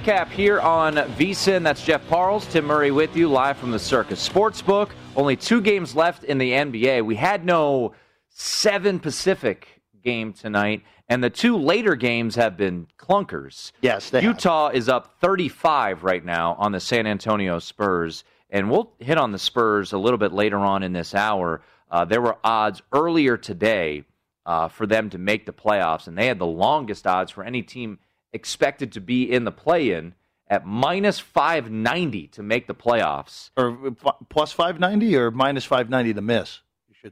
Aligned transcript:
nightcap 0.00 0.30
here 0.30 0.60
on 0.60 0.94
VSIN. 0.94 1.62
That's 1.62 1.84
Jeff 1.84 2.00
Parles, 2.08 2.46
Tim 2.46 2.64
Murray 2.64 2.90
with 2.90 3.14
you 3.14 3.28
live 3.28 3.58
from 3.58 3.70
the 3.70 3.78
Circa 3.78 4.14
Sportsbook. 4.14 4.88
Only 5.14 5.36
two 5.36 5.60
games 5.60 5.94
left 5.94 6.24
in 6.24 6.38
the 6.38 6.52
NBA. 6.52 7.04
We 7.04 7.16
had 7.16 7.44
no 7.44 7.92
7 8.30 8.98
Pacific 8.98 9.82
game 10.02 10.32
tonight, 10.32 10.84
and 11.10 11.22
the 11.22 11.28
two 11.28 11.58
later 11.58 11.96
games 11.96 12.34
have 12.36 12.56
been 12.56 12.86
clunkers. 12.96 13.72
Yes, 13.82 14.08
they 14.08 14.22
Utah 14.22 14.68
have. 14.68 14.74
is 14.76 14.88
up 14.88 15.20
35 15.20 16.02
right 16.02 16.24
now 16.24 16.54
on 16.58 16.72
the 16.72 16.80
San 16.80 17.06
Antonio 17.06 17.58
Spurs, 17.58 18.24
and 18.48 18.70
we'll 18.70 18.92
hit 19.00 19.18
on 19.18 19.32
the 19.32 19.38
Spurs 19.38 19.92
a 19.92 19.98
little 19.98 20.18
bit 20.18 20.32
later 20.32 20.60
on 20.60 20.82
in 20.82 20.94
this 20.94 21.14
hour. 21.14 21.60
Uh, 21.90 22.06
there 22.06 22.22
were 22.22 22.38
odds 22.42 22.80
earlier 22.94 23.36
today 23.36 24.04
uh, 24.46 24.66
for 24.68 24.86
them 24.86 25.10
to 25.10 25.18
make 25.18 25.44
the 25.44 25.52
playoffs, 25.52 26.06
and 26.06 26.16
they 26.16 26.26
had 26.26 26.38
the 26.38 26.46
longest 26.46 27.06
odds 27.06 27.30
for 27.30 27.44
any 27.44 27.60
team 27.60 27.98
expected 28.32 28.92
to 28.92 29.00
be 29.00 29.30
in 29.30 29.44
the 29.44 29.52
play-in 29.52 30.14
at 30.48 30.66
minus 30.66 31.18
590 31.18 32.28
to 32.28 32.42
make 32.42 32.66
the 32.66 32.74
playoffs. 32.74 33.50
Or 33.56 33.92
plus 34.28 34.52
590 34.52 35.16
or 35.16 35.30
minus 35.30 35.64
590 35.64 36.14
to 36.14 36.20
miss? 36.20 36.60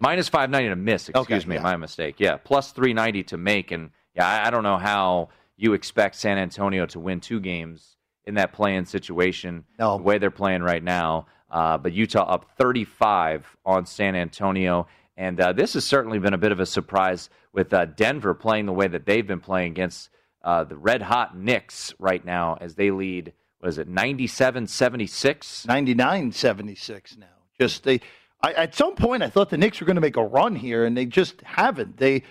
Minus 0.01 0.29
590 0.29 0.69
to 0.69 0.77
miss, 0.77 1.09
excuse 1.09 1.43
okay, 1.43 1.49
me, 1.49 1.55
yeah. 1.55 1.63
my 1.63 1.77
mistake. 1.77 2.17
Yeah, 2.19 2.37
plus 2.37 2.73
390 2.73 3.23
to 3.25 3.37
make. 3.39 3.71
And 3.71 3.91
yeah, 4.15 4.27
I, 4.27 4.49
I 4.49 4.51
don't 4.51 4.63
know 4.65 4.77
how 4.77 5.31
you 5.57 5.73
expect 5.73 6.17
San 6.17 6.37
Antonio 6.37 6.85
to 6.87 7.01
win 7.01 7.21
two 7.21 7.41
games 7.41 7.97
in 8.27 8.35
that 8.35 8.53
play-in 8.53 8.85
situation 8.85 9.65
no. 9.79 9.97
the 9.97 10.03
way 10.03 10.19
they're 10.19 10.31
playing 10.31 10.63
right 10.63 10.83
now. 10.83 11.27
Uh, 11.51 11.79
but 11.79 11.93
Utah 11.93 12.25
up 12.25 12.51
35 12.59 13.57
on 13.65 13.87
San 13.87 14.15
Antonio. 14.15 14.87
And 15.17 15.41
uh, 15.41 15.53
this 15.53 15.73
has 15.73 15.85
certainly 15.85 16.19
been 16.19 16.35
a 16.35 16.39
bit 16.39 16.53
of 16.53 16.61
a 16.61 16.67
surprise 16.67 17.31
with 17.53 17.73
uh, 17.73 17.87
Denver 17.87 18.35
playing 18.35 18.67
the 18.67 18.73
way 18.73 18.87
that 18.87 19.07
they've 19.07 19.27
been 19.27 19.41
playing 19.41 19.73
against 19.73 20.11
uh, 20.43 20.65
the 20.65 20.77
red 20.77 21.03
hot 21.03 21.37
Knicks 21.37 21.95
right 21.99 22.25
now 22.25 22.57
as 22.61 22.75
they 22.75 22.91
lead, 22.91 23.33
what 23.59 23.69
is 23.69 23.79
it, 23.79 23.89
97 23.89 24.67
76? 24.67 25.67
99 25.67 26.33
76 26.33 27.17
now. 27.17 27.27
Just 27.61 27.85
they. 27.85 28.01
I, 28.41 28.53
at 28.53 28.75
some 28.75 28.95
point, 28.95 29.25
I 29.25 29.29
thought 29.29 29.51
the 29.51 29.59
Knicks 29.59 29.81
were 29.81 29.87
going 29.87 29.97
to 29.97 30.01
make 30.01 30.17
a 30.17 30.25
run 30.25 30.55
here, 30.55 30.85
and 30.85 30.97
they 30.97 31.07
just 31.07 31.41
haven't. 31.43 31.97
They 31.97 32.23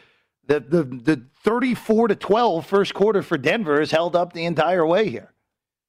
the 0.46 0.62
the 0.62 0.84
the 0.84 1.24
34 1.44 2.10
to 2.10 2.16
12 2.16 2.66
first 2.66 2.94
quarter 2.94 3.22
for 3.22 3.38
Denver 3.38 3.80
has 3.80 3.92
held 3.92 4.16
up 4.16 4.34
the 4.34 4.46
entire 4.46 4.86
way 4.86 5.10
here. 5.10 5.34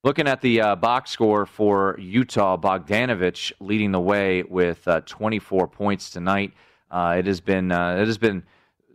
Looking 0.05 0.29
at 0.29 0.41
the 0.41 0.61
uh, 0.61 0.77
box 0.77 1.11
score 1.11 1.47
for 1.47 1.97
Utah, 1.99 2.57
Bogdanovic 2.57 3.53
leading 3.61 3.93
the 3.93 4.01
way 4.01 4.43
with 4.45 4.87
uh, 4.87 5.01
24 5.01 5.67
points 5.69 6.11
tonight. 6.11 6.53
Uh, 6.91 7.17
it 7.19 7.27
has 7.27 7.41
been 7.41 7.73
uh, 7.73 7.97
it 7.97 8.07
has 8.07 8.19
been 8.19 8.45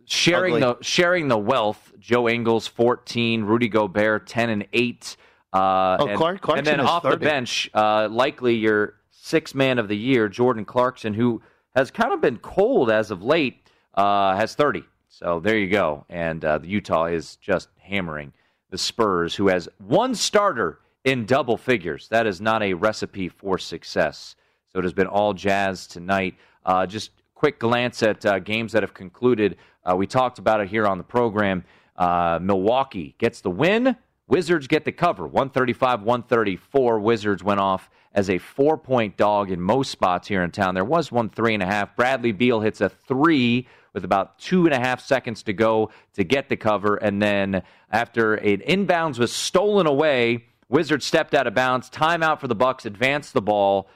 sharing 0.06 0.56
Ugly. 0.56 0.76
the 0.80 0.84
sharing 0.84 1.28
the 1.28 1.38
wealth. 1.38 1.92
Joe 2.00 2.28
Ingles 2.28 2.68
14, 2.68 3.44
Rudy 3.44 3.70
Gobert 3.70 4.28
10 4.28 4.50
and 4.50 4.68
8. 4.74 5.18
Uh, 5.54 5.98
oh, 6.00 6.08
and, 6.08 6.18
Clark, 6.18 6.42
Clarkson 6.42 6.68
and 6.68 6.80
then 6.80 6.86
off 6.86 7.04
30. 7.04 7.16
the 7.16 7.20
bench, 7.26 7.70
uh, 7.74 8.10
likely 8.12 8.56
your 8.56 8.96
six 9.12 9.56
man 9.56 9.80
of 9.80 9.88
the 9.88 9.96
year, 9.96 10.28
Jordan 10.28 10.66
Clarkson, 10.66 11.14
who 11.14 11.42
has 11.76 11.92
kind 11.92 12.12
of 12.12 12.20
been 12.20 12.38
cold 12.38 12.92
as 12.92 13.10
of 13.10 13.24
late, 13.24 13.70
uh, 13.94 14.36
has 14.36 14.54
30. 14.56 14.84
So 15.08 15.40
there 15.40 15.58
you 15.58 15.70
go. 15.70 16.06
And 16.10 16.44
uh, 16.44 16.58
the 16.58 16.68
Utah 16.68 17.06
is 17.06 17.38
just 17.38 17.70
hammering 17.80 18.34
the 18.70 18.78
Spurs, 18.78 19.36
who 19.36 19.48
has 19.48 19.70
one 19.78 20.16
starter 20.16 20.80
in 21.06 21.26
double 21.26 21.56
figures. 21.56 22.08
That 22.10 22.26
is 22.26 22.42
not 22.42 22.64
a 22.64 22.74
recipe 22.74 23.30
for 23.30 23.58
success. 23.58 24.36
So 24.72 24.80
it 24.80 24.84
has 24.84 24.94
been 24.94 25.08
all 25.08 25.34
Jazz 25.34 25.86
tonight. 25.88 26.36
Uh, 26.66 26.86
just 26.86 27.12
quick 27.44 27.60
glance 27.60 28.02
at 28.02 28.26
uh, 28.26 28.40
games 28.40 28.72
that 28.72 28.84
have 28.84 28.94
concluded. 28.94 29.58
Uh, 29.84 29.94
we 29.94 30.08
talked 30.08 30.40
about 30.40 30.62
it 30.62 30.70
here 30.70 30.88
on 30.88 30.98
the 30.98 31.04
program. 31.04 31.62
Uh, 31.98 32.40
Milwaukee 32.42 33.16
gets 33.18 33.42
the 33.42 33.50
win. 33.50 33.98
Wizards 34.28 34.66
get 34.66 34.86
the 34.86 34.94
cover. 34.94 35.28
135 35.28 36.04
134. 36.04 37.00
Wizards 37.02 37.44
went 37.44 37.60
off 37.60 37.90
as 38.14 38.30
a 38.30 38.38
four 38.38 38.78
point 38.78 39.18
dog 39.18 39.52
in 39.52 39.60
most 39.60 39.92
spots 39.92 40.26
here 40.30 40.42
in 40.42 40.52
town. 40.52 40.74
There 40.74 40.86
was 40.86 41.12
one 41.12 41.30
three 41.30 41.54
and 41.54 41.62
a 41.62 41.66
half. 41.66 41.98
Bradley 41.98 42.32
Beal 42.32 42.62
hits 42.62 42.80
a 42.80 42.88
three 42.88 43.68
with 43.92 44.06
about 44.06 44.40
two 44.40 44.64
and 44.64 44.74
a 44.74 44.80
half 44.80 45.02
seconds 45.02 45.44
to 45.44 45.52
go 45.52 45.92
to 46.14 46.24
get 46.24 46.48
the 46.48 46.56
cover. 46.56 46.96
And 46.96 47.22
then 47.22 47.62
after 47.92 48.36
an 48.36 48.60
inbounds 48.60 49.20
was 49.20 49.34
stolen 49.34 49.86
away, 49.86 50.46
Wizards 50.70 51.06
stepped 51.06 51.34
out 51.34 51.46
of 51.46 51.54
bounds. 51.54 51.90
Timeout 51.90 52.40
for 52.40 52.48
the 52.48 52.56
Bucks. 52.56 52.86
Advanced 52.86 53.34
the 53.34 53.42
ball. 53.42 53.90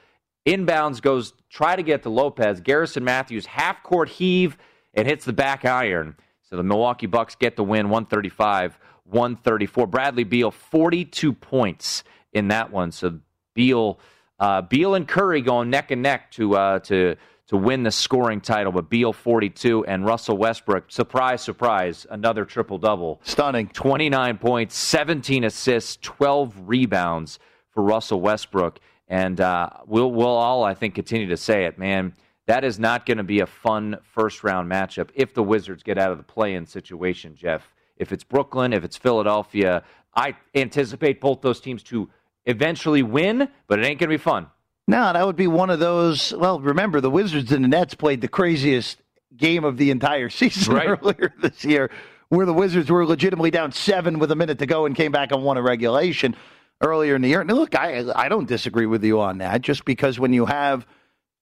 Inbounds 0.47 1.01
goes 1.01 1.33
try 1.49 1.75
to 1.75 1.83
get 1.83 2.03
to 2.03 2.09
Lopez. 2.09 2.61
Garrison 2.61 3.03
Matthews 3.03 3.45
half 3.45 3.83
court 3.83 4.07
heave 4.07 4.57
and 4.93 5.05
hits 5.05 5.25
the 5.25 5.33
back 5.33 5.65
iron. 5.65 6.15
So 6.49 6.55
the 6.55 6.63
Milwaukee 6.63 7.05
Bucks 7.05 7.35
get 7.35 7.57
the 7.57 7.63
win 7.65 7.89
135 7.89 8.79
134. 9.03 9.87
Bradley 9.87 10.23
Beal 10.23 10.51
42 10.51 11.33
points 11.33 12.03
in 12.31 12.47
that 12.47 12.71
one. 12.71 12.91
So 12.93 13.19
Beal 13.53 13.99
uh, 14.39 14.61
Beal 14.61 14.95
and 14.95 15.05
Curry 15.05 15.41
going 15.41 15.69
neck 15.69 15.91
and 15.91 16.01
neck 16.01 16.31
to 16.31 16.55
uh, 16.55 16.79
to 16.79 17.17
to 17.47 17.57
win 17.57 17.83
the 17.83 17.91
scoring 17.91 18.41
title, 18.41 18.71
but 18.71 18.89
Beal 18.89 19.13
42 19.13 19.85
and 19.85 20.05
Russell 20.05 20.37
Westbrook, 20.37 20.91
surprise, 20.91 21.41
surprise, 21.41 22.05
another 22.09 22.43
triple 22.43 22.77
double. 22.77 23.21
Stunning. 23.23 23.69
29 23.69 24.37
points, 24.37 24.75
17 24.75 25.45
assists, 25.45 25.97
12 26.01 26.53
rebounds 26.67 27.39
for 27.71 27.83
Russell 27.83 28.19
Westbrook. 28.19 28.79
And 29.07 29.39
uh, 29.39 29.69
we'll 29.85 30.11
we'll 30.11 30.27
all 30.27 30.63
I 30.63 30.73
think 30.73 30.95
continue 30.95 31.27
to 31.27 31.37
say 31.37 31.65
it, 31.65 31.77
man. 31.77 32.13
That 32.45 32.63
is 32.63 32.79
not 32.79 33.05
going 33.05 33.17
to 33.17 33.23
be 33.23 33.41
a 33.41 33.45
fun 33.45 33.97
first 34.03 34.43
round 34.43 34.71
matchup 34.71 35.09
if 35.13 35.33
the 35.33 35.43
Wizards 35.43 35.83
get 35.83 35.97
out 35.97 36.11
of 36.11 36.17
the 36.17 36.23
play 36.23 36.55
in 36.55 36.65
situation, 36.65 37.35
Jeff. 37.35 37.73
If 37.97 38.11
it's 38.11 38.23
Brooklyn, 38.23 38.73
if 38.73 38.83
it's 38.83 38.97
Philadelphia, 38.97 39.83
I 40.15 40.35
anticipate 40.55 41.19
both 41.19 41.41
those 41.41 41.59
teams 41.59 41.83
to 41.83 42.09
eventually 42.45 43.03
win, 43.03 43.49
but 43.67 43.79
it 43.79 43.85
ain't 43.85 43.99
going 43.99 44.09
to 44.09 44.17
be 44.17 44.17
fun. 44.17 44.47
No, 44.87 45.11
that 45.11 45.25
would 45.25 45.35
be 45.35 45.47
one 45.47 45.69
of 45.69 45.79
those. 45.79 46.33
Well, 46.33 46.61
remember 46.61 47.01
the 47.01 47.09
Wizards 47.09 47.51
and 47.51 47.63
the 47.63 47.67
Nets 47.67 47.93
played 47.93 48.21
the 48.21 48.29
craziest 48.29 49.01
game 49.35 49.65
of 49.65 49.77
the 49.77 49.91
entire 49.91 50.29
season 50.29 50.73
right. 50.73 50.87
earlier 50.87 51.33
this 51.41 51.65
year, 51.65 51.91
where 52.29 52.45
the 52.45 52.53
Wizards 52.53 52.89
were 52.89 53.05
legitimately 53.05 53.51
down 53.51 53.73
seven 53.73 54.19
with 54.19 54.31
a 54.31 54.35
minute 54.35 54.59
to 54.59 54.65
go 54.65 54.85
and 54.85 54.95
came 54.95 55.11
back 55.11 55.31
and 55.31 55.43
won 55.43 55.57
a 55.57 55.61
regulation 55.61 56.35
earlier 56.81 57.15
in 57.15 57.21
the 57.21 57.29
year. 57.29 57.43
Now, 57.43 57.55
look, 57.55 57.75
I 57.75 58.05
I 58.15 58.29
don't 58.29 58.47
disagree 58.47 58.85
with 58.85 59.03
you 59.03 59.19
on 59.19 59.39
that. 59.39 59.61
Just 59.61 59.85
because 59.85 60.19
when 60.19 60.33
you 60.33 60.45
have 60.45 60.85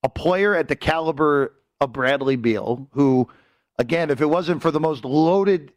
a 0.03 0.09
player 0.09 0.55
at 0.55 0.67
the 0.67 0.75
caliber 0.75 1.53
of 1.81 1.91
Bradley 1.91 2.35
Beal, 2.35 2.87
who, 2.93 3.27
again, 3.77 4.09
if 4.09 4.21
it 4.21 4.27
wasn't 4.27 4.61
for 4.61 4.71
the 4.71 4.79
most 4.79 5.03
loaded 5.03 5.73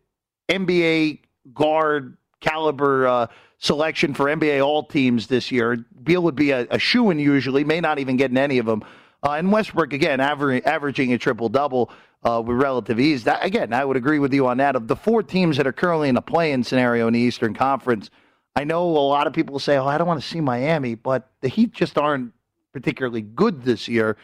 NBA 0.49 1.21
guard 1.55 2.17
caliber 2.41 3.07
uh, 3.07 3.27
selection 3.59 4.15
for 4.15 4.27
NBA 4.27 4.65
All 4.65 4.85
Teams 4.85 5.27
this 5.27 5.51
year, 5.51 5.85
Beal 6.03 6.23
would 6.23 6.37
be 6.37 6.53
a, 6.53 6.67
a 6.71 6.79
shoe 6.79 7.11
in 7.11 7.19
usually, 7.19 7.65
may 7.65 7.81
not 7.81 7.99
even 7.99 8.17
get 8.17 8.31
in 8.31 8.39
any 8.39 8.59
of 8.59 8.67
them. 8.67 8.85
Uh, 9.23 9.33
and 9.33 9.51
Westbrook 9.51 9.93
again, 9.93 10.21
aver- 10.21 10.67
averaging 10.67 11.13
a 11.13 11.19
triple 11.19 11.49
double 11.49 11.91
uh, 12.23 12.41
with 12.45 12.57
relative 12.57 13.01
ease. 13.01 13.25
That, 13.25 13.45
again, 13.45 13.73
I 13.73 13.85
would 13.85 13.97
agree 13.97 14.19
with 14.19 14.33
you 14.33 14.47
on 14.47 14.59
that. 14.59 14.77
Of 14.77 14.87
the 14.87 14.97
four 14.97 15.23
teams 15.23 15.57
that 15.57 15.67
are 15.67 15.73
currently 15.73 16.09
in 16.09 16.17
a 16.17 16.23
play-in 16.23 16.63
scenario 16.63 17.09
in 17.09 17.15
the 17.15 17.21
Eastern 17.21 17.55
Conference 17.55 18.11
I 18.57 18.65
know 18.65 18.83
a 18.85 18.99
lot 18.99 19.27
of 19.27 19.33
people 19.33 19.59
say, 19.59 19.77
"Oh, 19.77 19.87
I 19.87 19.99
don't 19.99 20.07
want 20.07 20.21
to 20.21 20.27
see 20.27 20.41
Miami," 20.41 20.95
but 20.95 21.31
the 21.41 21.49
Heat 21.49 21.73
just 21.73 21.97
aren't 21.97 22.33
particularly 22.73 23.23
good 23.23 23.63
this 23.63 23.89
year. 23.89 24.17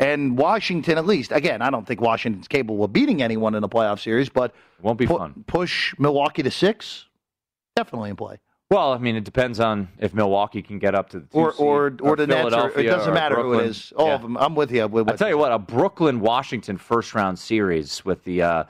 And 0.00 0.36
Washington, 0.36 0.98
at 0.98 1.06
least, 1.06 1.30
again, 1.30 1.62
I 1.62 1.70
don't 1.70 1.86
think 1.86 2.00
Washington's 2.00 2.48
capable 2.48 2.82
of 2.82 2.92
beating 2.92 3.22
anyone 3.22 3.54
in 3.54 3.62
a 3.62 3.68
playoff 3.68 4.00
series, 4.00 4.28
but 4.28 4.50
it 4.78 4.84
won't 4.84 4.98
be 4.98 5.06
pu- 5.06 5.18
fun. 5.18 5.44
Push 5.46 5.94
Milwaukee 5.98 6.42
to 6.42 6.50
six, 6.50 7.06
definitely 7.76 8.10
in 8.10 8.16
play. 8.16 8.40
Well, 8.70 8.92
I 8.92 8.98
mean, 8.98 9.14
it 9.14 9.24
depends 9.24 9.60
on 9.60 9.88
if 9.98 10.14
Milwaukee 10.14 10.62
can 10.62 10.78
get 10.78 10.94
up 10.94 11.10
to 11.10 11.20
the 11.20 11.26
or 11.32 11.52
or 11.52 11.86
or, 11.86 11.96
or 12.00 12.16
the 12.16 12.26
Nets. 12.26 12.54
Or, 12.54 12.76
it 12.76 12.84
doesn't 12.84 13.14
matter 13.14 13.36
who 13.36 13.60
it 13.60 13.66
is. 13.66 13.92
All 13.96 14.08
yeah. 14.08 14.14
of 14.14 14.22
them. 14.22 14.36
I'm 14.36 14.56
with 14.56 14.72
you. 14.72 14.88
With, 14.88 15.08
I 15.08 15.16
tell 15.16 15.28
you 15.28 15.38
what, 15.38 15.52
a 15.52 15.58
Brooklyn 15.58 16.18
Washington 16.20 16.76
first 16.76 17.14
round 17.14 17.38
series 17.38 18.04
with 18.04 18.24
the 18.24 18.42
uh, 18.42 18.64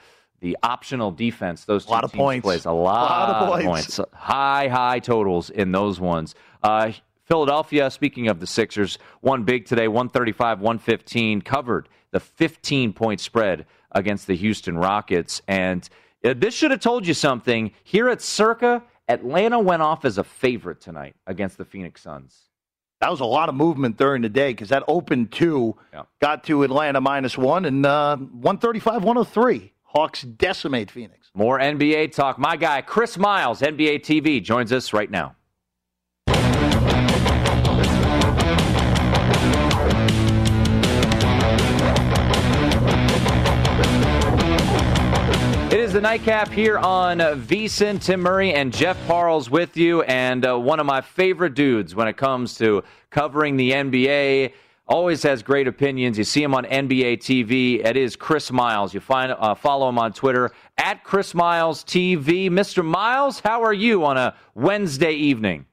the 0.44 0.58
optional 0.62 1.10
defense. 1.10 1.64
Those 1.64 1.86
two 1.86 1.90
a 1.90 1.94
lot 1.94 2.04
of 2.04 2.12
points. 2.12 2.44
Plays 2.44 2.66
a 2.66 2.70
lot, 2.70 2.74
a 2.74 3.12
lot 3.12 3.30
of 3.30 3.62
points. 3.64 3.96
points. 3.96 4.12
High, 4.12 4.68
high 4.68 4.98
totals 4.98 5.48
in 5.48 5.72
those 5.72 5.98
ones. 5.98 6.34
Uh, 6.62 6.92
Philadelphia, 7.24 7.90
speaking 7.90 8.28
of 8.28 8.40
the 8.40 8.46
Sixers, 8.46 8.98
won 9.22 9.44
big 9.44 9.64
today, 9.64 9.88
135 9.88 10.60
115, 10.60 11.40
covered 11.40 11.88
the 12.10 12.20
15 12.20 12.92
point 12.92 13.20
spread 13.20 13.64
against 13.92 14.26
the 14.26 14.36
Houston 14.36 14.76
Rockets. 14.76 15.40
And 15.48 15.88
uh, 16.22 16.34
this 16.36 16.52
should 16.52 16.72
have 16.72 16.80
told 16.80 17.06
you 17.06 17.14
something. 17.14 17.72
Here 17.82 18.10
at 18.10 18.20
Circa, 18.20 18.82
Atlanta 19.08 19.58
went 19.58 19.80
off 19.80 20.04
as 20.04 20.18
a 20.18 20.24
favorite 20.24 20.82
tonight 20.82 21.16
against 21.26 21.56
the 21.56 21.64
Phoenix 21.64 22.02
Suns. 22.02 22.38
That 23.00 23.10
was 23.10 23.20
a 23.20 23.24
lot 23.24 23.48
of 23.48 23.54
movement 23.54 23.96
during 23.96 24.20
the 24.20 24.28
day 24.28 24.52
because 24.52 24.68
that 24.68 24.82
opened 24.88 25.32
two, 25.32 25.76
yeah. 25.94 26.02
got 26.20 26.44
to 26.44 26.64
Atlanta 26.64 27.00
minus 27.00 27.38
one, 27.38 27.64
and 27.64 27.86
uh, 27.86 28.16
135 28.16 29.04
103. 29.04 29.73
Hawks 29.94 30.22
decimate 30.22 30.90
Phoenix. 30.90 31.30
More 31.34 31.60
NBA 31.60 32.12
talk. 32.12 32.36
My 32.36 32.56
guy, 32.56 32.82
Chris 32.82 33.16
Miles, 33.16 33.60
NBA 33.60 34.00
TV, 34.00 34.42
joins 34.42 34.72
us 34.72 34.92
right 34.92 35.08
now. 35.08 35.36
It 45.70 45.78
is 45.78 45.92
the 45.92 46.00
nightcap 46.00 46.48
here 46.48 46.76
on 46.78 47.18
VSIN. 47.18 48.02
Tim 48.02 48.20
Murray 48.20 48.52
and 48.52 48.72
Jeff 48.72 48.96
Parles 49.06 49.48
with 49.48 49.76
you, 49.76 50.02
and 50.02 50.44
uh, 50.44 50.58
one 50.58 50.80
of 50.80 50.86
my 50.86 51.02
favorite 51.02 51.54
dudes 51.54 51.94
when 51.94 52.08
it 52.08 52.16
comes 52.16 52.56
to 52.58 52.82
covering 53.10 53.56
the 53.56 53.70
NBA. 53.70 54.54
Always 54.86 55.22
has 55.22 55.42
great 55.42 55.66
opinions. 55.66 56.18
You 56.18 56.24
see 56.24 56.42
him 56.42 56.54
on 56.54 56.64
NBA 56.64 57.18
TV. 57.18 57.82
It 57.82 57.96
is 57.96 58.16
Chris 58.16 58.52
Miles. 58.52 58.92
You 58.92 59.00
find 59.00 59.32
uh, 59.32 59.54
follow 59.54 59.88
him 59.88 59.98
on 59.98 60.12
Twitter 60.12 60.50
at 60.76 61.02
Chris 61.04 61.34
Miles 61.34 61.82
TV. 61.84 62.50
Mr. 62.50 62.84
Miles, 62.84 63.40
how 63.40 63.62
are 63.62 63.72
you 63.72 64.04
on 64.04 64.18
a 64.18 64.34
Wednesday 64.54 65.12
evening? 65.12 65.64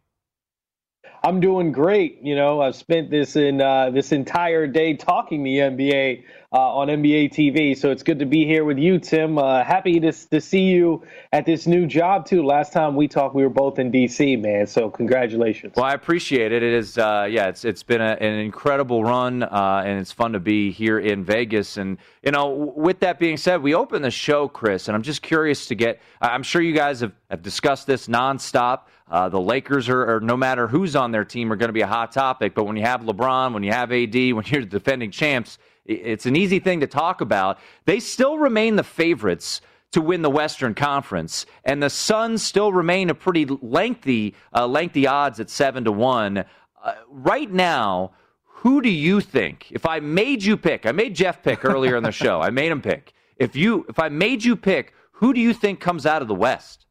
I'm 1.23 1.41
doing 1.41 1.73
great. 1.73 2.19
You 2.21 2.35
know, 2.35 2.61
I've 2.61 2.75
spent 2.75 3.11
this 3.11 3.35
in 3.35 3.61
uh, 3.61 3.89
this 3.89 4.13
entire 4.13 4.65
day 4.65 4.95
talking 4.95 5.43
the 5.43 5.57
NBA 5.57 6.23
uh, 6.53 6.75
on 6.75 6.89
NBA 6.89 7.31
TV. 7.33 7.77
So 7.77 7.91
it's 7.91 8.03
good 8.03 8.19
to 8.19 8.25
be 8.25 8.45
here 8.45 8.65
with 8.65 8.77
you, 8.77 8.99
Tim. 8.99 9.37
Uh, 9.37 9.63
happy 9.63 9.99
to, 10.01 10.11
to 10.11 10.41
see 10.41 10.63
you 10.63 11.01
at 11.31 11.45
this 11.45 11.65
new 11.65 11.87
job, 11.87 12.25
too. 12.25 12.43
Last 12.43 12.73
time 12.73 12.95
we 12.95 13.07
talked, 13.07 13.35
we 13.35 13.43
were 13.43 13.49
both 13.49 13.79
in 13.79 13.89
D.C., 13.89 14.35
man. 14.35 14.67
So 14.67 14.89
congratulations. 14.89 15.73
Well, 15.77 15.85
I 15.85 15.93
appreciate 15.93 16.51
it. 16.51 16.61
It 16.61 16.73
is, 16.73 16.97
uh, 16.97 17.27
yeah, 17.29 17.47
it's 17.47 17.63
it's 17.63 17.83
been 17.83 18.01
a, 18.01 18.17
an 18.19 18.39
incredible 18.39 19.03
run, 19.03 19.43
uh, 19.43 19.83
and 19.85 19.99
it's 19.99 20.11
fun 20.11 20.33
to 20.33 20.41
be 20.41 20.71
here 20.71 20.99
in 20.99 21.23
Vegas. 21.23 21.77
And, 21.77 21.97
you 22.21 22.31
know, 22.31 22.49
with 22.75 22.99
that 22.99 23.17
being 23.17 23.37
said, 23.37 23.61
we 23.61 23.73
opened 23.73 24.03
the 24.03 24.11
show, 24.11 24.49
Chris, 24.49 24.89
and 24.89 24.95
I'm 24.95 25.03
just 25.03 25.21
curious 25.21 25.67
to 25.67 25.75
get, 25.75 26.01
I'm 26.19 26.43
sure 26.43 26.61
you 26.61 26.73
guys 26.73 26.99
have, 26.99 27.13
have 27.29 27.41
discussed 27.41 27.87
this 27.87 28.07
nonstop. 28.07 28.81
Uh, 29.09 29.27
the 29.27 29.39
Lakers 29.39 29.89
are, 29.89 30.15
are, 30.15 30.19
no 30.21 30.37
matter 30.37 30.67
who's 30.67 30.95
on 30.95 31.11
their 31.11 31.25
team, 31.25 31.51
are 31.51 31.57
going 31.57 31.69
to 31.69 31.73
be 31.73 31.81
a 31.81 31.87
hot 31.87 32.13
topic. 32.13 32.55
But 32.55 32.63
when 32.63 32.77
you 32.77 32.83
have 32.83 33.01
LeBron, 33.01 33.53
when 33.53 33.61
you 33.61 33.71
have 33.71 33.91
AD, 33.91 34.13
when 34.13 34.45
you're 34.45 34.61
the 34.61 34.67
defending 34.67 35.11
champs, 35.11 35.57
it's 35.85 36.25
an 36.25 36.35
easy 36.35 36.59
thing 36.59 36.79
to 36.81 36.87
talk 36.87 37.21
about. 37.21 37.59
They 37.85 37.99
still 37.99 38.37
remain 38.37 38.75
the 38.75 38.83
favorites 38.83 39.61
to 39.91 40.01
win 40.01 40.21
the 40.21 40.29
Western 40.29 40.73
Conference, 40.73 41.45
and 41.65 41.83
the 41.83 41.89
Suns 41.89 42.43
still 42.43 42.71
remain 42.71 43.09
a 43.09 43.15
pretty 43.15 43.45
lengthy, 43.45 44.35
uh, 44.55 44.65
lengthy 44.65 45.05
odds 45.05 45.39
at 45.39 45.49
seven 45.49 45.83
to 45.83 45.91
one. 45.91 46.45
Uh, 46.83 46.93
right 47.09 47.51
now, 47.51 48.11
who 48.45 48.81
do 48.81 48.89
you 48.89 49.19
think? 49.19 49.67
If 49.71 49.85
I 49.85 49.99
made 49.99 50.43
you 50.43 50.55
pick, 50.55 50.85
I 50.85 50.91
made 50.91 51.15
Jeff 51.15 51.43
pick 51.43 51.65
earlier 51.65 51.97
in 51.97 52.03
the 52.03 52.11
show. 52.11 52.41
I 52.41 52.51
made 52.51 52.71
him 52.71 52.81
pick. 52.81 53.13
If 53.35 53.55
you, 53.55 53.85
if 53.89 53.99
I 53.99 54.07
made 54.09 54.43
you 54.43 54.55
pick, 54.55 54.93
who 55.13 55.33
do 55.33 55.41
you 55.41 55.53
think 55.53 55.79
comes 55.79 56.05
out 56.05 56.21
of 56.21 56.27
the 56.27 56.35
West? 56.35 56.85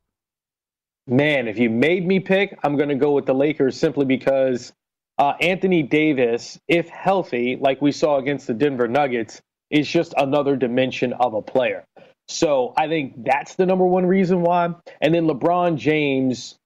Man, 1.06 1.48
if 1.48 1.58
you 1.58 1.70
made 1.70 2.06
me 2.06 2.20
pick, 2.20 2.58
I'm 2.62 2.76
going 2.76 2.88
to 2.88 2.94
go 2.94 3.12
with 3.12 3.26
the 3.26 3.34
Lakers 3.34 3.76
simply 3.76 4.04
because 4.04 4.72
uh, 5.20 5.34
Anthony 5.43 5.82
Davis, 5.82 6.58
if 6.67 6.88
healthy, 6.88 7.58
like 7.61 7.82
we 7.82 7.93
saw 7.93 8.17
against 8.17 8.46
the 8.46 8.55
Denver 8.55 8.88
Nuggets, 8.88 9.43
is 9.70 9.87
just 9.87 10.14
another 10.17 10.56
dimension 10.56 11.12
of 11.12 11.34
a 11.34 11.43
player. 11.43 11.84
So 12.26 12.72
I 12.76 12.88
think 12.88 13.25
that's 13.25 13.55
the 13.56 13.67
number 13.67 13.84
one 13.84 14.06
reason 14.06 14.40
why. 14.40 14.75
And 15.00 15.14
then 15.14 15.26
LeBron 15.26 15.76
James, 15.76 16.56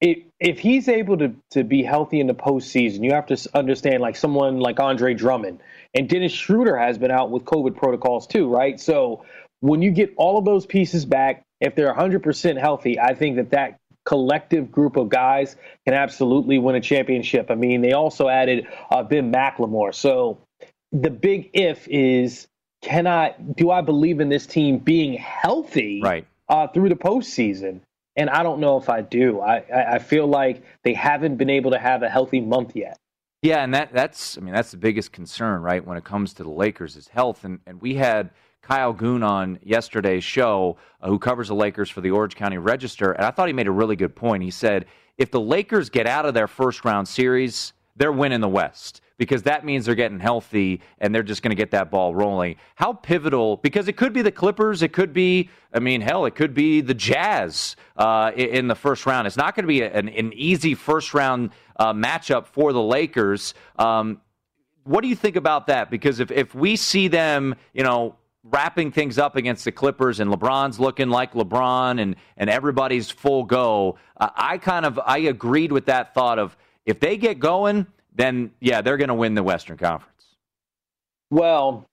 it, 0.00 0.24
if 0.40 0.58
he's 0.58 0.88
able 0.88 1.18
to, 1.18 1.34
to 1.50 1.62
be 1.62 1.82
healthy 1.82 2.20
in 2.20 2.26
the 2.26 2.34
postseason, 2.34 3.04
you 3.04 3.12
have 3.12 3.26
to 3.26 3.50
understand 3.54 4.00
like 4.00 4.16
someone 4.16 4.60
like 4.60 4.80
Andre 4.80 5.12
Drummond 5.12 5.60
and 5.94 6.08
Dennis 6.08 6.32
Schroeder 6.32 6.78
has 6.78 6.96
been 6.96 7.10
out 7.10 7.30
with 7.30 7.44
COVID 7.44 7.76
protocols 7.76 8.26
too, 8.26 8.48
right? 8.48 8.80
So 8.80 9.26
when 9.60 9.82
you 9.82 9.90
get 9.90 10.14
all 10.16 10.38
of 10.38 10.46
those 10.46 10.64
pieces 10.64 11.04
back, 11.04 11.42
if 11.60 11.74
they're 11.74 11.94
100% 11.94 12.58
healthy, 12.58 12.98
I 12.98 13.14
think 13.14 13.36
that 13.36 13.50
that 13.50 13.79
collective 14.10 14.72
group 14.72 14.96
of 14.96 15.08
guys 15.08 15.54
can 15.86 15.94
absolutely 15.94 16.58
win 16.58 16.74
a 16.74 16.80
championship. 16.80 17.48
I 17.48 17.54
mean, 17.54 17.80
they 17.80 17.92
also 17.92 18.26
added 18.26 18.66
uh, 18.90 19.04
Ben 19.04 19.32
McLemore. 19.32 19.94
So 19.94 20.40
the 20.90 21.10
big 21.10 21.50
if 21.52 21.86
is 21.86 22.48
can 22.82 23.06
I 23.06 23.36
do 23.56 23.70
I 23.70 23.82
believe 23.82 24.18
in 24.18 24.28
this 24.28 24.48
team 24.48 24.78
being 24.78 25.12
healthy 25.14 26.00
right. 26.02 26.26
uh, 26.48 26.66
through 26.66 26.88
the 26.88 26.96
postseason? 26.96 27.82
And 28.16 28.28
I 28.28 28.42
don't 28.42 28.58
know 28.58 28.76
if 28.78 28.88
I 28.88 29.02
do. 29.02 29.40
I, 29.40 29.94
I 29.94 29.98
feel 30.00 30.26
like 30.26 30.64
they 30.82 30.92
haven't 30.92 31.36
been 31.36 31.48
able 31.48 31.70
to 31.70 31.78
have 31.78 32.02
a 32.02 32.08
healthy 32.08 32.40
month 32.40 32.74
yet. 32.74 32.98
Yeah, 33.42 33.62
and 33.62 33.72
that 33.74 33.92
that's 33.92 34.36
I 34.36 34.40
mean 34.40 34.52
that's 34.52 34.72
the 34.72 34.76
biggest 34.76 35.12
concern, 35.12 35.62
right, 35.62 35.86
when 35.86 35.96
it 35.96 36.02
comes 36.02 36.34
to 36.34 36.42
the 36.42 36.50
Lakers 36.50 36.96
is 36.96 37.06
health. 37.06 37.44
And 37.44 37.60
and 37.64 37.80
we 37.80 37.94
had 37.94 38.30
Kyle 38.62 38.92
Goon 38.92 39.22
on 39.22 39.58
yesterday's 39.62 40.24
show, 40.24 40.76
uh, 41.00 41.08
who 41.08 41.18
covers 41.18 41.48
the 41.48 41.54
Lakers 41.54 41.90
for 41.90 42.00
the 42.00 42.10
Orange 42.10 42.36
County 42.36 42.58
Register, 42.58 43.12
and 43.12 43.24
I 43.24 43.30
thought 43.30 43.48
he 43.48 43.52
made 43.52 43.66
a 43.66 43.72
really 43.72 43.96
good 43.96 44.14
point. 44.14 44.42
He 44.42 44.50
said 44.50 44.86
if 45.18 45.30
the 45.30 45.40
Lakers 45.40 45.90
get 45.90 46.06
out 46.06 46.24
of 46.24 46.34
their 46.34 46.48
first 46.48 46.84
round 46.84 47.06
series, 47.06 47.72
they're 47.96 48.12
winning 48.12 48.40
the 48.40 48.48
West 48.48 49.02
because 49.20 49.42
that 49.42 49.66
means 49.66 49.84
they're 49.84 49.94
getting 49.94 50.18
healthy 50.18 50.80
and 50.98 51.14
they're 51.14 51.22
just 51.22 51.42
going 51.42 51.50
to 51.50 51.54
get 51.54 51.72
that 51.72 51.90
ball 51.90 52.14
rolling. 52.14 52.56
How 52.74 52.94
pivotal, 52.94 53.58
because 53.58 53.86
it 53.86 53.98
could 53.98 54.14
be 54.14 54.22
the 54.22 54.32
Clippers, 54.32 54.80
it 54.80 54.94
could 54.94 55.12
be, 55.12 55.50
I 55.74 55.78
mean, 55.78 56.00
hell, 56.00 56.24
it 56.24 56.34
could 56.34 56.54
be 56.54 56.80
the 56.80 56.94
Jazz 56.94 57.76
uh, 57.98 58.32
in 58.34 58.66
the 58.66 58.74
first 58.74 59.04
round. 59.04 59.26
It's 59.26 59.36
not 59.36 59.54
going 59.54 59.64
to 59.64 59.68
be 59.68 59.82
an, 59.82 60.08
an, 60.08 60.32
easy 60.32 60.74
first 60.74 61.12
round 61.12 61.50
uh, 61.76 61.92
matchup 61.92 62.46
for 62.46 62.72
the 62.72 62.80
Lakers. 62.80 63.52
Um, 63.78 64.22
what 64.84 65.02
do 65.02 65.08
you 65.08 65.16
think 65.16 65.36
about 65.36 65.66
that? 65.66 65.90
Because 65.90 66.18
if, 66.18 66.30
if 66.30 66.54
we 66.54 66.76
see 66.76 67.08
them, 67.08 67.56
you 67.74 67.84
know, 67.84 68.16
wrapping 68.44 68.90
things 68.90 69.18
up 69.18 69.36
against 69.36 69.64
the 69.64 69.72
Clippers 69.72 70.20
and 70.20 70.30
LeBron's 70.30 70.80
looking 70.80 71.10
like 71.10 71.32
LeBron 71.34 72.00
and 72.00 72.16
and 72.36 72.50
everybody's 72.50 73.10
full 73.10 73.44
go. 73.44 73.98
Uh, 74.16 74.30
I 74.34 74.58
kind 74.58 74.86
of 74.86 74.98
I 75.04 75.18
agreed 75.18 75.72
with 75.72 75.86
that 75.86 76.14
thought 76.14 76.38
of 76.38 76.56
if 76.86 77.00
they 77.00 77.16
get 77.16 77.38
going, 77.38 77.86
then 78.14 78.50
yeah, 78.60 78.80
they're 78.80 78.96
going 78.96 79.08
to 79.08 79.14
win 79.14 79.34
the 79.34 79.42
Western 79.42 79.76
Conference. 79.76 80.10
Well, 81.30 81.86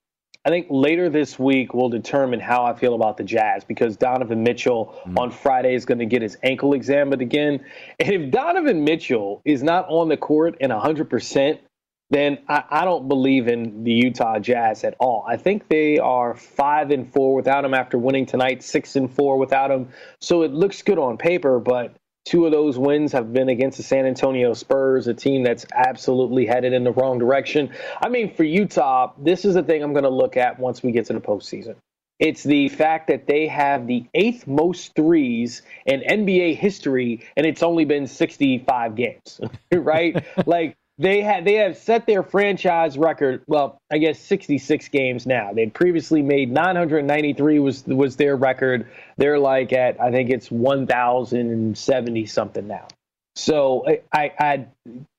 I 0.46 0.50
think 0.50 0.68
later 0.70 1.10
this 1.10 1.38
week 1.38 1.74
we'll 1.74 1.90
determine 1.90 2.40
how 2.40 2.64
I 2.64 2.74
feel 2.74 2.96
about 2.96 3.18
the 3.18 3.24
Jazz 3.24 3.66
because 3.66 3.98
Donovan 3.98 4.44
Mitchell 4.44 4.96
mm-hmm. 5.00 5.18
on 5.18 5.30
Friday 5.30 5.76
is 5.76 5.86
going 5.86 6.00
to 6.00 6.06
get 6.06 6.22
his 6.22 6.38
ankle 6.42 6.74
examined 6.74 7.22
again. 7.22 7.66
And 8.00 8.10
if 8.14 8.32
Donovan 8.32 8.86
Mitchell 8.86 9.42
is 9.44 9.62
not 9.62 9.86
on 9.90 10.08
the 10.08 10.16
court 10.16 10.56
in 10.62 10.72
100%, 10.72 11.60
then 12.10 12.40
I, 12.48 12.64
I, 12.70 12.86
don't 12.86 13.08
believe 13.08 13.48
in 13.48 13.84
the 13.84 13.92
Utah 13.92 14.40
Jazz 14.40 14.84
at 14.84 14.96
all. 15.00 15.26
I 15.28 15.36
think 15.38 15.68
they 15.68 16.00
are 16.00 16.36
five 16.36 16.92
and 16.92 17.12
four 17.12 17.36
without 17.36 17.66
him 17.66 17.74
after 17.74 17.98
winning 17.98 18.26
tonight, 18.26 18.64
six 18.64 18.96
and 18.96 19.14
four 19.14 19.38
without 19.38 19.72
him. 19.72 19.90
So 20.22 20.44
it 20.44 20.54
looks 20.54 20.82
good 20.82 21.00
on 21.00 21.18
paper, 21.18 21.60
but 21.60 21.98
two 22.26 22.46
of 22.46 22.52
those 22.52 22.78
wins 22.78 23.12
have 23.12 23.34
been 23.34 23.50
against 23.50 23.78
the 23.78 23.84
San 23.84 24.06
Antonio 24.06 24.54
Spurs, 24.54 25.08
a 25.08 25.14
team 25.14 25.44
that's 25.44 25.66
absolutely 25.74 26.46
headed 26.46 26.74
in 26.74 26.84
the 26.84 26.92
wrong 26.92 27.20
direction. 27.20 27.72
I 28.02 28.10
mean, 28.10 28.34
for 28.34 28.44
Utah, 28.44 29.14
this 29.18 29.46
is 29.46 29.56
the 29.56 29.64
thing 29.64 29.84
I'm 29.84 29.94
going 29.94 30.04
to 30.04 30.10
look 30.10 30.38
at 30.38 30.60
once 30.60 30.84
we 30.84 30.92
get 30.92 31.06
to 31.08 31.14
the 31.14 31.22
postseason. 31.22 31.76
It's 32.20 32.44
the 32.44 32.70
fact 32.70 33.08
that 33.08 33.28
they 33.28 33.48
have 33.48 33.86
the 33.86 34.06
eighth 34.16 34.48
most 34.48 34.96
threes 34.96 35.62
in 35.86 36.02
NBA 36.02 36.56
history, 36.58 37.24
and 37.36 37.46
it's 37.46 37.62
only 37.62 37.86
been 37.86 38.08
65 38.08 38.96
games, 38.96 39.40
right? 39.72 40.26
like, 40.48 40.76
they 40.98 41.22
had 41.22 41.46
they 41.46 41.56
have 41.56 41.78
set 41.78 42.08
their 42.08 42.24
franchise 42.24 42.98
record. 42.98 43.44
Well, 43.48 43.80
I 43.92 44.00
guess 44.00 44.20
66 44.20 44.88
games 44.90 45.26
now. 45.26 45.54
They'd 45.54 45.74
previously 45.74 46.22
made 46.22 46.52
993 46.52 47.60
was 47.60 47.86
was 47.86 48.16
their 48.16 48.36
record. 48.36 48.88
They're 49.18 49.40
like 49.40 49.74
at 49.74 50.02
I 50.02 50.12
think 50.12 50.30
it's 50.30 50.50
1,070 50.50 52.26
something 52.26 52.68
now. 52.68 52.88
So 53.36 53.86
I, 53.88 54.02
I, 54.12 54.32
I 54.40 54.68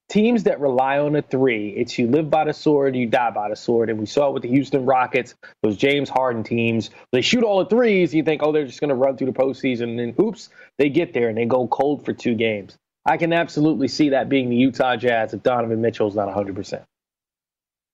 teams 0.08 0.44
that 0.44 0.61
rely 0.61 0.99
on 0.99 1.14
a 1.14 1.23
three, 1.23 1.70
it's 1.70 1.99
you 1.99 2.08
live 2.08 2.30
by 2.30 2.44
the 2.44 2.52
sword, 2.52 2.97
you 2.97 3.06
die 3.06 3.30
by 3.30 3.49
the 3.49 3.56
sword. 3.56 3.90
And 3.90 3.99
we 3.99 4.06
saw 4.06 4.28
it 4.28 4.35
with 4.35 4.42
the 4.42 4.49
Houston 4.49 4.85
Rockets, 4.87 5.35
those 5.62 5.76
James 5.76 6.08
Harden 6.08 6.42
teams. 6.42 6.90
They 7.12 7.20
shoot 7.20 7.44
all 7.44 7.62
the 7.62 7.70
threes, 7.70 8.14
you 8.14 8.23
think, 8.23 8.42
oh, 8.42 8.50
they're 8.52 8.66
just 8.66 8.80
going 8.80 8.88
to 8.88 8.94
run 8.94 9.16
through 9.16 9.28
the 9.28 9.38
postseason. 9.38 9.82
And 9.82 9.99
then, 9.99 10.14
oops, 10.20 10.49
they 10.78 10.88
get 10.88 11.12
there 11.12 11.28
and 11.28 11.38
they 11.38 11.44
go 11.44 11.66
cold 11.68 12.04
for 12.04 12.12
two 12.12 12.35
games. 12.35 12.76
I 13.08 13.16
can 13.16 13.32
absolutely 13.32 13.88
see 13.88 14.10
that 14.10 14.28
being 14.28 14.50
the 14.50 14.56
Utah 14.56 14.94
Jazz 14.94 15.32
if 15.32 15.42
Donovan 15.42 15.80
Mitchell's 15.80 16.14
not 16.14 16.28
100%. 16.28 16.84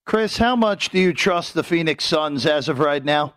Chris, 0.05 0.37
how 0.37 0.57
much 0.57 0.89
do 0.89 0.99
you 0.99 1.13
trust 1.13 1.53
the 1.53 1.63
Phoenix 1.63 2.03
Suns 2.03 2.45
as 2.45 2.67
of 2.67 2.79
right 2.79 3.03
now? 3.03 3.33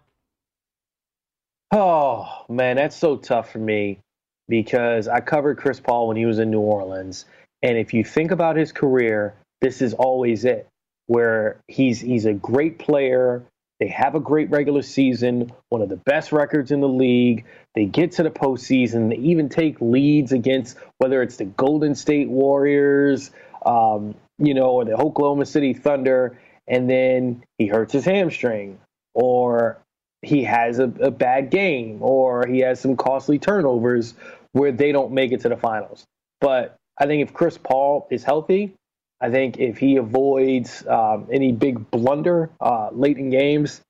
Oh, 1.73 2.44
man, 2.49 2.76
that's 2.76 2.97
so 2.97 3.16
tough 3.16 3.52
for 3.52 3.58
me 3.58 4.00
because 4.49 5.06
I 5.06 5.20
covered 5.20 5.58
Chris 5.58 5.78
Paul 5.78 6.08
when 6.08 6.16
he 6.16 6.26
was 6.26 6.40
in 6.40 6.50
New 6.50 6.61
Orleans. 6.61 7.26
And 7.62 7.78
if 7.78 7.94
you 7.94 8.02
think 8.02 8.32
about 8.32 8.56
his 8.56 8.73
career, 8.73 9.35
this 9.61 9.80
is 9.80 9.94
always 9.94 10.44
it, 10.44 10.66
where 11.06 11.61
he's 11.68 12.00
he's 12.00 12.26
a 12.26 12.32
great 12.32 12.78
player. 12.78 13.44
They 13.80 13.88
have 13.88 14.14
a 14.16 14.20
great 14.20 14.50
regular 14.50 14.82
season, 14.82 15.52
one 15.68 15.82
of 15.82 15.88
the 15.88 15.97
best 15.97 16.32
records 16.32 16.73
in 16.73 16.80
the 16.80 16.88
league. 16.88 17.44
They 17.75 17.85
get 17.85 18.12
to 18.12 18.25
the 18.25 18.30
postseason. 18.30 19.11
They 19.11 19.16
even 19.16 19.49
take 19.49 19.80
leads 19.80 20.32
against 20.32 20.76
whether 20.99 21.23
it's 21.23 21.37
the 21.37 21.44
Golden 21.44 21.94
State 21.94 22.28
Warriors, 22.28 23.30
um, 23.64 24.16
you 24.38 24.54
know, 24.54 24.70
or 24.70 24.85
the 24.85 24.94
Oklahoma 24.94 25.47
City 25.47 25.75
Thunder, 25.75 26.38
and 26.66 26.90
then 26.90 27.44
he 27.56 27.66
hurts 27.66 27.92
his 27.92 28.04
hamstring, 28.04 28.78
or 29.14 29.78
he 30.23 30.42
has 30.44 30.80
a, 30.80 30.92
a 31.00 31.11
bad 31.11 31.50
game, 31.50 31.99
or 32.02 32.47
he 32.47 32.58
has 32.61 32.80
some 32.80 32.97
costly 32.97 33.38
turnovers 33.38 34.14
where 34.52 34.73
they 34.73 34.90
don't 34.90 35.12
make 35.12 35.30
it 35.30 35.40
to 35.42 35.49
the 35.49 35.56
finals. 35.56 36.04
But 36.40 36.76
I 36.99 37.06
think 37.06 37.23
if 37.23 37.32
Chris 37.32 37.56
Paul 37.58 38.08
is 38.11 38.25
healthy, 38.25 38.75
I 39.20 39.30
think 39.30 39.58
if 39.58 39.78
he 39.78 39.96
avoids 39.96 40.87
um, 40.87 41.28
any 41.32 41.52
big 41.52 41.90
blunder 41.90 42.50
uh, 42.60 42.90
late 42.92 43.18
in 43.18 43.30
games, 43.30 43.80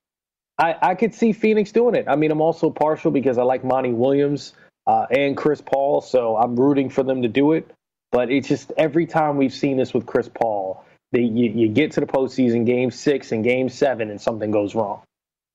I, 0.59 0.75
I 0.81 0.95
could 0.95 1.15
see 1.15 1.33
Phoenix 1.33 1.71
doing 1.71 1.95
it. 1.95 2.07
I 2.09 2.17
mean, 2.17 2.31
I'm 2.31 2.41
also 2.41 2.71
partial 2.71 3.11
because 3.11 3.39
I 3.39 3.43
like 3.43 3.63
Monty 3.63 3.93
Williams 3.93 4.55
uh, 4.87 5.07
and 5.11 5.37
Chris 5.37 5.61
Paul, 5.61 6.01
so 6.01 6.37
I'm 6.37 6.57
rooting 6.57 6.89
for 6.89 7.03
them 7.03 7.23
to 7.23 7.29
do 7.29 7.53
it. 7.53 7.71
But 8.11 8.31
it's 8.31 8.49
just 8.49 8.73
every 8.79 9.07
time 9.07 9.37
we've 9.37 9.53
seen 9.53 9.77
this 9.77 9.93
with 9.93 10.07
Chris 10.07 10.31
Paul, 10.33 10.83
they, 11.13 11.21
you, 11.21 11.51
you 11.51 11.69
get 11.69 11.93
to 11.93 12.01
the 12.01 12.07
postseason, 12.07 12.65
game 12.65 12.91
six 12.91 13.33
and 13.33 13.45
game 13.45 13.69
seven, 13.69 14.11
and 14.11 14.21
something 14.21 14.51
goes 14.51 14.75
wrong. 14.75 15.03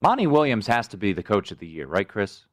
Monty 0.04 0.28
Williams 0.28 0.68
has 0.68 0.88
to 0.90 0.98
be 0.98 1.14
the 1.14 1.24
coach 1.24 1.52
of 1.52 1.60
the 1.60 1.68
year, 1.68 1.88
right, 1.88 2.08
Chris? 2.08 2.46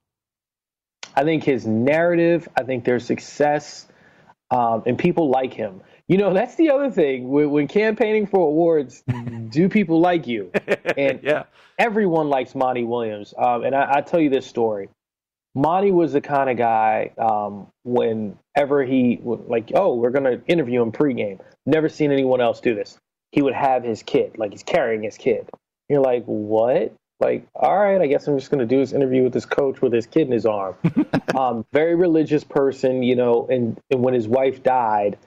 I 1.14 1.24
think 1.24 1.44
his 1.44 1.66
narrative, 1.66 2.48
I 2.56 2.62
think 2.62 2.84
their 2.84 3.00
success, 3.00 3.86
um, 4.50 4.82
and 4.86 4.98
people 4.98 5.30
like 5.30 5.52
him. 5.52 5.80
You 6.08 6.18
know, 6.18 6.34
that's 6.40 6.56
the 6.56 6.70
other 6.70 6.90
thing. 6.90 7.28
When, 7.28 7.50
when 7.50 7.68
campaigning 7.68 8.26
for 8.26 8.40
awards, 8.40 9.02
do 9.50 9.68
people 9.68 10.00
like 10.00 10.26
you? 10.26 10.50
And 10.96 11.20
yeah. 11.22 11.44
everyone 11.78 12.28
likes 12.28 12.54
Monty 12.54 12.84
Williams. 12.84 13.32
Um, 13.38 13.62
and 13.64 13.74
I, 13.74 13.96
I 13.96 14.00
tell 14.00 14.20
you 14.20 14.28
this 14.28 14.46
story. 14.46 14.88
Monty 15.54 15.92
was 15.92 16.12
the 16.12 16.20
kind 16.20 16.50
of 16.50 16.56
guy 16.56 17.12
um, 17.16 17.68
whenever 17.84 18.84
he 18.84 19.18
would 19.22 19.46
like, 19.46 19.70
oh, 19.74 19.94
we're 19.94 20.10
going 20.10 20.24
to 20.24 20.44
interview 20.46 20.82
him 20.82 20.92
pregame. 20.92 21.40
Never 21.66 21.88
seen 21.88 22.12
anyone 22.12 22.40
else 22.40 22.60
do 22.60 22.74
this. 22.74 22.98
He 23.32 23.42
would 23.42 23.54
have 23.54 23.84
his 23.84 24.02
kid, 24.02 24.36
like 24.36 24.52
he's 24.52 24.62
carrying 24.62 25.02
his 25.02 25.16
kid. 25.16 25.48
You're 25.88 26.00
like, 26.02 26.24
what? 26.24 26.92
Like, 27.20 27.46
all 27.54 27.78
right, 27.78 28.00
I 28.00 28.06
guess 28.06 28.26
I'm 28.26 28.38
just 28.38 28.50
going 28.50 28.60
to 28.60 28.66
do 28.66 28.78
this 28.78 28.92
interview 28.92 29.22
with 29.22 29.32
this 29.32 29.44
coach 29.44 29.82
with 29.82 29.92
his 29.92 30.06
kid 30.06 30.22
in 30.22 30.32
his 30.32 30.46
arm. 30.46 30.76
um, 31.38 31.66
very 31.72 31.94
religious 31.94 32.44
person, 32.44 33.02
you 33.02 33.16
know, 33.16 33.46
and, 33.50 33.78
and 33.90 34.02
when 34.02 34.14
his 34.14 34.26
wife 34.26 34.62
died, 34.62 35.18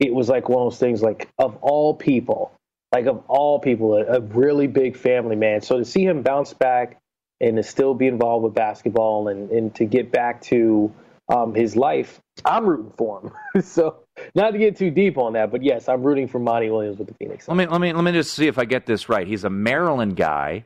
it 0.00 0.12
was 0.12 0.28
like 0.28 0.48
one 0.48 0.62
of 0.62 0.72
those 0.72 0.78
things 0.78 1.02
like, 1.02 1.28
of 1.38 1.56
all 1.62 1.94
people, 1.94 2.52
like 2.92 3.06
of 3.06 3.22
all 3.28 3.58
people, 3.58 3.94
a, 3.94 4.04
a 4.16 4.20
really 4.20 4.66
big 4.66 4.96
family 4.96 5.36
man. 5.36 5.60
So 5.60 5.78
to 5.78 5.84
see 5.84 6.04
him 6.04 6.22
bounce 6.22 6.52
back 6.52 6.98
and 7.40 7.56
to 7.56 7.62
still 7.62 7.94
be 7.94 8.06
involved 8.06 8.44
with 8.44 8.54
basketball 8.54 9.28
and, 9.28 9.50
and 9.50 9.74
to 9.76 9.84
get 9.84 10.10
back 10.10 10.40
to 10.42 10.92
um, 11.28 11.54
his 11.54 11.76
life, 11.76 12.20
I'm 12.44 12.66
rooting 12.66 12.92
for 12.96 13.20
him. 13.20 13.62
so 13.62 13.96
not 14.34 14.52
to 14.52 14.58
get 14.58 14.76
too 14.76 14.90
deep 14.90 15.18
on 15.18 15.32
that, 15.34 15.50
but 15.50 15.62
yes, 15.62 15.88
I'm 15.88 16.02
rooting 16.02 16.28
for 16.28 16.38
Monty 16.38 16.70
Williams 16.70 16.98
with 16.98 17.08
the 17.08 17.14
Phoenix. 17.14 17.48
Let 17.48 17.56
me 17.56 17.66
let 17.66 17.80
me 17.80 17.92
let 17.92 18.04
me 18.04 18.12
just 18.12 18.34
see 18.34 18.46
if 18.46 18.58
I 18.58 18.64
get 18.64 18.86
this 18.86 19.08
right. 19.08 19.26
He's 19.26 19.44
a 19.44 19.50
Maryland 19.50 20.16
guy, 20.16 20.64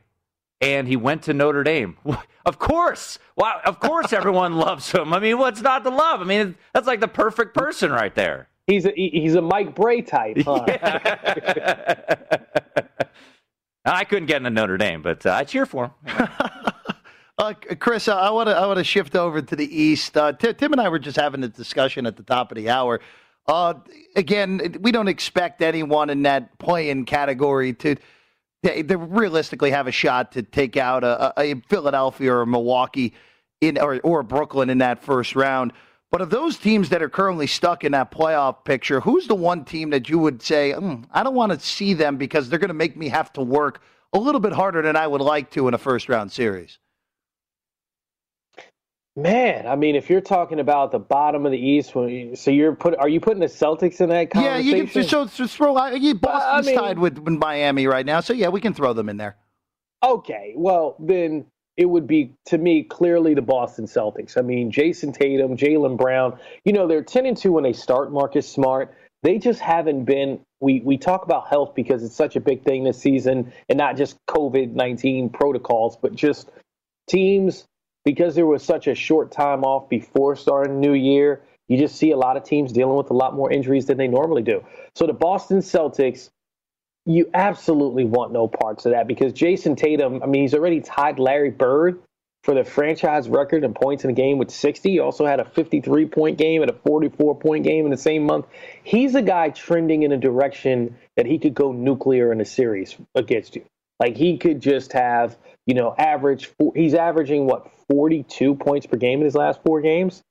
and 0.61 0.87
he 0.87 0.95
went 0.95 1.23
to 1.23 1.33
Notre 1.33 1.63
Dame. 1.63 1.97
Of 2.43 2.57
course, 2.57 3.19
wow, 3.35 3.61
of 3.65 3.79
course, 3.79 4.13
everyone 4.13 4.55
loves 4.57 4.91
him. 4.91 5.13
I 5.13 5.19
mean, 5.19 5.37
what's 5.37 5.61
not 5.61 5.83
to 5.83 5.91
love? 5.91 6.21
I 6.21 6.23
mean, 6.23 6.55
that's 6.73 6.87
like 6.87 6.99
the 6.99 7.07
perfect 7.07 7.53
person 7.53 7.91
right 7.91 8.15
there. 8.15 8.47
He's 8.65 8.87
a 8.87 8.91
he's 8.95 9.35
a 9.35 9.43
Mike 9.43 9.75
Brey 9.75 10.01
type. 10.01 10.37
Huh? 10.43 10.65
I 13.85 14.03
couldn't 14.05 14.25
get 14.25 14.37
into 14.37 14.49
Notre 14.49 14.77
Dame, 14.77 15.03
but 15.03 15.23
uh, 15.23 15.33
I 15.33 15.43
cheer 15.43 15.67
for 15.67 15.85
him. 15.85 15.91
Uh, 17.37 17.53
Chris, 17.79 18.07
I 18.07 18.29
want 18.29 18.49
to 18.49 18.55
I 18.55 18.65
want 18.67 18.77
to 18.77 18.83
shift 18.83 19.15
over 19.15 19.41
to 19.41 19.55
the 19.55 19.65
East. 19.65 20.15
Uh, 20.17 20.33
Tim, 20.33 20.53
Tim 20.55 20.71
and 20.73 20.81
I 20.81 20.89
were 20.89 20.99
just 20.99 21.17
having 21.17 21.43
a 21.43 21.47
discussion 21.47 22.05
at 22.05 22.17
the 22.17 22.23
top 22.23 22.51
of 22.51 22.55
the 22.55 22.69
hour. 22.69 22.99
Uh, 23.47 23.73
again, 24.15 24.77
we 24.81 24.91
don't 24.91 25.07
expect 25.07 25.61
anyone 25.61 26.09
in 26.09 26.21
that 26.23 26.57
play-in 26.59 27.05
category 27.05 27.73
to, 27.73 27.95
to 28.63 28.97
realistically 28.97 29.71
have 29.71 29.87
a 29.87 29.91
shot 29.91 30.31
to 30.33 30.43
take 30.43 30.77
out 30.77 31.03
a, 31.03 31.33
a 31.39 31.55
Philadelphia 31.67 32.31
or 32.31 32.41
a 32.41 32.47
Milwaukee 32.47 33.13
in 33.59 33.77
or 33.77 33.99
or 34.01 34.23
Brooklyn 34.23 34.69
in 34.69 34.79
that 34.79 35.03
first 35.03 35.35
round. 35.35 35.73
But 36.11 36.21
of 36.21 36.29
those 36.29 36.57
teams 36.57 36.89
that 36.89 37.01
are 37.01 37.09
currently 37.09 37.47
stuck 37.47 37.85
in 37.85 37.93
that 37.93 38.11
playoff 38.11 38.65
picture, 38.65 38.99
who's 38.99 39.27
the 39.27 39.35
one 39.35 39.63
team 39.63 39.91
that 39.91 40.09
you 40.09 40.19
would 40.19 40.41
say, 40.41 40.73
mm, 40.75 41.05
I 41.11 41.23
don't 41.23 41.35
want 41.35 41.53
to 41.53 41.59
see 41.59 41.93
them 41.93 42.17
because 42.17 42.49
they're 42.49 42.59
going 42.59 42.67
to 42.67 42.73
make 42.73 42.97
me 42.97 43.07
have 43.07 43.31
to 43.33 43.41
work 43.41 43.81
a 44.11 44.19
little 44.19 44.41
bit 44.41 44.51
harder 44.51 44.81
than 44.81 44.97
I 44.97 45.07
would 45.07 45.21
like 45.21 45.51
to 45.51 45.69
in 45.69 45.73
a 45.73 45.77
first 45.77 46.09
round 46.09 46.31
series? 46.31 46.79
Man, 49.17 49.67
I 49.67 49.75
mean, 49.75 49.97
if 49.97 50.09
you're 50.09 50.21
talking 50.21 50.59
about 50.59 50.91
the 50.91 50.99
bottom 50.99 51.45
of 51.45 51.51
the 51.51 51.57
East, 51.57 51.91
so 51.91 52.05
you're 52.49 52.75
put, 52.75 52.97
are 52.97 53.09
you 53.09 53.19
putting 53.19 53.41
the 53.41 53.47
Celtics 53.47 53.99
in 53.99 54.07
that 54.07 54.29
conversation? 54.29 54.65
Yeah, 54.65 54.83
you 54.83 54.87
can 54.87 55.03
so, 55.03 55.27
so 55.27 55.47
throw. 55.47 55.73
Boston's 55.73 56.23
I 56.23 56.61
mean, 56.61 56.75
tied 56.75 56.97
with 56.97 57.17
Miami 57.27 57.87
right 57.87 58.05
now, 58.05 58.21
so 58.21 58.31
yeah, 58.31 58.47
we 58.47 58.61
can 58.61 58.73
throw 58.73 58.93
them 58.93 59.09
in 59.09 59.17
there. 59.17 59.35
Okay, 60.01 60.53
well 60.55 60.95
then 60.97 61.45
it 61.75 61.85
would 61.85 62.07
be 62.07 62.33
to 62.45 62.57
me 62.57 62.83
clearly 62.83 63.33
the 63.33 63.41
Boston 63.41 63.85
Celtics. 63.85 64.37
I 64.37 64.41
mean, 64.41 64.71
Jayson 64.71 65.13
Tatum, 65.13 65.57
Jaylen 65.57 65.97
Brown. 65.97 66.39
You 66.63 66.71
know, 66.71 66.87
they're 66.87 67.03
ten 67.03 67.25
and 67.25 67.35
two 67.35 67.51
when 67.51 67.63
they 67.63 67.73
start. 67.73 68.13
Marcus 68.13 68.47
Smart. 68.47 68.95
They 69.23 69.37
just 69.39 69.59
haven't 69.59 70.05
been. 70.05 70.39
We 70.61 70.79
we 70.85 70.97
talk 70.97 71.25
about 71.25 71.49
health 71.49 71.75
because 71.75 72.01
it's 72.01 72.15
such 72.15 72.37
a 72.37 72.39
big 72.39 72.63
thing 72.63 72.85
this 72.85 72.97
season, 72.97 73.51
and 73.67 73.77
not 73.77 73.97
just 73.97 74.15
COVID 74.29 74.73
nineteen 74.73 75.29
protocols, 75.29 75.97
but 76.01 76.15
just 76.15 76.49
teams 77.07 77.65
because 78.03 78.35
there 78.35 78.45
was 78.45 78.63
such 78.63 78.87
a 78.87 78.95
short 78.95 79.31
time 79.31 79.63
off 79.63 79.89
before 79.89 80.35
starting 80.35 80.79
new 80.79 80.93
year, 80.93 81.41
you 81.67 81.77
just 81.77 81.95
see 81.95 82.11
a 82.11 82.17
lot 82.17 82.37
of 82.37 82.43
teams 82.43 82.71
dealing 82.71 82.97
with 82.97 83.09
a 83.11 83.13
lot 83.13 83.35
more 83.35 83.51
injuries 83.51 83.85
than 83.85 83.97
they 83.97 84.07
normally 84.07 84.41
do. 84.41 84.63
So 84.95 85.07
the 85.07 85.13
Boston 85.13 85.59
Celtics, 85.59 86.29
you 87.05 87.29
absolutely 87.33 88.05
want 88.05 88.31
no 88.31 88.47
parts 88.47 88.85
of 88.85 88.91
that 88.91 89.07
because 89.07 89.33
Jayson 89.33 89.75
Tatum, 89.75 90.21
I 90.21 90.25
mean, 90.25 90.41
he's 90.41 90.53
already 90.53 90.81
tied 90.81 91.19
Larry 91.19 91.49
Bird 91.49 92.01
for 92.43 92.55
the 92.55 92.63
franchise 92.63 93.29
record 93.29 93.63
in 93.63 93.73
points 93.73 94.03
in 94.03 94.09
a 94.09 94.13
game 94.13 94.37
with 94.37 94.49
60. 94.49 94.89
He 94.89 94.99
also 94.99 95.25
had 95.25 95.39
a 95.39 95.45
53 95.45 96.07
point 96.07 96.37
game 96.37 96.61
and 96.61 96.71
a 96.71 96.73
44 96.73 97.35
point 97.35 97.63
game 97.63 97.85
in 97.85 97.91
the 97.91 97.97
same 97.97 98.25
month. 98.25 98.47
He's 98.83 99.15
a 99.15 99.21
guy 99.21 99.49
trending 99.49 100.03
in 100.03 100.11
a 100.11 100.17
direction 100.17 100.97
that 101.17 101.25
he 101.25 101.37
could 101.37 101.53
go 101.53 101.71
nuclear 101.71 102.31
in 102.31 102.41
a 102.41 102.45
series 102.45 102.97
against 103.15 103.55
you. 103.55 103.63
Like 103.99 104.17
he 104.17 104.37
could 104.37 104.59
just 104.59 104.93
have, 104.93 105.37
you 105.65 105.73
know, 105.73 105.93
average. 105.97 106.51
He's 106.75 106.93
averaging 106.93 107.45
what 107.45 107.71
42 107.89 108.55
points 108.55 108.85
per 108.85 108.97
game 108.97 109.19
in 109.19 109.25
his 109.25 109.35
last 109.35 109.59
four 109.65 109.81
games. 109.81 110.21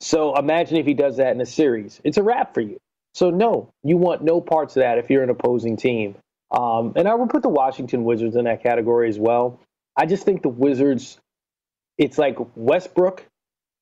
So 0.00 0.34
imagine 0.36 0.78
if 0.78 0.86
he 0.86 0.94
does 0.94 1.18
that 1.18 1.34
in 1.34 1.40
a 1.40 1.46
series. 1.46 2.00
It's 2.04 2.16
a 2.16 2.22
wrap 2.22 2.54
for 2.54 2.60
you. 2.60 2.78
So 3.14 3.30
no, 3.30 3.72
you 3.82 3.96
want 3.96 4.22
no 4.22 4.40
parts 4.40 4.76
of 4.76 4.80
that 4.82 4.98
if 4.98 5.10
you're 5.10 5.22
an 5.22 5.30
opposing 5.30 5.76
team. 5.76 6.16
Um, 6.50 6.94
and 6.96 7.06
I 7.06 7.14
would 7.14 7.30
put 7.30 7.42
the 7.42 7.48
Washington 7.48 8.04
Wizards 8.04 8.36
in 8.36 8.44
that 8.44 8.62
category 8.62 9.08
as 9.08 9.18
well. 9.18 9.60
I 9.96 10.06
just 10.06 10.24
think 10.24 10.42
the 10.42 10.48
Wizards, 10.48 11.18
it's 11.98 12.18
like 12.18 12.36
Westbrook, 12.56 13.24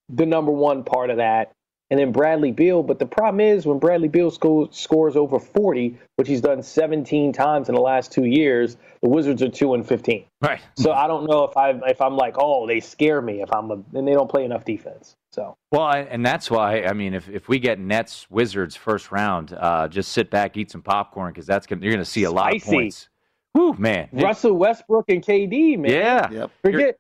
the 0.09 0.27
number 0.27 0.51
one 0.51 0.85
part 0.85 1.11
of 1.11 1.19
that, 1.19 1.53
and 1.91 1.99
then 1.99 2.13
Bradley 2.13 2.53
Beal. 2.53 2.83
But 2.83 2.99
the 2.99 3.07
problem 3.07 3.41
is 3.41 3.67
when 3.67 3.79
Bradley 3.79 4.09
Beal 4.09 4.31
sco- 4.31 4.69
scores 4.71 5.17
over 5.17 5.39
40, 5.39 5.97
which 6.17 6.29
he's 6.29 6.41
done 6.41 6.63
17 6.63 7.33
times 7.33 7.69
in 7.69 7.75
the 7.75 7.81
last 7.81 8.13
two 8.13 8.25
years, 8.25 8.77
the 9.03 9.09
Wizards 9.09 9.43
are 9.43 9.49
two 9.49 9.75
and 9.75 9.87
15. 9.87 10.25
Right. 10.43 10.61
So 10.77 10.93
I 10.93 11.07
don't 11.07 11.29
know 11.29 11.45
if 11.45 11.57
I 11.57 11.71
if 11.89 12.01
I'm 12.01 12.17
like, 12.17 12.35
oh, 12.39 12.67
they 12.67 12.81
scare 12.81 13.23
me 13.23 13.43
if 13.43 13.53
I'm 13.53 13.71
a, 13.71 13.83
and 13.95 14.07
they 14.07 14.13
don't 14.13 14.31
play 14.31 14.45
enough 14.45 14.65
defense. 14.65 15.17
So 15.31 15.57
well, 15.73 15.89
and 15.89 16.25
that's 16.25 16.51
why 16.51 16.83
I 16.83 16.93
mean, 16.95 17.15
if 17.15 17.29
if 17.29 17.49
we 17.49 17.59
get 17.59 17.79
Nets 17.79 18.27
Wizards 18.31 18.75
first 18.75 19.13
round, 19.13 19.53
uh, 19.53 19.87
just 19.89 20.13
sit 20.13 20.31
back, 20.31 20.57
eat 20.57 20.71
some 20.71 20.83
popcorn 20.83 21.33
because 21.33 21.47
that's 21.47 21.67
gonna, 21.67 21.83
you're 21.83 21.93
going 21.93 22.05
to 22.05 22.11
see 22.11 22.25
a 22.25 22.31
lot 22.31 22.55
of 22.55 22.63
points. 22.63 23.09
Whew, 23.53 23.75
man. 23.79 24.09
Russell 24.13 24.55
Westbrook 24.55 25.07
and 25.09 25.25
KD, 25.25 25.79
man. 25.79 25.91
Yeah. 25.91 26.31
Yep. 26.31 26.51
Forget 26.63 26.99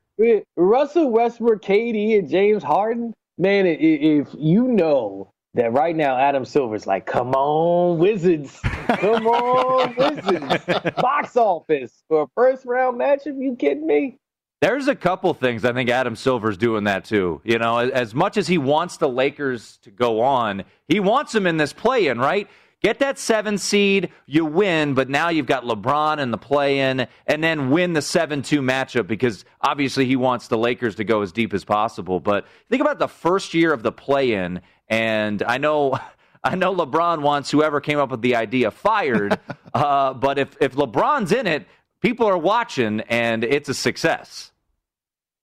Russell 0.56 1.10
Westbrook, 1.10 1.62
KD, 1.62 2.18
and 2.18 2.28
James 2.28 2.62
Harden 2.62 3.14
man, 3.38 3.66
if 3.66 4.28
you 4.36 4.68
know 4.68 5.32
that 5.54 5.72
right 5.72 5.96
now 5.96 6.16
Adam 6.16 6.44
Silver's 6.44 6.86
like, 6.86 7.06
come 7.06 7.34
on, 7.34 7.98
Wizards, 7.98 8.58
come 8.62 9.26
on, 9.26 9.94
Wizards, 9.98 10.94
box 10.96 11.36
office 11.36 12.02
for 12.08 12.22
a 12.22 12.26
first 12.34 12.64
round 12.64 13.00
matchup. 13.00 13.40
You 13.40 13.56
kidding 13.56 13.86
me? 13.86 14.18
There's 14.60 14.88
a 14.88 14.94
couple 14.96 15.32
things 15.34 15.64
I 15.64 15.72
think 15.72 15.88
Adam 15.88 16.16
Silver's 16.16 16.56
doing 16.56 16.84
that 16.84 17.04
too. 17.04 17.40
You 17.44 17.58
know, 17.58 17.78
as 17.78 18.12
much 18.12 18.36
as 18.36 18.48
he 18.48 18.58
wants 18.58 18.96
the 18.96 19.08
Lakers 19.08 19.78
to 19.82 19.90
go 19.90 20.20
on, 20.20 20.64
he 20.88 20.98
wants 20.98 21.32
them 21.32 21.46
in 21.46 21.56
this 21.56 21.72
play 21.72 22.08
in, 22.08 22.18
right? 22.18 22.48
Get 22.80 23.00
that 23.00 23.18
seven 23.18 23.58
seed, 23.58 24.10
you 24.26 24.44
win, 24.44 24.94
but 24.94 25.08
now 25.08 25.30
you've 25.30 25.46
got 25.46 25.64
LeBron 25.64 26.18
in 26.18 26.30
the 26.30 26.38
play 26.38 26.78
in, 26.78 27.08
and 27.26 27.42
then 27.42 27.70
win 27.70 27.92
the 27.92 28.02
7 28.02 28.40
2 28.40 28.62
matchup 28.62 29.08
because 29.08 29.44
obviously 29.60 30.06
he 30.06 30.14
wants 30.14 30.46
the 30.46 30.56
Lakers 30.56 30.94
to 30.96 31.04
go 31.04 31.22
as 31.22 31.32
deep 31.32 31.52
as 31.52 31.64
possible. 31.64 32.20
But 32.20 32.46
think 32.68 32.80
about 32.80 33.00
the 33.00 33.08
first 33.08 33.52
year 33.52 33.72
of 33.72 33.82
the 33.82 33.90
play 33.90 34.32
in, 34.32 34.60
and 34.88 35.42
I 35.42 35.58
know. 35.58 35.98
I 36.44 36.54
know 36.54 36.72
LeBron 36.72 37.22
wants 37.22 37.50
whoever 37.50 37.80
came 37.80 37.98
up 37.98 38.12
with 38.12 38.22
the 38.22 38.36
idea 38.36 38.70
fired, 38.70 39.40
uh, 39.74 40.14
but 40.14 40.38
if, 40.38 40.56
if 40.60 40.76
LeBron's 40.76 41.32
in 41.32 41.48
it, 41.48 41.66
people 42.00 42.26
are 42.26 42.38
watching 42.38 43.00
and 43.00 43.42
it's 43.42 43.68
a 43.68 43.74
success. 43.74 44.52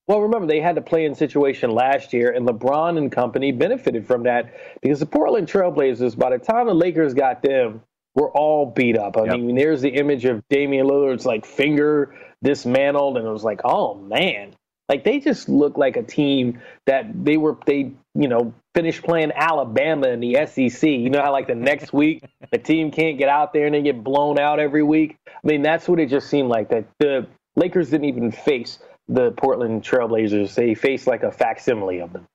Well, 0.06 0.20
remember 0.20 0.46
they 0.46 0.60
had 0.60 0.76
to 0.76 0.82
play 0.82 1.04
in 1.04 1.14
situation 1.14 1.70
last 1.70 2.12
year, 2.12 2.30
and 2.30 2.46
LeBron 2.46 2.96
and 2.96 3.10
company 3.10 3.50
benefited 3.50 4.06
from 4.06 4.22
that 4.22 4.54
because 4.80 5.00
the 5.00 5.06
Portland 5.06 5.48
Trailblazers, 5.48 6.16
by 6.16 6.30
the 6.30 6.38
time 6.38 6.66
the 6.66 6.74
Lakers 6.74 7.12
got 7.12 7.42
them, 7.42 7.82
were 8.14 8.30
all 8.30 8.66
beat 8.66 8.96
up. 8.96 9.16
I 9.16 9.24
yep. 9.24 9.40
mean, 9.40 9.56
there's 9.56 9.82
the 9.82 9.90
image 9.90 10.24
of 10.24 10.42
Damian 10.48 10.86
Lillard's 10.86 11.26
like 11.26 11.44
finger 11.44 12.14
dismantled, 12.42 13.16
and 13.18 13.26
it 13.26 13.30
was 13.30 13.44
like, 13.44 13.60
oh 13.64 13.94
man, 13.94 14.54
like 14.88 15.04
they 15.04 15.18
just 15.18 15.48
look 15.48 15.76
like 15.76 15.96
a 15.96 16.02
team 16.02 16.60
that 16.86 17.06
they 17.24 17.36
were 17.36 17.58
they 17.66 17.92
you 18.14 18.28
know 18.28 18.54
finished 18.74 19.02
playing 19.02 19.32
Alabama 19.34 20.08
in 20.08 20.20
the 20.20 20.46
SEC. 20.46 20.88
You 20.88 21.10
know 21.10 21.22
how 21.22 21.32
like 21.32 21.48
the 21.48 21.54
next 21.54 21.92
week 21.92 22.22
the 22.52 22.58
team 22.58 22.90
can't 22.90 23.18
get 23.18 23.28
out 23.28 23.52
there 23.52 23.66
and 23.66 23.74
they 23.74 23.82
get 23.82 24.04
blown 24.04 24.38
out 24.38 24.60
every 24.60 24.82
week. 24.82 25.16
I 25.26 25.30
mean, 25.42 25.62
that's 25.62 25.88
what 25.88 25.98
it 25.98 26.08
just 26.08 26.30
seemed 26.30 26.48
like 26.48 26.70
that 26.70 26.86
the 27.00 27.26
Lakers 27.56 27.90
didn't 27.90 28.06
even 28.06 28.30
face 28.30 28.78
the 29.08 29.32
Portland 29.32 29.82
Trailblazers. 29.82 30.54
They 30.54 30.74
face 30.74 31.06
like 31.06 31.22
a 31.22 31.30
facsimile 31.30 32.00
of 32.00 32.12
them. 32.12 32.26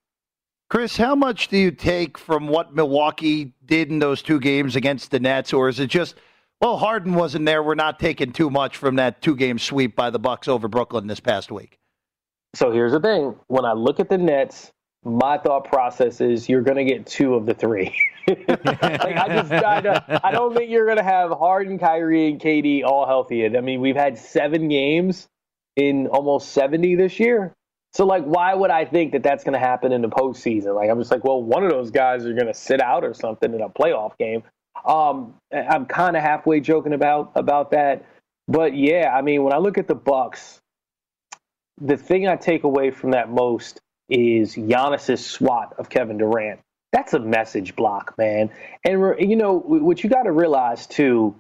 Chris, 0.70 0.96
how 0.96 1.16
much 1.16 1.50
do 1.50 1.58
you 1.58 1.72
take 1.72 2.18
from 2.18 2.48
what 2.48 2.74
Milwaukee 2.74 3.54
did 3.66 3.90
in 3.90 4.00
those 4.00 4.22
two 4.22 4.40
games 4.40 4.78
against 4.78 5.12
the 5.12 5.20
Nets, 5.20 5.52
or 5.52 5.68
is 5.68 5.82
it 5.82 5.88
just, 5.88 6.16
well, 6.62 6.78
Harden 6.78 7.14
wasn't 7.14 7.46
there. 7.46 7.62
We're 7.62 7.76
not 7.76 8.00
taking 8.00 8.32
too 8.32 8.50
much 8.50 8.78
from 8.78 8.96
that 8.96 9.22
two-game 9.22 9.60
sweep 9.60 9.98
by 9.98 10.12
the 10.12 10.20
Bucks 10.20 10.48
over 10.48 10.70
Brooklyn 10.70 11.08
this 11.08 11.20
past 11.20 11.52
week. 11.52 11.78
So 12.56 12.72
here's 12.72 12.94
the 12.94 13.02
thing: 13.02 13.36
when 13.48 13.66
I 13.66 13.74
look 13.74 14.00
at 14.00 14.08
the 14.08 14.18
Nets, 14.18 14.72
my 15.04 15.38
thought 15.38 15.66
process 15.66 16.22
is 16.22 16.48
you're 16.48 16.62
going 16.62 16.78
to 16.78 16.86
get 16.86 17.06
two 17.06 17.36
of 17.36 17.46
the 17.46 17.54
three. 17.54 17.94
like 18.28 18.50
I 18.60 19.28
just 19.28 19.52
I 19.52 19.82
don't, 19.82 20.04
I 20.24 20.32
don't 20.32 20.56
think 20.56 20.70
you're 20.70 20.86
going 20.86 20.98
to 20.98 21.04
have 21.04 21.32
Harden, 21.32 21.80
Kyrie, 21.80 22.30
and 22.30 22.40
KD 22.40 22.84
all 22.86 23.06
healthy. 23.06 23.46
I 23.46 23.62
mean, 23.62 23.82
we've 23.82 23.96
had 23.96 24.18
seven 24.18 24.68
games 24.68 25.28
in 25.90 26.08
almost 26.08 26.52
70 26.52 26.96
this 26.96 27.20
year. 27.20 27.54
So 27.94 28.06
like, 28.06 28.24
why 28.24 28.54
would 28.54 28.72
I 28.72 28.86
think 28.86 29.12
that 29.12 29.24
that's 29.24 29.44
going 29.44 29.54
to 29.54 29.60
happen 29.60 29.92
in 29.92 30.02
the 30.02 30.10
postseason? 30.10 30.76
Like, 30.76 30.90
I'm 30.90 31.00
just 31.00 31.12
like, 31.12 31.24
well, 31.24 31.42
one 31.44 31.64
of 31.64 31.72
those 31.72 31.92
guys 31.92 32.26
are 32.26 32.34
going 32.34 32.48
to 32.48 32.54
sit 32.54 32.82
out 32.82 33.04
or 33.04 33.14
something 33.14 33.54
in 33.54 33.62
a 33.62 33.70
playoff 33.70 34.18
game. 34.18 34.44
Um, 34.86 35.36
I'm 35.52 35.86
kind 35.86 36.16
of 36.16 36.24
halfway 36.24 36.62
joking 36.62 36.94
about 36.94 37.34
about 37.36 37.72
that, 37.72 38.06
but 38.48 38.76
yeah, 38.76 39.14
I 39.14 39.22
mean, 39.22 39.44
when 39.44 39.54
I 39.54 39.58
look 39.58 39.78
at 39.78 39.88
the 39.88 39.96
Bucks, 39.96 40.60
the 41.80 41.98
thing 41.98 42.28
I 42.28 42.36
take 42.36 42.64
away 42.64 42.92
from 42.92 43.12
that 43.12 43.30
most 43.30 43.80
is 44.10 44.56
Giannis's 44.56 45.26
swat 45.26 45.74
of 45.78 45.90
Kevin 45.90 46.18
Durant. 46.18 46.60
That's 46.92 47.14
a 47.14 47.20
message 47.20 47.76
block, 47.76 48.16
man. 48.18 48.50
And 48.84 49.16
you 49.20 49.36
know 49.36 49.58
what 49.60 50.04
you 50.04 50.10
got 50.10 50.24
to 50.24 50.32
realize 50.32 50.88
too 50.88 51.36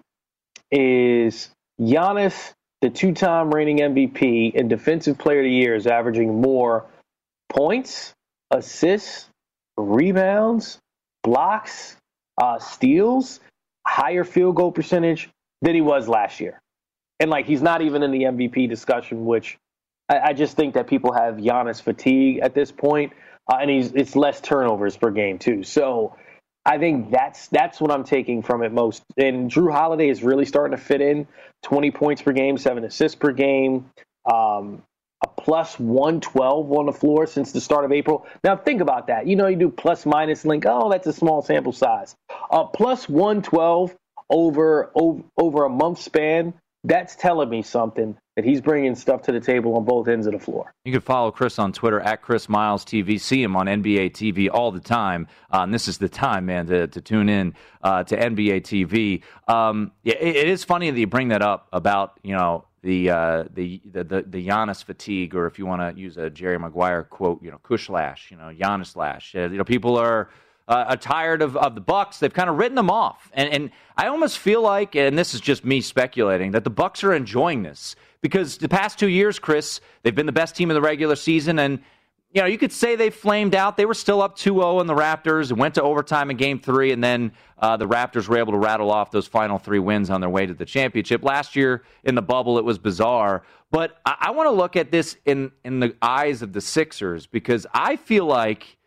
is 0.71 1.49
Giannis, 1.79 2.53
the 2.81 2.89
two-time 2.89 3.51
reigning 3.53 3.77
MVP 3.77 4.59
and 4.59 4.69
Defensive 4.69 5.17
Player 5.17 5.39
of 5.39 5.45
the 5.45 5.51
Year, 5.51 5.75
is 5.75 5.87
averaging 5.87 6.41
more 6.41 6.85
points, 7.49 8.13
assists, 8.49 9.27
rebounds, 9.77 10.79
blocks, 11.23 11.95
uh, 12.41 12.59
steals, 12.59 13.39
higher 13.85 14.23
field 14.23 14.55
goal 14.55 14.71
percentage 14.71 15.29
than 15.61 15.75
he 15.75 15.81
was 15.81 16.07
last 16.07 16.39
year. 16.39 16.59
And 17.19 17.29
like 17.29 17.45
he's 17.45 17.61
not 17.61 17.81
even 17.81 18.03
in 18.03 18.11
the 18.11 18.23
MVP 18.23 18.67
discussion, 18.67 19.25
which 19.25 19.57
I, 20.09 20.19
I 20.19 20.33
just 20.33 20.55
think 20.55 20.73
that 20.73 20.87
people 20.87 21.13
have 21.13 21.35
Giannis 21.35 21.81
fatigue 21.81 22.39
at 22.39 22.55
this 22.55 22.71
point, 22.71 23.13
uh, 23.51 23.57
and 23.61 23.69
he's 23.69 23.91
it's 23.91 24.15
less 24.15 24.41
turnovers 24.41 24.97
per 24.97 25.11
game 25.11 25.37
too. 25.37 25.63
So 25.63 26.15
I 26.65 26.77
think 26.77 27.11
that's 27.11 27.47
that's 27.47 27.81
what 27.81 27.91
I'm 27.91 28.03
taking 28.03 28.43
from 28.43 28.63
it 28.63 28.71
most. 28.71 29.03
And 29.17 29.49
Jrue 29.49 29.71
Holiday 29.71 30.09
is 30.09 30.23
really 30.23 30.45
starting 30.45 30.77
to 30.77 30.83
fit 30.83 31.01
in. 31.01 31.27
20 31.63 31.91
points 31.91 32.21
per 32.21 32.31
game, 32.31 32.57
seven 32.57 32.83
assists 32.83 33.15
per 33.15 33.31
game, 33.31 33.89
um, 34.31 34.83
a 35.23 35.27
plus 35.27 35.79
112 35.79 36.71
on 36.71 36.85
the 36.85 36.91
floor 36.91 37.27
since 37.27 37.51
the 37.51 37.61
start 37.61 37.85
of 37.85 37.91
April. 37.91 38.25
Now 38.43 38.55
think 38.55 38.81
about 38.81 39.07
that. 39.07 39.27
You 39.27 39.35
know, 39.35 39.47
you 39.47 39.55
do 39.55 39.69
plus 39.69 40.05
minus 40.05 40.45
link. 40.45 40.65
Oh, 40.67 40.89
that's 40.89 41.07
a 41.07 41.13
small 41.13 41.41
sample 41.41 41.73
size. 41.73 42.15
Uh, 42.51 42.65
plus 42.65 43.09
112 43.09 43.95
over 44.29 44.91
over 44.95 45.23
over 45.37 45.65
a 45.65 45.69
month 45.69 45.99
span. 45.99 46.53
That's 46.83 47.15
telling 47.15 47.49
me 47.49 47.61
something 47.61 48.17
that 48.35 48.43
he's 48.43 48.59
bringing 48.59 48.95
stuff 48.95 49.21
to 49.23 49.31
the 49.31 49.39
table 49.39 49.75
on 49.75 49.85
both 49.85 50.07
ends 50.07 50.25
of 50.25 50.33
the 50.33 50.39
floor. 50.39 50.73
You 50.83 50.91
can 50.91 51.01
follow 51.01 51.31
Chris 51.31 51.59
on 51.59 51.73
Twitter 51.73 51.99
at 51.99 52.23
Chris 52.23 52.49
Miles 52.49 52.83
TV. 52.83 53.19
See 53.19 53.43
him 53.43 53.55
on 53.55 53.67
NBA 53.67 54.11
TV 54.13 54.49
all 54.51 54.71
the 54.71 54.79
time. 54.79 55.27
Uh, 55.53 55.59
and 55.59 55.73
this 55.73 55.87
is 55.87 55.99
the 55.99 56.09
time, 56.09 56.47
man, 56.47 56.65
to, 56.67 56.87
to 56.87 57.01
tune 57.01 57.29
in 57.29 57.53
uh, 57.83 58.03
to 58.05 58.17
NBA 58.17 58.61
TV. 58.61 59.21
Um, 59.53 59.91
yeah, 60.03 60.15
it, 60.15 60.35
it 60.35 60.47
is 60.47 60.63
funny 60.63 60.89
that 60.89 60.99
you 60.99 61.07
bring 61.07 61.27
that 61.27 61.43
up 61.43 61.67
about 61.71 62.19
you 62.23 62.35
know 62.35 62.65
the 62.81 63.11
uh, 63.11 63.43
the, 63.53 63.81
the 63.85 64.03
the 64.03 64.47
Giannis 64.47 64.83
fatigue, 64.83 65.35
or 65.35 65.45
if 65.45 65.59
you 65.59 65.67
want 65.67 65.95
to 65.95 66.01
use 66.01 66.17
a 66.17 66.29
Jerry 66.29 66.57
Maguire 66.57 67.03
quote, 67.03 67.43
you 67.43 67.51
know, 67.51 67.59
Kush 67.61 67.89
lash, 67.89 68.31
you 68.31 68.37
know, 68.37 68.51
Giannis 68.51 68.95
lash. 68.95 69.35
Uh, 69.35 69.41
you 69.41 69.57
know, 69.57 69.63
people 69.63 69.97
are 69.97 70.29
uh, 70.67 70.95
tired 70.95 71.41
of, 71.41 71.57
of 71.57 71.75
the 71.75 71.81
Bucks. 71.81 72.19
They've 72.19 72.33
kind 72.33 72.49
of 72.49 72.57
written 72.57 72.75
them 72.75 72.89
off, 72.89 73.29
and 73.33 73.49
and 73.53 73.71
I 73.97 74.07
almost 74.07 74.39
feel 74.39 74.61
like, 74.61 74.95
and 74.95 75.17
this 75.17 75.33
is 75.33 75.41
just 75.41 75.65
me 75.65 75.81
speculating, 75.81 76.51
that 76.51 76.63
the 76.63 76.69
Bucks 76.69 77.03
are 77.03 77.13
enjoying 77.13 77.63
this 77.63 77.95
because 78.21 78.57
the 78.57 78.69
past 78.69 78.99
two 78.99 79.09
years, 79.09 79.39
Chris, 79.39 79.81
they've 80.03 80.15
been 80.15 80.25
the 80.25 80.31
best 80.31 80.55
team 80.55 80.69
in 80.69 80.75
the 80.75 80.81
regular 80.81 81.15
season, 81.15 81.59
and 81.59 81.79
you 82.33 82.41
know 82.41 82.47
you 82.47 82.57
could 82.57 82.71
say 82.71 82.95
they 82.95 83.09
flamed 83.09 83.55
out. 83.55 83.75
They 83.75 83.85
were 83.85 83.93
still 83.93 84.21
up 84.21 84.37
2-0 84.37 84.81
in 84.81 84.87
the 84.87 84.95
Raptors 84.95 85.49
and 85.49 85.59
went 85.59 85.75
to 85.75 85.83
overtime 85.83 86.31
in 86.31 86.37
Game 86.37 86.59
Three, 86.59 86.91
and 86.91 87.03
then 87.03 87.33
uh, 87.57 87.77
the 87.77 87.87
Raptors 87.87 88.27
were 88.27 88.37
able 88.37 88.53
to 88.53 88.59
rattle 88.59 88.91
off 88.91 89.11
those 89.11 89.27
final 89.27 89.57
three 89.57 89.79
wins 89.79 90.09
on 90.09 90.21
their 90.21 90.29
way 90.29 90.45
to 90.45 90.53
the 90.53 90.65
championship. 90.65 91.23
Last 91.23 91.55
year 91.55 91.83
in 92.03 92.15
the 92.15 92.21
bubble, 92.21 92.57
it 92.57 92.63
was 92.63 92.77
bizarre, 92.77 93.43
but 93.71 93.99
I, 94.05 94.15
I 94.19 94.31
want 94.31 94.47
to 94.47 94.51
look 94.51 94.75
at 94.75 94.91
this 94.91 95.17
in 95.25 95.51
in 95.65 95.79
the 95.79 95.95
eyes 96.01 96.41
of 96.41 96.53
the 96.53 96.61
Sixers 96.61 97.25
because 97.27 97.67
I 97.73 97.95
feel 97.95 98.25
like 98.25 98.77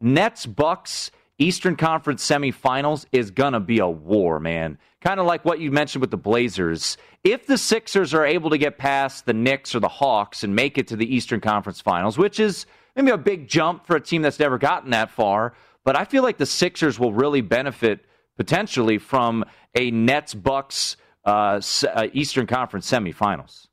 Nets 0.00 0.46
Bucks 0.46 1.10
Eastern 1.38 1.74
Conference 1.74 2.24
semifinals 2.24 3.06
is 3.10 3.30
going 3.30 3.54
to 3.54 3.60
be 3.60 3.80
a 3.80 3.88
war, 3.88 4.38
man. 4.38 4.78
Kind 5.00 5.18
of 5.18 5.26
like 5.26 5.44
what 5.44 5.58
you 5.58 5.70
mentioned 5.70 6.00
with 6.00 6.10
the 6.10 6.16
Blazers. 6.16 6.96
If 7.24 7.46
the 7.46 7.58
Sixers 7.58 8.14
are 8.14 8.24
able 8.24 8.50
to 8.50 8.58
get 8.58 8.78
past 8.78 9.26
the 9.26 9.32
Knicks 9.32 9.74
or 9.74 9.80
the 9.80 9.88
Hawks 9.88 10.44
and 10.44 10.54
make 10.54 10.78
it 10.78 10.88
to 10.88 10.96
the 10.96 11.12
Eastern 11.12 11.40
Conference 11.40 11.80
finals, 11.80 12.16
which 12.16 12.38
is 12.38 12.66
maybe 12.94 13.10
a 13.10 13.18
big 13.18 13.48
jump 13.48 13.86
for 13.86 13.96
a 13.96 14.00
team 14.00 14.22
that's 14.22 14.38
never 14.38 14.58
gotten 14.58 14.90
that 14.90 15.10
far, 15.10 15.54
but 15.84 15.96
I 15.96 16.04
feel 16.04 16.22
like 16.22 16.38
the 16.38 16.46
Sixers 16.46 16.98
will 16.98 17.12
really 17.12 17.40
benefit 17.40 18.04
potentially 18.36 18.98
from 18.98 19.44
a 19.74 19.90
Nets 19.90 20.34
Bucks 20.34 20.96
uh, 21.24 21.60
uh 21.92 22.06
Eastern 22.12 22.46
Conference 22.46 22.90
semifinals. 22.90 23.66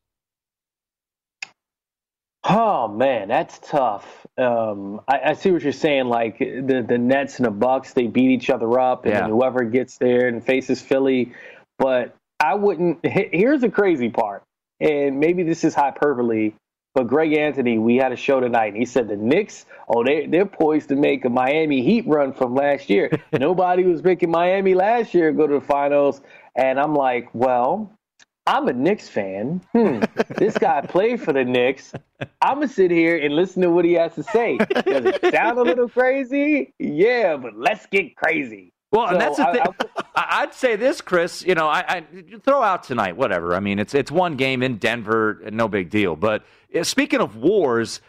Oh 2.54 2.90
man, 2.90 3.30
that's 3.30 3.60
tough. 3.60 4.28
Um, 4.38 5.00
I, 5.08 5.20
I, 5.28 5.34
see 5.34 5.52
what 5.52 5.62
you're 5.64 5.72
saying. 5.72 6.06
Like 6.06 6.40
the 6.40 6.86
the 6.86 6.98
Nets 6.98 7.38
and 7.38 7.46
the 7.46 7.52
Bucks, 7.52 7.94
they 7.94 8.08
beat 8.08 8.30
each 8.30 8.50
other 8.50 8.78
up, 8.78 9.06
and 9.06 9.14
yeah. 9.14 9.28
whoever 9.28 9.64
gets 9.64 9.98
there 9.98 10.28
and 10.28 10.44
faces 10.44 10.82
Philly. 10.82 11.32
But 11.78 12.14
I 12.42 12.56
wouldn't. 12.56 13.06
Here's 13.06 13.62
the 13.62 13.70
crazy 13.70 14.10
part, 14.10 14.44
and 14.82 15.18
maybe 15.20 15.44
this 15.44 15.64
is 15.64 15.74
hyperbole, 15.74 16.52
but 16.94 17.08
Greg 17.08 17.38
Anthony, 17.38 17.78
we 17.78 17.96
had 17.96 18.12
a 18.12 18.18
show 18.18 18.42
tonight, 18.42 18.74
and 18.74 18.78
he 18.78 18.86
said 18.86 19.08
the 19.08 19.16
Knicks, 19.16 19.66
oh, 19.88 20.04
they 20.04 20.26
they're 20.26 20.46
poised 20.46 20.90
to 20.90 20.98
make 20.98 21.24
a 21.24 21.30
Miami 21.30 21.82
Heat 21.82 22.06
run 22.06 22.34
from 22.34 22.54
last 22.54 22.90
year. 22.90 23.10
Nobody 23.32 23.84
was 23.86 24.04
making 24.04 24.30
Miami 24.30 24.76
last 24.76 25.14
year 25.14 25.32
go 25.32 25.48
to 25.48 25.54
the 25.54 25.66
finals, 25.66 26.20
and 26.54 26.82
I'm 26.82 26.96
like, 26.96 27.30
well, 27.34 27.94
I'm 28.48 28.68
a 28.68 28.74
Knicks 28.74 29.08
fan. 29.08 29.62
Hmm. 29.72 30.02
this 30.38 30.58
guy 30.58 30.82
played 30.82 31.22
for 31.22 31.32
the 31.32 31.44
Knicks. 31.44 31.94
I'm 32.42 32.56
gonna 32.56 32.68
sit 32.68 32.92
here 32.92 33.18
and 33.18 33.36
listen 33.36 33.62
to 33.62 33.70
what 33.70 33.86
he 33.86 33.94
has 33.94 34.16
to 34.16 34.24
say. 34.24 34.58
Does 34.58 35.06
it 35.06 35.34
sound 35.34 35.60
a 35.60 35.62
little 35.62 35.88
crazy? 35.88 36.74
Yeah, 36.80 37.38
but 37.38 37.56
let's 37.56 37.86
get 37.86 38.16
crazy. 38.16 38.74
Well, 38.92 39.08
so 39.08 39.14
and 39.14 39.22
that's 39.22 39.38
the 39.38 39.48
I, 39.48 39.54
thing. 39.54 39.66
I, 40.16 40.46
would 40.46 40.54
say 40.54 40.76
this, 40.76 41.02
Chris. 41.02 41.44
You 41.44 41.56
know, 41.56 41.68
I, 41.68 41.80
I, 41.88 42.04
throw 42.44 42.62
out 42.62 42.84
tonight, 42.84 43.16
whatever. 43.16 43.56
I 43.56 43.60
mean, 43.60 43.80
it's 43.80 43.94
it's 43.94 44.12
one 44.12 44.36
game 44.36 44.64
in 44.64 44.78
Denver, 44.78 45.40
no 45.52 45.68
big 45.68 45.90
deal. 45.90 46.16
But 46.16 46.44
speaking 46.84 47.22
of 47.22 47.38
wars, 47.38 48.02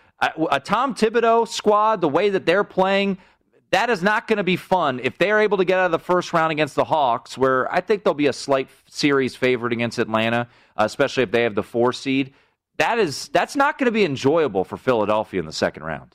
a 0.51 0.61
Tom 0.61 0.95
Thibodeau 0.95 1.47
squad, 1.47 2.01
the 2.01 2.09
way 2.09 2.31
that 2.31 2.47
they're 2.47 2.65
playing, 2.65 3.19
that 3.73 3.89
is 3.89 4.03
not 4.03 4.29
going 4.29 4.37
to 4.37 4.45
be 4.45 4.57
fun 4.57 5.01
if 5.03 5.19
they're 5.19 5.41
able 5.41 5.57
to 5.57 5.65
get 5.65 5.79
out 5.79 5.87
of 5.87 5.93
the 5.93 5.99
first 5.99 6.33
round 6.33 6.53
against 6.53 6.75
the 6.75 6.85
Hawks, 6.85 7.37
where 7.37 7.73
I 7.73 7.81
think 7.81 8.05
they'll 8.05 8.15
be 8.15 8.27
a 8.27 8.33
slight 8.33 8.69
series 8.89 9.35
favorite 9.35 9.73
against 9.73 9.99
Atlanta, 9.99 10.47
uh, 10.77 10.85
especially 10.85 11.23
if 11.23 11.31
they 11.31 11.43
have 11.43 11.55
the 11.55 11.63
four 11.63 11.93
seed. 11.93 12.35
That 12.79 12.99
is 12.99 13.29
that's 13.29 13.57
not 13.57 13.79
going 13.79 13.87
to 13.87 13.93
be 13.93 14.05
enjoyable 14.05 14.65
for 14.65 14.77
Philadelphia 14.77 15.41
in 15.41 15.47
the 15.47 15.53
second 15.53 15.85
round. 15.85 16.15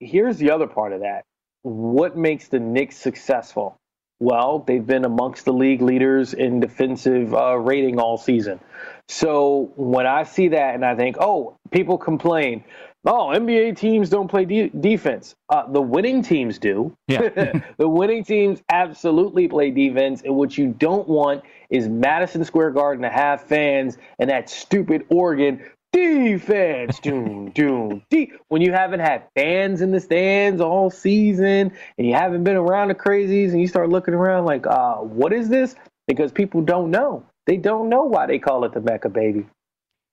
Here's 0.00 0.36
the 0.36 0.50
other 0.50 0.66
part 0.66 0.92
of 0.92 1.00
that. 1.00 1.24
What 1.62 2.16
makes 2.16 2.48
the 2.48 2.60
Knicks 2.60 2.96
successful? 2.96 3.76
Well, 4.18 4.60
they've 4.60 4.86
been 4.86 5.04
amongst 5.04 5.44
the 5.44 5.52
league 5.52 5.82
leaders 5.82 6.32
in 6.32 6.60
defensive 6.60 7.34
uh, 7.34 7.56
rating 7.56 7.98
all 7.98 8.16
season. 8.16 8.60
So 9.08 9.72
when 9.76 10.06
I 10.06 10.22
see 10.22 10.48
that 10.48 10.74
and 10.74 10.84
I 10.84 10.96
think, 10.96 11.16
oh, 11.20 11.56
people 11.70 11.98
complain, 11.98 12.64
oh, 13.06 13.28
NBA 13.28 13.76
teams 13.78 14.10
don't 14.10 14.28
play 14.28 14.44
de- 14.44 14.68
defense. 14.68 15.34
Uh, 15.48 15.70
the 15.70 15.80
winning 15.80 16.22
teams 16.22 16.58
do. 16.58 16.94
Yeah. 17.08 17.28
the 17.78 17.88
winning 17.88 18.24
teams 18.24 18.62
absolutely 18.70 19.48
play 19.48 19.70
defense. 19.70 20.22
And 20.22 20.36
what 20.36 20.58
you 20.58 20.68
don't 20.78 21.08
want 21.08 21.44
is 21.70 21.88
Madison 21.88 22.44
Square 22.44 22.72
Garden 22.72 23.02
to 23.02 23.10
have 23.10 23.42
fans 23.42 23.96
and 24.18 24.28
that 24.30 24.50
stupid 24.50 25.06
organ 25.08 25.64
defense, 25.92 27.00
doom, 27.00 27.50
doom, 27.50 28.02
de- 28.10 28.32
when 28.48 28.60
you 28.60 28.72
haven't 28.72 29.00
had 29.00 29.22
fans 29.34 29.80
in 29.80 29.92
the 29.92 30.00
stands 30.00 30.60
all 30.60 30.90
season 30.90 31.72
and 31.96 32.06
you 32.06 32.12
haven't 32.12 32.44
been 32.44 32.56
around 32.56 32.88
the 32.88 32.94
crazies 32.94 33.52
and 33.52 33.60
you 33.60 33.66
start 33.66 33.88
looking 33.88 34.12
around 34.12 34.44
like, 34.44 34.66
uh, 34.66 34.96
what 34.96 35.32
is 35.32 35.48
this? 35.48 35.74
Because 36.06 36.32
people 36.32 36.60
don't 36.60 36.90
know. 36.90 37.24
They 37.46 37.56
don't 37.56 37.88
know 37.88 38.02
why 38.02 38.26
they 38.26 38.38
call 38.38 38.64
it 38.64 38.72
the 38.72 38.80
Mecca, 38.80 39.08
baby. 39.08 39.46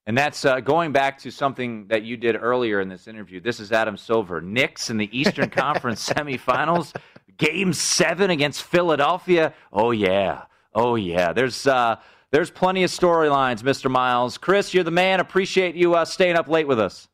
And 0.05 0.17
that's 0.17 0.43
uh, 0.43 0.59
going 0.59 0.91
back 0.91 1.17
to 1.19 1.31
something 1.31 1.87
that 1.87 2.03
you 2.03 2.17
did 2.17 2.35
earlier 2.35 2.81
in 2.81 2.89
this 2.89 3.07
interview. 3.07 3.39
This 3.39 3.59
is 3.59 3.71
Adam 3.71 3.95
Silver. 3.95 4.41
Knicks 4.41 4.89
in 4.89 4.97
the 4.97 5.09
Eastern 5.17 5.49
Conference 5.63 6.09
semifinals, 6.09 6.93
game 7.37 7.71
seven 7.73 8.29
against 8.29 8.63
Philadelphia. 8.63 9.53
Oh, 9.71 9.91
yeah. 9.91 10.43
Oh, 10.75 10.95
yeah. 10.95 11.33
There's. 11.33 11.65
Uh, 11.67 11.95
There's 12.31 12.49
plenty 12.49 12.83
of 12.83 12.89
storylines, 12.89 13.61
Mr. 13.61 13.91
Miles. 13.91 14.39
Chris, 14.39 14.73
you're 14.73 14.83
the 14.83 14.89
man. 14.89 15.19
Appreciate 15.19 15.75
you 15.75 15.93
uh, 15.93 16.03
staying 16.03 16.35
up 16.35 16.47
late 16.47 16.67
with 16.67 16.79
us. 16.79 17.07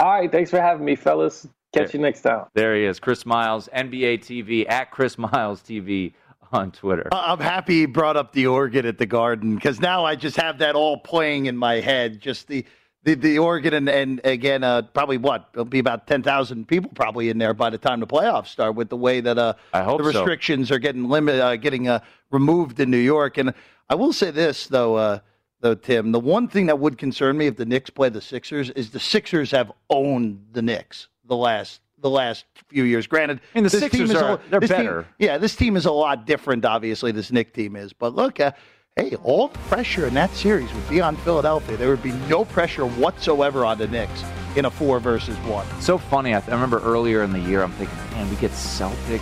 All 0.00 0.10
right. 0.10 0.30
Thanks 0.32 0.50
for 0.50 0.60
having 0.60 0.84
me, 0.84 0.96
fellas. 0.96 1.46
Catch 1.72 1.92
there, 1.92 2.00
you 2.00 2.02
next 2.02 2.22
time. 2.22 2.46
There 2.54 2.74
he 2.74 2.84
is, 2.86 2.98
Chris 2.98 3.24
Miles, 3.24 3.68
NBA 3.72 4.18
TV 4.18 4.68
at 4.68 4.90
Chris 4.90 5.16
Miles 5.16 5.62
TV 5.62 6.12
on 6.52 6.72
Twitter. 6.72 7.08
I'm 7.12 7.38
happy 7.38 7.80
he 7.80 7.86
brought 7.86 8.16
up 8.16 8.32
the 8.32 8.46
organ 8.46 8.86
at 8.86 8.98
the 8.98 9.06
Garden 9.06 9.54
because 9.54 9.80
now 9.80 10.04
I 10.04 10.16
just 10.16 10.36
have 10.36 10.58
that 10.58 10.74
all 10.74 10.98
playing 10.98 11.46
in 11.46 11.56
my 11.56 11.80
head. 11.80 12.20
Just 12.20 12.48
the 12.48 12.64
the, 13.02 13.14
the 13.14 13.38
organ 13.38 13.72
and, 13.72 13.88
and 13.88 14.20
again 14.24 14.62
uh, 14.62 14.82
probably 14.82 15.16
what 15.16 15.48
it'll 15.54 15.64
be 15.64 15.78
about 15.78 16.06
ten 16.06 16.22
thousand 16.22 16.68
people 16.68 16.90
probably 16.94 17.30
in 17.30 17.38
there 17.38 17.54
by 17.54 17.70
the 17.70 17.78
time 17.78 18.00
the 18.00 18.06
playoffs 18.06 18.48
start 18.48 18.74
with 18.74 18.90
the 18.90 18.96
way 18.96 19.20
that 19.20 19.38
uh, 19.38 19.54
I 19.72 19.82
hope 19.82 19.98
the 19.98 20.04
restrictions 20.04 20.68
so. 20.68 20.74
are 20.74 20.78
getting 20.78 21.08
limited 21.08 21.40
uh, 21.40 21.56
getting 21.56 21.88
uh, 21.88 22.00
removed 22.30 22.78
in 22.80 22.90
New 22.90 22.98
York. 22.98 23.38
And 23.38 23.54
I 23.88 23.94
will 23.94 24.12
say 24.12 24.30
this 24.30 24.66
though, 24.66 24.96
uh, 24.96 25.18
though 25.60 25.74
Tim, 25.74 26.12
the 26.12 26.20
one 26.20 26.48
thing 26.48 26.66
that 26.66 26.78
would 26.78 26.98
concern 26.98 27.38
me 27.38 27.46
if 27.46 27.56
the 27.56 27.64
Knicks 27.64 27.90
play 27.90 28.10
the 28.10 28.20
Sixers 28.20 28.70
is 28.70 28.90
the 28.90 29.00
Sixers 29.00 29.50
have 29.52 29.72
owned 29.88 30.48
the 30.52 30.62
Knicks 30.62 31.08
the 31.24 31.36
last 31.36 31.80
the 32.00 32.10
last 32.10 32.44
few 32.68 32.84
years. 32.84 33.06
Granted, 33.06 33.40
mean, 33.54 33.64
the 33.64 33.70
Sixers 33.70 34.14
are 34.14 34.34
a, 34.34 34.40
they're 34.50 34.60
better. 34.60 35.02
Team, 35.02 35.12
yeah, 35.18 35.38
this 35.38 35.56
team 35.56 35.76
is 35.76 35.86
a 35.86 35.92
lot 35.92 36.26
different. 36.26 36.64
Obviously, 36.64 37.12
this 37.12 37.30
Knick 37.30 37.52
team 37.52 37.76
is, 37.76 37.92
but 37.92 38.14
look. 38.14 38.40
Uh, 38.40 38.52
hey, 38.96 39.14
all 39.22 39.48
the 39.48 39.58
pressure 39.60 40.06
in 40.06 40.14
that 40.14 40.30
series 40.30 40.72
would 40.74 40.88
be 40.88 41.00
on 41.00 41.16
Philadelphia. 41.18 41.76
There 41.76 41.88
would 41.88 42.02
be 42.02 42.12
no 42.28 42.44
pressure 42.44 42.84
whatsoever 42.84 43.64
on 43.64 43.78
the 43.78 43.86
Knicks 43.86 44.24
in 44.56 44.64
a 44.64 44.70
four 44.70 44.98
versus 45.00 45.36
one. 45.38 45.66
So 45.80 45.96
funny. 45.96 46.34
I, 46.34 46.40
th- 46.40 46.50
I 46.50 46.54
remember 46.54 46.80
earlier 46.80 47.22
in 47.22 47.32
the 47.32 47.38
year, 47.38 47.62
I'm 47.62 47.72
thinking, 47.72 47.96
man, 48.12 48.28
we 48.28 48.36
get 48.36 48.50
Celtics 48.50 49.20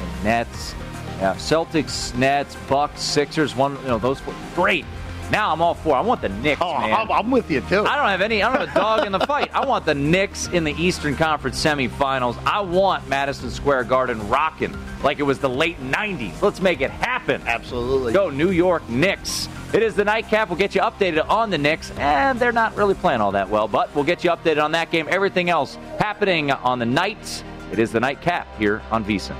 and 0.00 0.24
Nets. 0.24 0.74
Yeah, 1.18 1.34
Celtics, 1.34 2.14
Nets, 2.14 2.56
Bucks, 2.68 3.02
Sixers. 3.02 3.56
One, 3.56 3.76
you 3.82 3.88
know, 3.88 3.98
those 3.98 4.20
four. 4.20 4.34
Great. 4.54 4.84
Now 5.30 5.52
I'm 5.52 5.60
all 5.60 5.74
for. 5.74 5.94
I 5.94 6.00
want 6.00 6.22
the 6.22 6.28
Knicks. 6.28 6.60
Oh, 6.62 6.78
man. 6.78 6.92
I'm, 6.92 7.10
I'm 7.10 7.30
with 7.30 7.50
you 7.50 7.60
too. 7.62 7.84
I 7.84 7.96
don't 7.96 8.08
have 8.08 8.20
any. 8.20 8.42
I 8.42 8.50
don't 8.50 8.66
have 8.66 8.76
a 8.76 8.78
dog 8.78 9.06
in 9.06 9.12
the 9.12 9.20
fight. 9.20 9.54
I 9.54 9.66
want 9.66 9.84
the 9.84 9.94
Knicks 9.94 10.48
in 10.48 10.64
the 10.64 10.72
Eastern 10.72 11.16
Conference 11.16 11.62
semifinals. 11.62 12.42
I 12.44 12.60
want 12.60 13.06
Madison 13.08 13.50
Square 13.50 13.84
Garden 13.84 14.28
rocking 14.28 14.76
like 15.02 15.18
it 15.18 15.24
was 15.24 15.38
the 15.38 15.48
late 15.48 15.80
'90s. 15.80 16.40
Let's 16.40 16.60
make 16.60 16.80
it 16.80 16.90
happen. 16.90 17.42
Absolutely. 17.46 18.12
Go 18.12 18.30
New 18.30 18.50
York 18.50 18.88
Knicks. 18.88 19.48
It 19.74 19.82
is 19.82 19.94
the 19.94 20.04
nightcap. 20.04 20.48
We'll 20.48 20.58
get 20.58 20.74
you 20.74 20.80
updated 20.80 21.28
on 21.28 21.50
the 21.50 21.58
Knicks, 21.58 21.90
and 21.98 22.40
they're 22.40 22.52
not 22.52 22.74
really 22.74 22.94
playing 22.94 23.20
all 23.20 23.32
that 23.32 23.50
well, 23.50 23.68
but 23.68 23.94
we'll 23.94 24.04
get 24.04 24.24
you 24.24 24.30
updated 24.30 24.64
on 24.64 24.72
that 24.72 24.90
game. 24.90 25.06
Everything 25.10 25.50
else 25.50 25.74
happening 25.98 26.50
on 26.50 26.78
the 26.78 26.86
nights. 26.86 27.44
It 27.70 27.78
is 27.78 27.92
the 27.92 28.00
nightcap 28.00 28.46
here 28.58 28.80
on 28.90 29.04
VSiN. 29.04 29.36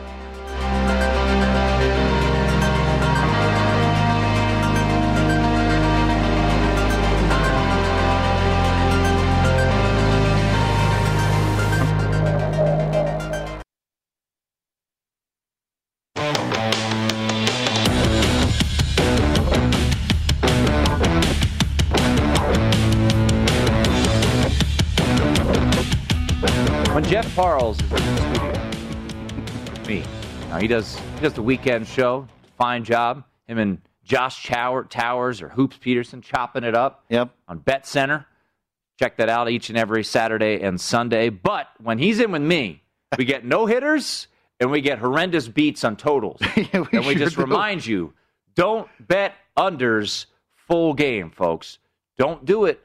Parles 27.39 27.81
is 27.81 27.93
in 27.93 28.15
the 28.17 28.35
studio. 28.35 29.87
Me. 29.87 30.05
Now 30.49 30.59
he 30.59 30.67
does 30.67 30.99
he 30.99 31.21
does 31.21 31.35
the 31.35 31.43
weekend 31.43 31.87
show. 31.87 32.27
Fine 32.57 32.83
job. 32.83 33.23
Him 33.47 33.59
and 33.59 33.81
Josh 34.03 34.45
Towers 34.45 35.41
or 35.41 35.49
Hoops 35.51 35.79
Peterson 35.79 36.21
chopping 36.21 36.65
it 36.65 36.75
up. 36.75 37.05
Yep. 37.11 37.31
On 37.47 37.59
Bet 37.59 37.87
Center. 37.87 38.27
Check 38.99 39.19
that 39.19 39.29
out 39.29 39.49
each 39.49 39.69
and 39.69 39.79
every 39.79 40.03
Saturday 40.03 40.61
and 40.63 40.81
Sunday. 40.81 41.29
But 41.29 41.69
when 41.81 42.01
he's 42.01 42.19
in 42.19 42.33
with 42.33 42.43
me, 42.43 42.83
we 43.17 43.25
get 43.25 43.45
no 43.45 43.67
hitters 43.67 44.27
and 44.59 44.73
we 44.73 44.81
get 44.81 44.99
horrendous 44.99 45.47
beats 45.47 45.85
on 45.85 45.95
totals. 45.95 46.41
yeah, 46.57 46.81
we 46.81 46.99
and 46.99 47.07
we 47.07 47.13
sure 47.13 47.25
just 47.25 47.37
do. 47.37 47.43
remind 47.43 47.87
you, 47.87 48.15
don't 48.57 48.89
bet 48.99 49.35
unders 49.57 50.27
full 50.67 50.93
game, 50.93 51.31
folks. 51.31 51.79
Don't 52.19 52.45
do 52.45 52.65
it 52.65 52.81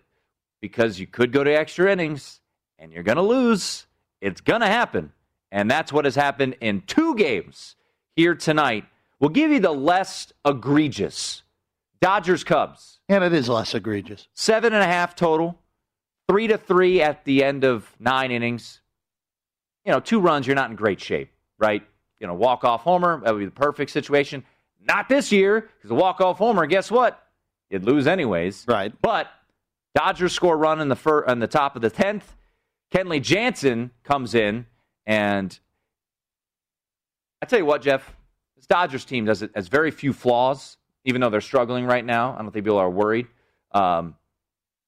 because 0.62 1.00
you 1.00 1.08
could 1.08 1.32
go 1.32 1.44
to 1.44 1.52
extra 1.52 1.92
innings 1.92 2.40
and 2.78 2.92
you're 2.92 3.02
going 3.02 3.16
to 3.16 3.24
lose. 3.24 3.88
It's 4.24 4.42
going 4.42 4.62
to 4.62 4.68
happen. 4.68 5.12
And 5.52 5.70
that's 5.70 5.92
what 5.92 6.06
has 6.06 6.16
happened 6.16 6.56
in 6.62 6.82
two 6.88 7.14
games 7.16 7.76
here 8.16 8.34
tonight. 8.34 8.86
We'll 9.20 9.30
give 9.30 9.52
you 9.52 9.60
the 9.60 9.72
less 9.72 10.32
egregious 10.46 11.44
Dodgers 12.02 12.44
Cubs. 12.44 13.00
And 13.10 13.24
it 13.24 13.34
is 13.34 13.50
less 13.50 13.76
egregious. 13.76 14.28
Seven 14.34 14.74
and 14.74 14.82
a 14.82 14.88
half 14.88 15.16
total, 15.16 15.60
three 16.28 16.48
to 16.48 16.58
three 16.58 17.02
at 17.02 17.26
the 17.26 17.44
end 17.44 17.64
of 17.64 17.94
nine 18.00 18.32
innings. 18.32 18.80
You 19.86 19.92
know, 19.92 20.00
two 20.00 20.20
runs, 20.20 20.48
you're 20.48 20.56
not 20.56 20.70
in 20.70 20.76
great 20.78 21.02
shape, 21.02 21.32
right? 21.60 21.84
You 22.20 22.28
know, 22.28 22.34
walk 22.34 22.64
off 22.64 22.82
homer, 22.82 23.22
that 23.24 23.34
would 23.34 23.40
be 23.40 23.46
the 23.46 23.52
perfect 23.52 23.92
situation. 23.92 24.46
Not 24.82 25.10
this 25.10 25.32
year, 25.32 25.62
because 25.62 25.90
the 25.90 25.96
walk 25.96 26.22
off 26.22 26.38
homer, 26.38 26.66
guess 26.66 26.90
what? 26.90 27.22
You'd 27.70 27.84
lose 27.84 28.08
anyways. 28.08 28.66
Right. 28.68 28.94
But 29.02 29.28
Dodgers 29.94 30.32
score 30.32 30.58
run 30.58 30.80
in 30.80 30.88
the 30.88 30.96
fir- 30.96 31.26
on 31.26 31.40
the 31.40 31.48
top 31.48 31.76
of 31.76 31.82
the 31.82 31.90
tenth. 31.90 32.36
Kenley 32.94 33.22
Jansen 33.22 33.90
comes 34.04 34.36
in, 34.36 34.68
and 35.08 35.60
I 37.42 37.48
tell 37.48 37.58
you 37.58 37.66
what, 37.66 37.82
Jeff, 37.82 38.16
this 38.56 38.68
Dodgers 38.68 39.04
team 39.04 39.26
does 39.26 39.42
it 39.42 39.52
has 39.56 39.68
very 39.68 39.90
few 39.90 40.14
flaws, 40.14 40.78
even 41.04 41.20
though 41.20 41.32
they're 41.32 41.42
struggling 41.42 41.86
right 41.86 42.06
now. 42.06 42.34
I 42.34 42.44
don't 42.44 42.52
think 42.52 42.66
people 42.66 42.78
are 42.78 42.90
worried. 42.90 43.28
Um, 43.72 44.16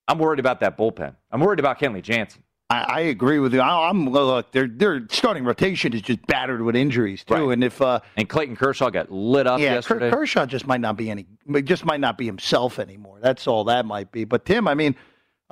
I'm 0.08 0.20
worried 0.20 0.40
about 0.40 0.60
that 0.60 0.78
bullpen. 0.78 1.16
I'm 1.32 1.42
worried 1.42 1.60
about 1.60 1.80
Kenley 1.80 2.04
Jansen. 2.04 2.44
I, 2.70 2.84
I 2.84 3.00
agree 3.02 3.40
with 3.40 3.56
you. 3.56 3.62
I, 3.62 3.90
am 3.90 4.08
look. 4.08 4.52
Their 4.52 4.68
their 4.68 5.08
starting 5.10 5.44
rotation 5.44 5.94
is 5.94 6.02
just 6.02 6.26
battered 6.28 6.62
with 6.62 6.76
injuries 6.76 7.24
too, 7.24 7.34
right. 7.34 7.54
and 7.54 7.64
if 7.64 7.82
uh, 7.82 8.02
and 8.18 8.30
Clayton 8.30 8.56
Kershaw 8.56 8.92
got 8.92 9.12
lit 9.12 9.48
up 9.48 9.60
yeah, 9.60 9.74
yesterday. 9.74 10.12
Kershaw 10.12 10.46
just 10.46 10.68
might 10.68 10.82
not 10.82 10.96
be 10.96 11.10
any, 11.10 11.26
just 11.64 11.86
might 11.86 12.00
not 12.00 12.20
be 12.20 12.26
himself 12.26 12.78
anymore. 12.78 13.18
That's 13.20 13.48
all 13.48 13.64
that 13.66 13.86
might 13.88 14.12
be. 14.12 14.26
But 14.26 14.46
Tim, 14.46 14.68
I 14.68 14.76
mean, 14.76 14.96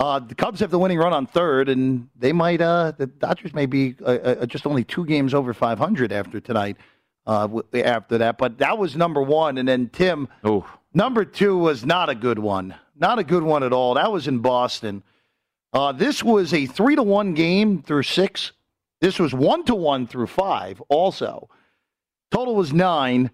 uh, 0.03 0.19
the 0.19 0.35
Cubs 0.35 0.59
have 0.59 0.69
the 0.69 0.77
winning 0.77 0.97
run 0.97 1.13
on 1.13 1.25
third, 1.25 1.69
and 1.69 2.09
they 2.19 2.33
might. 2.33 2.59
Uh, 2.59 2.91
the 2.97 3.07
Dodgers 3.07 3.53
may 3.53 3.65
be 3.65 3.95
uh, 4.01 4.05
uh 4.05 4.45
just 4.45 4.67
only 4.67 4.83
two 4.83 5.05
games 5.05 5.33
over 5.33 5.53
500 5.53 6.11
after 6.11 6.41
tonight. 6.41 6.75
Uh, 7.25 7.61
after 7.73 8.17
that, 8.17 8.37
but 8.37 8.57
that 8.57 8.77
was 8.77 8.97
number 8.97 9.21
one, 9.21 9.57
and 9.57 9.65
then 9.65 9.87
Tim, 9.87 10.27
Ooh. 10.45 10.65
number 10.93 11.23
two 11.23 11.57
was 11.57 11.85
not 11.85 12.09
a 12.09 12.15
good 12.15 12.37
one. 12.37 12.75
Not 12.97 13.17
a 13.17 13.23
good 13.23 13.43
one 13.43 13.63
at 13.63 13.71
all. 13.71 13.93
That 13.93 14.11
was 14.11 14.27
in 14.27 14.39
Boston. 14.39 15.03
Uh, 15.71 15.93
this 15.93 16.21
was 16.21 16.53
a 16.53 16.65
three 16.65 16.97
to 16.97 17.03
one 17.03 17.33
game 17.33 17.81
through 17.81 18.03
six. 18.03 18.51
This 18.99 19.19
was 19.19 19.33
one 19.33 19.63
to 19.65 19.73
one 19.73 20.05
through 20.05 20.27
five. 20.27 20.83
Also, 20.89 21.47
total 22.29 22.55
was 22.55 22.73
nine. 22.73 23.31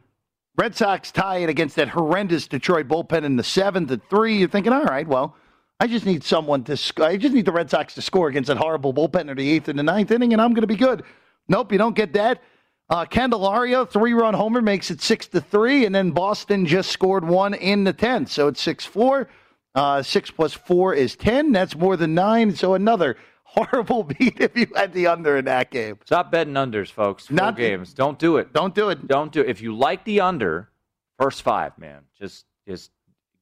Red 0.55 0.75
Sox 0.75 1.11
tie 1.11 1.37
it 1.37 1.49
against 1.49 1.75
that 1.77 1.89
horrendous 1.89 2.47
Detroit 2.47 2.87
bullpen 2.87 3.23
in 3.23 3.37
the 3.37 3.43
seventh 3.43 3.89
at 3.89 4.07
three. 4.07 4.37
You're 4.37 4.49
thinking, 4.49 4.71
all 4.71 4.83
right, 4.83 5.07
well 5.07 5.35
I 5.79 5.87
just 5.87 6.05
need 6.05 6.23
someone 6.23 6.63
to. 6.65 6.75
Sc- 6.75 6.99
I 6.99 7.15
just 7.15 7.33
need 7.33 7.45
the 7.45 7.51
Red 7.51 7.69
Sox 7.69 7.93
to 7.95 8.01
score 8.01 8.27
against 8.27 8.47
that 8.47 8.57
horrible 8.57 8.93
bullpen 8.93 9.29
in 9.29 9.37
the 9.37 9.49
eighth 9.49 9.69
and 9.69 9.79
the 9.79 9.83
ninth 9.83 10.11
inning, 10.11 10.33
and 10.33 10.41
I'm 10.41 10.53
going 10.53 10.61
to 10.61 10.67
be 10.67 10.75
good. 10.75 11.03
Nope, 11.47 11.71
you 11.71 11.77
don't 11.77 11.95
get 11.95 12.13
that. 12.13 12.41
Uh, 12.89 13.05
Candelario 13.05 13.89
three 13.89 14.13
run 14.13 14.33
homer 14.33 14.61
makes 14.61 14.91
it 14.91 15.01
six 15.01 15.27
to 15.27 15.39
three, 15.39 15.85
and 15.85 15.93
then 15.93 16.11
Boston 16.11 16.65
just 16.65 16.91
scored 16.91 17.23
one 17.23 17.53
in 17.53 17.83
the 17.83 17.93
tenth, 17.93 18.29
so 18.29 18.47
it's 18.47 18.61
six 18.61 18.85
four. 18.85 19.29
Uh, 19.75 20.01
six 20.01 20.31
plus 20.31 20.53
four 20.53 20.93
is 20.93 21.15
ten. 21.15 21.51
That's 21.51 21.75
more 21.75 21.95
than 21.95 22.13
nine. 22.13 22.55
So 22.55 22.73
another 22.73 23.15
horrible 23.43 24.03
beat 24.03 24.39
if 24.41 24.57
you 24.57 24.67
had 24.75 24.91
the 24.93 25.07
under 25.07 25.37
in 25.37 25.45
that 25.45 25.71
game. 25.71 25.97
Stop 26.05 26.31
betting 26.31 26.55
unders, 26.55 26.91
folks. 26.91 27.27
Full 27.27 27.35
Not 27.35 27.55
games. 27.55 27.93
Don't 27.93 28.19
do 28.19 28.37
it. 28.37 28.51
Don't 28.51 28.75
do 28.75 28.89
it. 28.89 29.07
Don't 29.07 29.31
do 29.31 29.41
it. 29.41 29.49
If 29.49 29.61
you 29.61 29.75
like 29.75 30.03
the 30.03 30.21
under, 30.21 30.69
first 31.17 31.41
five, 31.43 31.77
man, 31.77 32.01
just 32.19 32.45
just 32.67 32.91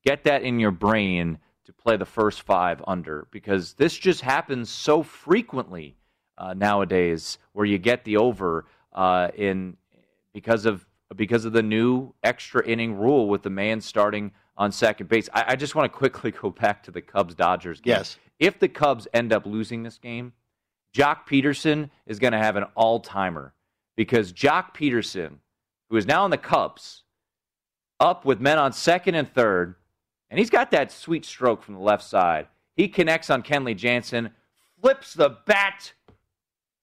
get 0.03 0.25
that 0.25 0.43
in 0.43 0.59
your 0.59 0.71
brain 0.71 1.39
to 1.67 1.73
play 1.73 1.97
the 1.97 2.05
first 2.05 2.43
five 2.43 2.81
under 2.87 3.27
because 3.29 3.73
this 3.73 3.93
just 3.93 4.21
happens 4.21 4.69
so 4.69 5.03
frequently 5.03 5.97
uh, 6.37 6.53
nowadays 6.53 7.37
where 7.51 7.65
you 7.65 7.77
get 7.77 8.05
the 8.05 8.15
over 8.15 8.65
uh, 8.93 9.27
in 9.35 9.75
because 10.33 10.65
of 10.65 10.85
because 11.17 11.43
of 11.43 11.51
the 11.51 11.61
new 11.61 12.13
extra 12.23 12.65
inning 12.65 12.95
rule 12.95 13.27
with 13.27 13.43
the 13.43 13.49
man 13.49 13.81
starting 13.81 14.31
on 14.55 14.71
second 14.71 15.09
base. 15.09 15.27
I, 15.33 15.43
I 15.49 15.55
just 15.57 15.75
want 15.75 15.91
to 15.91 15.97
quickly 15.97 16.31
go 16.41 16.51
back 16.51 16.83
to 16.83 16.91
the 16.91 17.01
Cubs 17.01 17.35
Dodgers 17.35 17.81
game. 17.81 17.95
Yes. 17.97 18.17
If 18.39 18.59
the 18.59 18.69
Cubs 18.69 19.05
end 19.13 19.33
up 19.33 19.45
losing 19.45 19.83
this 19.83 19.97
game, 19.97 20.31
Joc 20.95 21.27
Pederson 21.27 21.89
is 22.05 22.17
going 22.17 22.31
to 22.31 22.39
have 22.39 22.55
an 22.55 22.63
all 22.75 23.01
timer 23.01 23.53
because 23.97 24.31
Joc 24.31 24.73
Pederson, 24.73 25.39
who 25.89 25.97
is 25.97 26.05
now 26.05 26.23
in 26.23 26.31
the 26.31 26.37
Cubs, 26.37 27.03
up 27.99 28.23
with 28.23 28.39
men 28.39 28.57
on 28.57 28.71
second 28.71 29.15
and 29.15 29.27
third, 29.27 29.75
and 30.29 30.39
he's 30.39 30.49
got 30.49 30.71
that 30.71 30.91
sweet 30.91 31.25
stroke 31.25 31.63
from 31.63 31.75
the 31.75 31.79
left 31.81 32.03
side. 32.03 32.47
He 32.75 32.87
connects 32.87 33.29
on 33.29 33.43
Kenley 33.43 33.75
Jansen, 33.75 34.31
flips 34.81 35.13
the 35.13 35.37
bat. 35.45 35.93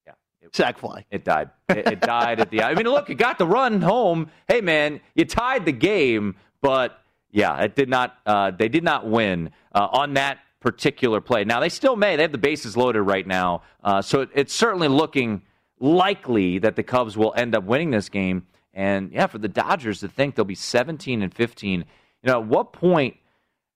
Yeah. 0.07 0.13
It, 0.41 0.55
Sack 0.57 0.79
fly. 0.79 1.05
It 1.11 1.25
died. 1.25 1.51
It, 1.69 1.87
it 1.87 2.01
died 2.01 2.41
at 2.41 2.51
the 2.51 2.63
I 2.63 2.75
mean, 2.75 2.87
look, 2.87 3.11
it 3.11 3.15
got 3.15 3.39
the 3.39 3.47
run 3.47 3.81
home. 3.81 4.31
Hey, 4.49 4.61
man, 4.61 5.01
you 5.15 5.25
tied 5.25 5.65
the 5.67 5.73
game, 5.73 6.37
but 6.61 6.99
Yeah, 7.31 7.61
it 7.63 7.75
did 7.75 7.89
not. 7.89 8.17
Uh, 8.25 8.51
they 8.53 8.69
did 8.69 8.85
not 8.85 9.07
win 9.09 9.51
uh, 9.75 9.89
on 9.91 10.15
that 10.15 10.39
particular 10.61 11.21
play. 11.21 11.45
Now 11.45 11.61
they 11.61 11.69
still 11.69 11.97
may. 11.97 12.17
They 12.17 12.23
have 12.23 12.33
the 12.33 12.39
bases 12.39 12.77
loaded 12.77 13.03
right 13.03 13.27
now, 13.27 13.63
uh, 13.83 14.01
so 14.03 14.23
it, 14.23 14.31
it's 14.35 14.55
certainly 14.55 14.89
looking 14.89 15.43
likely 15.81 16.59
that 16.61 16.77
the 16.77 16.83
Cubs 16.83 17.17
will 17.17 17.35
end 17.37 17.55
up 17.55 17.65
winning 17.65 17.91
this 17.91 18.09
game. 18.09 18.47
And 18.73 19.13
yeah, 19.13 19.27
for 19.27 19.39
the 19.39 19.49
Dodgers 19.49 20.01
to 20.01 20.09
think 20.09 20.35
they'll 20.37 20.45
be 20.45 20.55
17 20.55 21.23
and 21.23 21.33
15, 21.35 21.81
you 21.81 21.87
know, 22.25 22.41
at 22.41 22.47
what 22.47 22.73
point? 22.73 23.17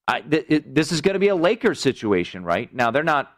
I, 0.08 0.22
th- 0.22 0.46
it, 0.48 0.74
this 0.74 0.90
is 0.90 1.02
going 1.02 1.12
to 1.12 1.20
be 1.20 1.28
a 1.28 1.36
Lakers 1.36 1.78
situation, 1.78 2.42
right? 2.42 2.74
Now 2.74 2.90
they're 2.90 3.04
not 3.04 3.30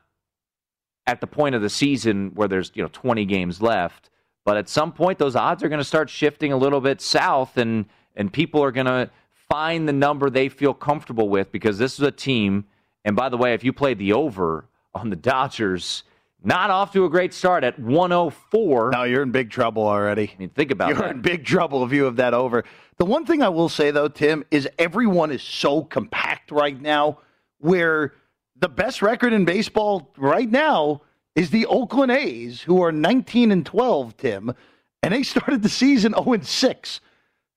at 1.07 1.21
the 1.21 1.27
point 1.27 1.57
of 1.57 1.63
the 1.63 1.69
season 1.69 2.31
where 2.35 2.47
there's 2.47 2.71
you 2.75 2.83
know 2.83 2.89
20 2.93 3.25
games 3.25 3.61
left, 3.61 4.09
but 4.45 4.57
at 4.57 4.69
some 4.69 4.93
point 4.93 5.19
those 5.19 5.35
odds 5.35 5.65
are 5.65 5.69
going 5.69 5.81
to 5.81 5.85
start 5.85 6.09
shifting 6.09 6.53
a 6.53 6.57
little 6.57 6.81
bit 6.81 7.01
south, 7.01 7.59
and 7.59 7.87
and 8.15 8.33
people 8.33 8.63
are 8.63 8.71
going 8.71 8.87
to 8.87 9.11
find 9.33 9.89
the 9.89 9.93
number 9.93 10.31
they 10.31 10.49
feel 10.49 10.73
comfortable 10.73 11.29
with 11.29 11.51
because 11.51 11.77
this 11.77 11.95
is 11.95 12.07
a 12.07 12.13
team. 12.13 12.65
And 13.05 13.17
by 13.17 13.29
the 13.29 13.37
way, 13.37 13.53
if 13.53 13.65
you 13.65 13.73
played 13.73 13.99
the 13.99 14.13
over 14.13 14.67
on 14.95 15.11
the 15.11 15.17
Dodgers, 15.17 16.05
not 16.42 16.70
off 16.70 16.92
to 16.92 17.05
a 17.05 17.11
great 17.11 17.35
start 17.35 17.64
at 17.64 17.79
104. 17.79 18.90
Now 18.90 19.05
you're 19.05 19.22
in 19.22 19.31
big 19.31 19.50
trouble 19.50 19.87
already. 19.87 20.31
I 20.35 20.38
mean, 20.38 20.50
think 20.50 20.70
about 20.70 20.88
you're 20.88 20.98
that. 20.98 21.05
You're 21.05 21.14
in 21.14 21.22
big 21.22 21.44
trouble 21.44 21.85
if 21.85 21.92
you 21.92 22.05
have 22.05 22.16
that 22.16 22.35
over. 22.35 22.64
The 22.96 23.05
one 23.05 23.24
thing 23.24 23.42
I 23.42 23.48
will 23.48 23.68
say, 23.68 23.90
though, 23.90 24.09
Tim, 24.09 24.44
is 24.50 24.68
everyone 24.79 25.31
is 25.31 25.42
so 25.42 25.83
compact 25.83 26.50
right 26.50 26.81
now 26.81 27.18
where 27.59 28.14
the 28.57 28.68
best 28.68 29.03
record 29.03 29.33
in 29.33 29.44
baseball 29.44 30.12
right 30.16 30.50
now 30.50 31.03
is 31.35 31.50
the 31.50 31.66
Oakland 31.66 32.12
A's, 32.12 32.61
who 32.61 32.83
are 32.83 32.92
19 32.92 33.53
and 33.53 33.64
12, 33.64 34.16
Tim, 34.16 34.55
and 35.03 35.14
they 35.14 35.22
started 35.22 35.62
the 35.62 35.68
season 35.68 36.12
0 36.12 36.33
and 36.35 36.46
6. 36.46 37.00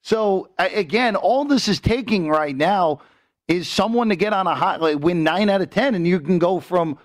So 0.02 0.50
again, 0.58 1.16
all 1.16 1.46
this 1.46 1.68
is 1.68 1.80
taking 1.80 2.30
right 2.30 2.56
now 2.56 3.02
is 3.48 3.68
someone 3.68 4.10
to 4.10 4.16
get 4.16 4.34
on 4.34 4.48
a 4.48 4.56
hot 4.56 4.82
like 4.82 5.00
win 5.00 5.24
nine 5.24 5.50
out 5.50 5.62
of 5.62 5.70
ten, 5.70 5.96
and 5.96 6.08
you 6.08 6.20
can 6.20 6.40
go 6.40 6.60
from 6.60 6.98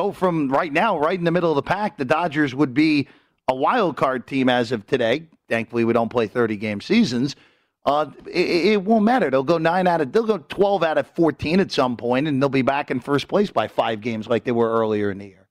go 0.00 0.12
from 0.12 0.48
right 0.48 0.72
now, 0.72 0.98
right 0.98 1.18
in 1.18 1.24
the 1.24 1.30
middle 1.30 1.50
of 1.50 1.56
the 1.56 1.62
pack. 1.62 1.98
The 1.98 2.04
Dodgers 2.04 2.54
would 2.54 2.72
be 2.72 3.08
a 3.48 3.54
wild 3.54 3.96
card 3.96 4.26
team 4.26 4.48
as 4.48 4.72
of 4.72 4.86
today. 4.86 5.26
Thankfully, 5.48 5.84
we 5.84 5.92
don't 5.92 6.08
play 6.08 6.26
thirty 6.26 6.56
game 6.56 6.80
seasons. 6.80 7.36
Uh, 7.84 8.10
it, 8.26 8.66
it, 8.66 8.82
won't 8.82 9.04
matter. 9.04 9.30
They'll 9.30 9.42
go 9.42 9.58
nine 9.58 9.86
out 9.86 10.00
of 10.00 10.12
they'll 10.12 10.24
go 10.24 10.38
twelve 10.38 10.82
out 10.82 10.96
of 10.96 11.06
fourteen 11.08 11.60
at 11.60 11.70
some 11.70 11.96
point, 11.96 12.28
and 12.28 12.40
they'll 12.40 12.48
be 12.48 12.62
back 12.62 12.90
in 12.90 13.00
first 13.00 13.28
place 13.28 13.50
by 13.50 13.68
five 13.68 14.00
games 14.00 14.26
like 14.26 14.44
they 14.44 14.52
were 14.52 14.70
earlier 14.70 15.10
in 15.10 15.18
the 15.18 15.26
year. 15.26 15.48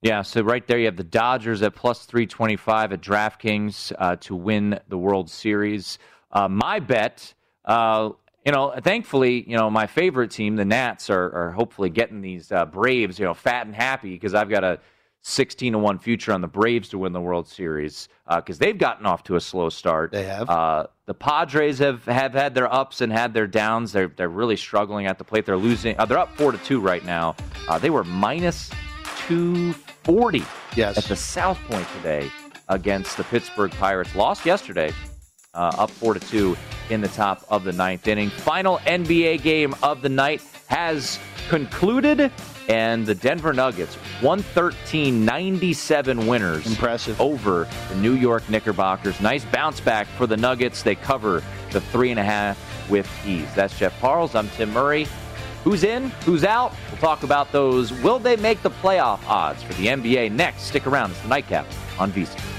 Yeah, 0.00 0.22
so 0.22 0.42
right 0.42 0.66
there 0.66 0.78
you 0.78 0.86
have 0.86 0.96
the 0.96 1.04
Dodgers 1.04 1.62
at 1.62 1.76
plus 1.76 2.06
325 2.06 2.92
at 2.92 3.00
DraftKings 3.00 3.92
uh, 3.96 4.16
to 4.16 4.34
win 4.34 4.80
the 4.88 4.98
World 4.98 5.30
Series. 5.30 6.00
Uh, 6.32 6.48
my 6.48 6.80
bet, 6.80 7.32
uh, 7.64 8.10
you 8.44 8.52
know, 8.52 8.74
thankfully, 8.82 9.48
you 9.48 9.56
know, 9.56 9.70
my 9.70 9.86
favorite 9.86 10.30
team, 10.30 10.56
the 10.56 10.64
Nats, 10.64 11.10
are, 11.10 11.30
are 11.32 11.50
hopefully 11.52 11.90
getting 11.90 12.20
these 12.20 12.50
uh, 12.50 12.64
Braves, 12.66 13.18
you 13.18 13.24
know, 13.24 13.34
fat 13.34 13.66
and 13.66 13.74
happy 13.74 14.10
because 14.10 14.34
I've 14.34 14.48
got 14.48 14.64
a 14.64 14.80
16 15.22 15.74
to 15.74 15.78
1 15.78 15.98
future 16.00 16.32
on 16.32 16.40
the 16.40 16.48
Braves 16.48 16.88
to 16.88 16.98
win 16.98 17.12
the 17.12 17.20
World 17.20 17.46
Series 17.46 18.08
because 18.36 18.56
uh, 18.56 18.64
they've 18.64 18.78
gotten 18.78 19.06
off 19.06 19.22
to 19.24 19.36
a 19.36 19.40
slow 19.40 19.68
start. 19.68 20.10
They 20.10 20.24
have. 20.24 20.50
Uh, 20.50 20.86
the 21.06 21.14
Padres 21.14 21.78
have, 21.78 22.04
have 22.06 22.32
had 22.32 22.54
their 22.54 22.72
ups 22.72 23.00
and 23.00 23.12
had 23.12 23.32
their 23.32 23.46
downs. 23.46 23.92
They're, 23.92 24.08
they're 24.08 24.28
really 24.28 24.56
struggling 24.56 25.06
at 25.06 25.18
the 25.18 25.24
plate. 25.24 25.46
They're 25.46 25.56
losing. 25.56 25.96
they're 26.08 26.18
up 26.18 26.36
4 26.36 26.52
to 26.52 26.58
2 26.58 26.80
right 26.80 27.04
now. 27.04 27.36
they 27.80 27.90
were 27.90 28.04
minus 28.04 28.70
240 29.28 30.44
yes. 30.74 30.98
at 30.98 31.04
the 31.04 31.16
South 31.16 31.58
Point 31.68 31.86
today 31.96 32.28
against 32.68 33.16
the 33.16 33.24
Pittsburgh 33.24 33.70
Pirates. 33.72 34.16
Lost 34.16 34.44
yesterday, 34.44 34.92
uh, 35.54 35.72
up 35.78 35.90
4 35.90 36.14
to 36.14 36.20
2 36.20 36.56
in 36.90 37.00
the 37.00 37.08
top 37.08 37.44
of 37.48 37.64
the 37.64 37.72
ninth 37.72 38.06
inning. 38.08 38.30
Final 38.30 38.78
NBA 38.78 39.42
game 39.42 39.74
of 39.82 40.02
the 40.02 40.08
night 40.08 40.42
has 40.66 41.18
concluded, 41.48 42.32
and 42.68 43.04
the 43.04 43.14
Denver 43.14 43.52
Nuggets 43.52 43.94
113 44.20 45.24
97 45.24 46.26
winners. 46.26 46.66
Impressive. 46.66 47.20
Over 47.20 47.68
the 47.88 47.96
New 47.96 48.14
York 48.14 48.48
Knickerbockers. 48.48 49.20
Nice 49.20 49.44
bounce 49.44 49.80
back 49.80 50.06
for 50.06 50.26
the 50.26 50.36
Nuggets. 50.36 50.82
They 50.82 50.94
cover 50.94 51.42
the 51.70 51.80
three 51.80 52.10
and 52.10 52.20
a 52.20 52.24
half 52.24 52.58
with 52.90 53.08
ease. 53.26 53.52
That's 53.54 53.78
Jeff 53.78 53.98
Parles. 54.00 54.34
I'm 54.34 54.48
Tim 54.50 54.72
Murray. 54.72 55.06
Who's 55.64 55.84
in? 55.84 56.10
Who's 56.24 56.44
out? 56.44 56.74
We'll 56.90 57.00
talk 57.00 57.22
about 57.22 57.52
those. 57.52 57.92
Will 58.02 58.18
they 58.18 58.36
make 58.36 58.62
the 58.62 58.70
playoff 58.70 59.20
odds 59.28 59.62
for 59.62 59.74
the 59.74 59.86
NBA 59.86 60.32
next? 60.32 60.62
Stick 60.62 60.86
around. 60.86 61.12
It's 61.12 61.20
the 61.20 61.28
Nightcap 61.28 61.66
on 62.00 62.10
VSiN. 62.10 62.51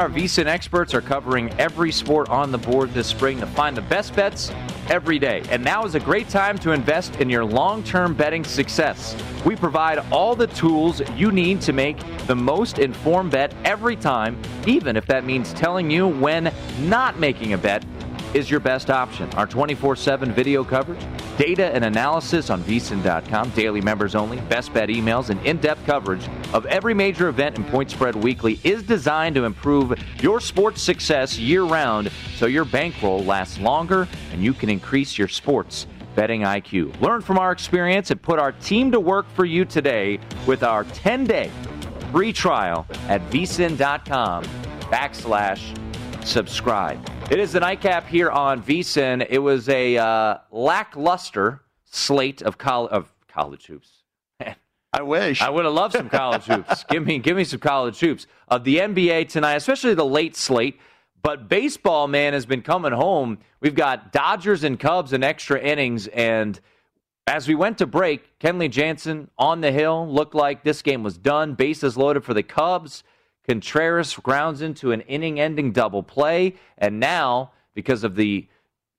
Our 0.00 0.08
VSiN 0.08 0.46
experts 0.46 0.94
are 0.94 1.02
covering 1.02 1.52
every 1.60 1.92
sport 1.92 2.30
on 2.30 2.50
the 2.50 2.56
board 2.56 2.90
this 2.94 3.06
spring 3.06 3.38
to 3.38 3.46
find 3.46 3.76
the 3.76 3.82
best 3.82 4.16
bets 4.16 4.50
every 4.88 5.18
day. 5.18 5.42
And 5.50 5.62
now 5.62 5.84
is 5.84 5.94
a 5.94 6.00
great 6.00 6.30
time 6.30 6.56
to 6.60 6.72
invest 6.72 7.16
in 7.16 7.28
your 7.28 7.44
long 7.44 7.82
term 7.82 8.14
betting 8.14 8.42
success. 8.42 9.14
We 9.44 9.56
provide 9.56 9.98
all 10.10 10.34
the 10.34 10.46
tools 10.46 11.02
you 11.16 11.30
need 11.30 11.60
to 11.60 11.74
make 11.74 11.98
the 12.26 12.34
most 12.34 12.78
informed 12.78 13.32
bet 13.32 13.54
every 13.66 13.94
time, 13.94 14.40
even 14.66 14.96
if 14.96 15.04
that 15.04 15.26
means 15.26 15.52
telling 15.52 15.90
you 15.90 16.08
when 16.08 16.50
not 16.78 17.18
making 17.18 17.52
a 17.52 17.58
bet 17.58 17.84
is 18.32 18.50
your 18.50 18.60
best 18.60 18.88
option. 18.88 19.28
Our 19.34 19.46
24 19.46 19.96
7 19.96 20.32
video 20.32 20.64
coverage, 20.64 21.04
data 21.40 21.74
and 21.74 21.86
analysis 21.86 22.50
on 22.50 22.62
vsin.com, 22.64 23.48
daily 23.50 23.80
members 23.80 24.14
only, 24.14 24.38
best 24.42 24.74
bet 24.74 24.90
emails, 24.90 25.30
and 25.30 25.44
in 25.46 25.56
depth 25.56 25.82
coverage 25.86 26.28
of 26.52 26.66
every 26.66 26.92
major 26.92 27.28
event 27.28 27.56
and 27.56 27.66
point 27.68 27.90
spread 27.90 28.14
weekly 28.14 28.60
is 28.62 28.82
designed 28.82 29.34
to 29.34 29.44
improve 29.44 29.98
your 30.20 30.38
sports 30.38 30.82
success 30.82 31.38
year 31.38 31.64
round 31.64 32.10
so 32.36 32.44
your 32.44 32.66
bankroll 32.66 33.24
lasts 33.24 33.58
longer 33.58 34.06
and 34.32 34.44
you 34.44 34.52
can 34.52 34.68
increase 34.68 35.16
your 35.16 35.28
sports 35.28 35.86
betting 36.14 36.42
IQ. 36.42 37.00
Learn 37.00 37.22
from 37.22 37.38
our 37.38 37.52
experience 37.52 38.10
and 38.10 38.20
put 38.20 38.38
our 38.38 38.52
team 38.52 38.92
to 38.92 39.00
work 39.00 39.26
for 39.34 39.46
you 39.46 39.64
today 39.64 40.20
with 40.46 40.62
our 40.62 40.84
10 40.84 41.24
day 41.24 41.50
free 42.12 42.34
trial 42.34 42.86
at 43.08 43.22
vsin.com 43.30 44.44
backslash 44.90 45.74
subscribe. 46.22 47.19
It 47.30 47.38
is 47.38 47.52
the 47.52 47.60
nightcap 47.60 48.08
here 48.08 48.28
on 48.28 48.60
VSiN. 48.60 49.24
It 49.30 49.38
was 49.38 49.68
a 49.68 49.96
uh, 49.96 50.38
lackluster 50.50 51.62
slate 51.84 52.42
of, 52.42 52.58
col- 52.58 52.88
of 52.88 53.12
college 53.28 53.66
hoops. 53.66 54.02
I 54.92 55.02
wish. 55.02 55.40
I 55.40 55.48
would 55.48 55.64
have 55.64 55.72
loved 55.72 55.94
some 55.94 56.08
college 56.08 56.42
hoops. 56.46 56.82
Give 56.90 57.06
me, 57.06 57.20
give 57.20 57.36
me 57.36 57.44
some 57.44 57.60
college 57.60 58.00
hoops 58.00 58.26
of 58.48 58.64
the 58.64 58.78
NBA 58.78 59.28
tonight, 59.28 59.54
especially 59.54 59.94
the 59.94 60.04
late 60.04 60.34
slate. 60.34 60.80
But 61.22 61.48
baseball, 61.48 62.08
man, 62.08 62.32
has 62.32 62.46
been 62.46 62.62
coming 62.62 62.90
home. 62.90 63.38
We've 63.60 63.76
got 63.76 64.10
Dodgers 64.12 64.64
and 64.64 64.80
Cubs 64.80 65.12
in 65.12 65.22
extra 65.22 65.60
innings, 65.60 66.08
and 66.08 66.58
as 67.28 67.46
we 67.46 67.54
went 67.54 67.78
to 67.78 67.86
break, 67.86 68.40
Kenley 68.40 68.68
Jansen 68.68 69.30
on 69.38 69.60
the 69.60 69.70
hill 69.70 70.12
looked 70.12 70.34
like 70.34 70.64
this 70.64 70.82
game 70.82 71.04
was 71.04 71.16
done. 71.16 71.54
Bases 71.54 71.96
loaded 71.96 72.24
for 72.24 72.34
the 72.34 72.42
Cubs. 72.42 73.04
Contreras 73.50 74.14
grounds 74.14 74.62
into 74.62 74.92
an 74.92 75.00
inning 75.00 75.40
ending 75.40 75.72
double 75.72 76.04
play. 76.04 76.54
And 76.78 77.00
now, 77.00 77.50
because 77.74 78.04
of 78.04 78.14
the 78.14 78.46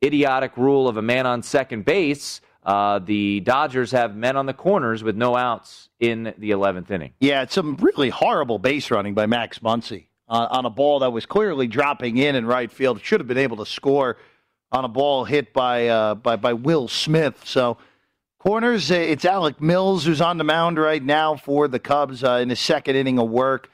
idiotic 0.03 0.57
rule 0.57 0.89
of 0.89 0.97
a 0.97 1.01
man 1.01 1.25
on 1.25 1.41
second 1.41 1.85
base, 1.85 2.41
uh, 2.63 2.99
the 2.99 3.39
Dodgers 3.39 3.91
have 3.91 4.13
men 4.13 4.35
on 4.35 4.47
the 4.47 4.53
corners 4.53 5.05
with 5.05 5.15
no 5.15 5.37
outs 5.37 5.87
in 6.01 6.33
the 6.37 6.51
11th 6.51 6.91
inning. 6.91 7.13
Yeah, 7.21 7.43
it's 7.43 7.53
some 7.53 7.77
really 7.77 8.09
horrible 8.09 8.59
base 8.59 8.91
running 8.91 9.13
by 9.13 9.25
Max 9.25 9.59
Muncy 9.59 10.07
uh, 10.27 10.49
on 10.51 10.65
a 10.65 10.69
ball 10.69 10.99
that 10.99 11.11
was 11.11 11.25
clearly 11.25 11.67
dropping 11.67 12.17
in 12.17 12.35
in 12.35 12.45
right 12.45 12.69
field. 12.69 12.99
Should 13.01 13.21
have 13.21 13.27
been 13.29 13.37
able 13.37 13.55
to 13.55 13.65
score 13.65 14.17
on 14.69 14.83
a 14.83 14.89
ball 14.89 15.23
hit 15.23 15.53
by 15.53 15.87
uh, 15.87 16.15
by, 16.15 16.35
by 16.35 16.51
Will 16.51 16.89
Smith. 16.89 17.41
So 17.45 17.77
corners, 18.37 18.91
uh, 18.91 18.95
it's 18.95 19.23
Alec 19.23 19.61
Mills 19.61 20.03
who's 20.03 20.19
on 20.19 20.37
the 20.37 20.43
mound 20.43 20.77
right 20.77 21.01
now 21.01 21.37
for 21.37 21.69
the 21.69 21.79
Cubs 21.79 22.21
uh, 22.21 22.33
in 22.33 22.49
his 22.49 22.59
second 22.59 22.97
inning 22.97 23.17
of 23.17 23.29
work. 23.29 23.69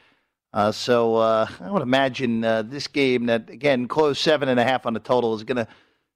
Uh, 0.58 0.72
so 0.72 1.18
uh, 1.18 1.48
I 1.62 1.70
would 1.70 1.84
imagine 1.84 2.44
uh, 2.44 2.64
this 2.64 2.88
game 2.88 3.28
that 3.28 3.48
again 3.48 3.88
closed 3.88 4.20
seven 4.20 4.50
and 4.50 4.60
a 4.60 4.64
half 4.64 4.88
on 4.88 4.94
the 4.94 5.00
total 5.00 5.36
is 5.36 5.44
going 5.44 5.58
to 5.58 5.68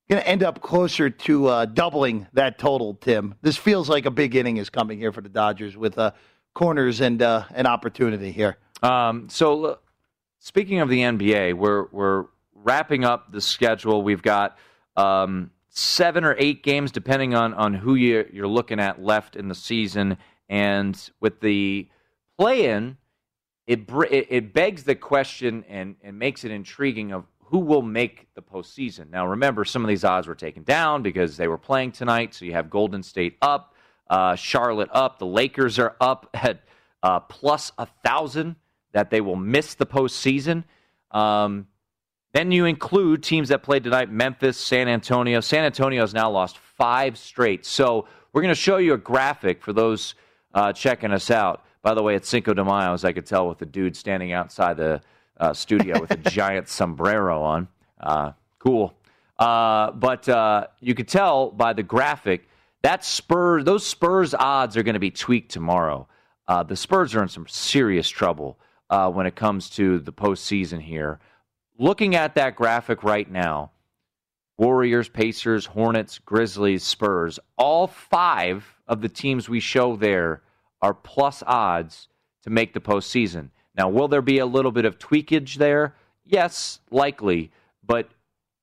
going 0.10 0.20
to 0.20 0.28
end 0.28 0.42
up 0.42 0.64
closer 0.64 1.12
to 1.12 1.46
uh, 1.46 1.66
doubling 1.66 2.26
that 2.34 2.58
total. 2.58 2.96
Tim, 2.96 3.36
this 3.44 3.56
feels 3.56 3.88
like 3.88 4.08
a 4.08 4.10
big 4.10 4.36
inning 4.36 4.58
is 4.58 4.72
coming 4.72 4.98
here 4.98 5.12
for 5.12 5.22
the 5.22 5.30
Dodgers 5.30 5.78
with 5.78 5.96
uh, 6.00 6.14
corners 6.56 7.02
and 7.02 7.22
uh, 7.22 7.44
an 7.52 7.68
opportunity 7.68 8.32
here. 8.32 8.58
Um, 8.82 9.30
so 9.30 9.78
speaking 10.40 10.80
of 10.80 10.90
the 10.90 11.02
NBA, 11.02 11.54
we're 11.54 11.86
we're 11.92 12.26
wrapping 12.56 13.06
up 13.06 13.32
the 13.32 13.42
schedule. 13.42 14.02
We've 14.02 14.24
got 14.24 14.58
um, 14.98 15.52
seven 15.70 16.24
or 16.24 16.36
eight 16.40 16.64
games, 16.64 16.92
depending 16.92 17.36
on, 17.36 17.54
on 17.54 17.76
who 17.76 17.94
you're, 17.94 18.26
you're 18.32 18.48
looking 18.48 18.80
at 18.80 19.00
left 19.00 19.36
in 19.36 19.50
the 19.50 19.56
season. 19.56 20.18
And 20.50 21.00
with 21.20 21.42
the 21.42 21.88
play 22.40 22.66
in, 22.66 22.98
it, 23.72 24.28
it 24.30 24.54
begs 24.54 24.84
the 24.84 24.96
question 24.96 25.64
and, 25.70 25.96
and 26.04 26.18
makes 26.20 26.44
it 26.44 26.52
intriguing 26.52 27.14
of 27.14 27.26
who 27.46 27.60
will 27.60 27.82
make 27.82 28.28
the 28.34 28.42
postseason. 28.42 29.10
Now, 29.10 29.28
remember, 29.28 29.66
some 29.66 29.84
of 29.84 29.88
these 29.88 30.04
odds 30.04 30.28
were 30.28 30.36
taken 30.36 30.64
down 30.64 31.02
because 31.02 31.38
they 31.38 31.48
were 31.48 31.58
playing 31.58 31.92
tonight. 31.92 32.34
So 32.34 32.46
you 32.46 32.54
have 32.54 32.70
Golden 32.70 33.04
State 33.04 33.38
up, 33.42 33.76
uh, 34.10 34.36
Charlotte 34.36 34.90
up, 34.92 35.20
the 35.20 35.26
Lakers 35.26 35.80
are 35.80 35.96
up 36.00 36.30
at 36.34 36.64
uh, 37.04 37.20
plus 37.22 37.72
a 37.78 37.88
thousand 38.04 38.56
that 38.94 39.10
they 39.10 39.22
will 39.22 39.36
miss 39.36 39.74
the 39.74 39.86
postseason. 39.86 40.64
Um, 41.12 41.68
then 42.34 42.52
you 42.52 42.66
include 42.66 43.24
teams 43.24 43.50
that 43.50 43.64
played 43.64 43.84
tonight: 43.84 44.10
Memphis, 44.10 44.58
San 44.58 44.88
Antonio. 44.88 45.42
San 45.42 45.66
Antonio 45.66 46.02
has 46.02 46.14
now 46.14 46.30
lost 46.30 46.58
five 46.58 47.18
straight. 47.18 47.66
So 47.66 48.08
we're 48.32 48.42
going 48.42 48.54
to 48.54 48.60
show 48.60 48.78
you 48.78 48.94
a 48.94 48.98
graphic 48.98 49.62
for 49.62 49.74
those 49.74 50.16
uh, 50.54 50.72
checking 50.72 51.12
us 51.12 51.32
out. 51.32 51.66
By 51.84 51.96
the 51.96 52.04
way, 52.04 52.16
it's 52.16 52.30
Cinco 52.30 52.54
de 52.54 52.64
Mayo, 52.64 52.94
as 52.94 53.04
I 53.04 53.12
could 53.12 53.26
tell 53.26 53.48
with 53.48 53.58
the 53.58 53.66
dude 53.66 53.96
standing 53.96 54.34
outside 54.34 54.78
the 54.78 55.02
uh, 55.38 55.54
studio 55.54 56.00
with 56.00 56.12
a 56.12 56.18
giant 56.30 56.68
sombrero 56.68 57.42
on. 57.42 57.68
Uh, 58.00 58.34
cool. 58.60 58.94
Uh, 59.40 59.92
but 59.92 60.30
uh, 60.30 60.68
you 60.80 60.94
could 60.94 61.08
tell 61.08 61.50
by 61.50 61.74
the 61.74 61.82
graphic 61.82 62.48
that 62.84 63.04
Spurs, 63.04 63.64
those 63.64 63.86
Spurs 63.86 64.36
odds 64.36 64.78
are 64.78 64.84
going 64.84 64.94
to 64.94 65.00
be 65.00 65.12
tweaked 65.12 65.52
tomorrow. 65.52 66.08
Uh, 66.48 66.62
the 66.62 66.76
Spurs 66.76 67.16
are 67.16 67.24
in 67.24 67.30
some 67.30 67.48
serious 67.48 68.08
trouble 68.10 68.60
uh, 68.92 69.10
when 69.10 69.26
it 69.26 69.36
comes 69.36 69.70
to 69.72 70.00
the 70.00 70.14
postseason 70.14 70.82
here. 70.82 71.20
Looking 71.80 72.16
at 72.16 72.36
that 72.36 72.56
graphic 72.56 73.04
right 73.04 73.30
now, 73.30 73.72
Warriors, 74.58 75.10
Pacers, 75.10 75.66
Hornets, 75.66 76.20
Grizzlies, 76.20 76.84
Spurs, 76.84 77.40
all 77.58 77.88
five 77.88 78.76
of 78.88 79.02
the 79.02 79.10
teams 79.10 79.50
we 79.50 79.60
show 79.60 79.96
there 79.96 80.44
are 80.82 80.94
plus 80.94 81.44
odds 81.46 82.08
to 82.44 82.50
make 82.50 82.74
the 82.74 82.82
postseason. 82.82 83.50
Now, 83.76 83.90
will 83.90 84.08
there 84.08 84.22
be 84.22 84.40
a 84.40 84.46
little 84.46 84.72
bit 84.72 84.86
of 84.86 85.00
tweakage 85.00 85.56
there? 85.56 85.96
Yes, 86.26 86.80
likely. 86.90 87.52
But 87.86 88.10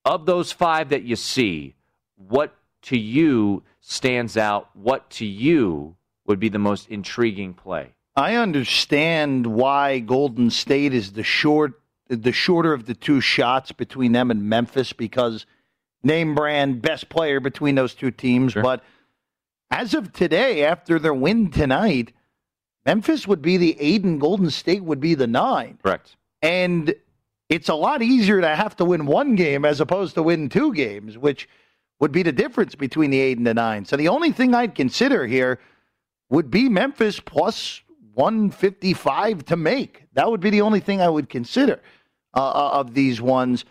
of 0.04 0.26
those 0.26 0.52
five 0.52 0.88
that 0.90 1.02
you 1.02 1.16
see, 1.16 1.74
what 2.16 2.54
to 2.82 2.98
you 2.98 3.62
stands 3.80 4.36
out? 4.36 4.70
What 4.74 5.08
to 5.10 5.26
you 5.26 5.96
would 6.26 6.40
be 6.40 6.48
the 6.48 6.58
most 6.58 6.88
intriguing 6.88 7.54
play? 7.54 7.94
I 8.16 8.34
understand 8.34 9.46
why 9.46 10.00
Golden 10.00 10.50
State 10.50 10.92
is 10.92 11.12
the 11.12 11.22
short 11.22 11.80
the 12.08 12.32
shorter 12.32 12.72
of 12.72 12.86
the 12.86 12.94
two 12.94 13.20
shots 13.20 13.70
between 13.70 14.12
them 14.12 14.30
and 14.30 14.42
Memphis 14.48 14.94
because 14.94 15.44
name 16.02 16.34
brand 16.34 16.80
best 16.80 17.10
player 17.10 17.38
between 17.38 17.74
those 17.74 17.94
two 17.94 18.10
teams, 18.10 18.52
sure. 18.52 18.62
but 18.62 18.82
as 19.70 19.94
of 19.94 20.12
today 20.12 20.64
after 20.64 20.98
their 20.98 21.14
win 21.14 21.50
tonight, 21.50 22.12
Memphis 22.86 23.26
would 23.26 23.42
be 23.42 23.56
the 23.56 23.78
8 23.78 24.04
and 24.04 24.20
Golden 24.20 24.50
State 24.50 24.82
would 24.82 25.00
be 25.00 25.14
the 25.14 25.26
9. 25.26 25.78
Correct. 25.82 26.16
And 26.40 26.94
it's 27.48 27.68
a 27.68 27.74
lot 27.74 28.02
easier 28.02 28.40
to 28.40 28.48
have 28.54 28.76
to 28.76 28.84
win 28.84 29.06
one 29.06 29.34
game 29.34 29.64
as 29.64 29.80
opposed 29.80 30.14
to 30.14 30.22
win 30.22 30.48
two 30.48 30.72
games, 30.72 31.18
which 31.18 31.48
would 32.00 32.12
be 32.12 32.22
the 32.22 32.32
difference 32.32 32.74
between 32.74 33.10
the 33.10 33.20
8 33.20 33.38
and 33.38 33.46
the 33.46 33.54
9. 33.54 33.84
So 33.84 33.96
the 33.96 34.08
only 34.08 34.32
thing 34.32 34.54
I'd 34.54 34.74
consider 34.74 35.26
here 35.26 35.58
would 36.30 36.50
be 36.50 36.68
Memphis 36.68 37.20
plus 37.20 37.82
155 38.14 39.44
to 39.46 39.56
make. 39.56 40.04
That 40.14 40.30
would 40.30 40.40
be 40.40 40.50
the 40.50 40.60
only 40.60 40.80
thing 40.80 41.00
I 41.00 41.08
would 41.08 41.28
consider 41.28 41.80
uh, 42.34 42.40
uh 42.40 42.70
of 42.74 42.94
these 42.94 43.20
ones. 43.20 43.64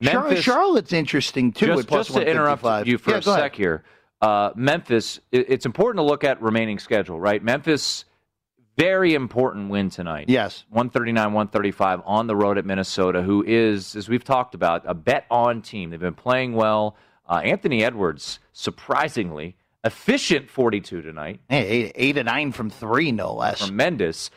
Memphis, 0.00 0.44
Charlotte's 0.44 0.92
interesting 0.92 1.52
too. 1.52 1.66
Just, 1.66 1.88
just 1.88 2.12
to 2.14 2.28
interrupt 2.28 2.86
you 2.86 2.98
for 2.98 3.10
yeah, 3.10 3.18
a 3.18 3.22
sec 3.22 3.38
ahead. 3.38 3.54
here, 3.54 3.84
uh, 4.24 4.52
Memphis. 4.56 5.20
It's 5.30 5.66
important 5.66 5.98
to 5.98 6.06
look 6.06 6.24
at 6.24 6.40
remaining 6.40 6.78
schedule, 6.78 7.20
right? 7.20 7.42
Memphis, 7.42 8.06
very 8.78 9.14
important 9.14 9.68
win 9.68 9.90
tonight. 9.90 10.28
Yes, 10.28 10.64
one 10.70 10.88
thirty 10.88 11.12
nine, 11.12 11.32
one 11.34 11.48
thirty 11.48 11.70
five 11.70 12.00
on 12.06 12.26
the 12.26 12.34
road 12.34 12.56
at 12.56 12.64
Minnesota, 12.64 13.22
who 13.22 13.44
is, 13.46 13.94
as 13.94 14.08
we've 14.08 14.24
talked 14.24 14.54
about, 14.54 14.82
a 14.86 14.94
bet 14.94 15.26
on 15.30 15.60
team. 15.60 15.90
They've 15.90 16.00
been 16.00 16.14
playing 16.14 16.54
well. 16.54 16.96
Uh, 17.28 17.40
Anthony 17.44 17.84
Edwards, 17.84 18.38
surprisingly, 18.52 19.56
efficient 19.82 20.50
42 20.50 21.02
tonight. 21.02 21.40
Hey, 21.48 21.66
eight, 21.66 21.92
eight 21.94 22.18
and 22.18 22.26
nine 22.26 22.52
from 22.52 22.70
three, 22.70 23.12
no 23.12 23.34
less. 23.34 23.66
Tremendous. 23.66 24.30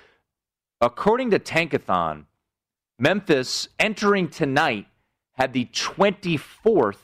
According 0.79 1.31
to 1.31 1.39
Tankathon, 1.39 2.25
Memphis 2.99 3.69
entering 3.79 4.29
tonight 4.29 4.87
had 5.33 5.53
the 5.53 5.65
24th 5.65 6.97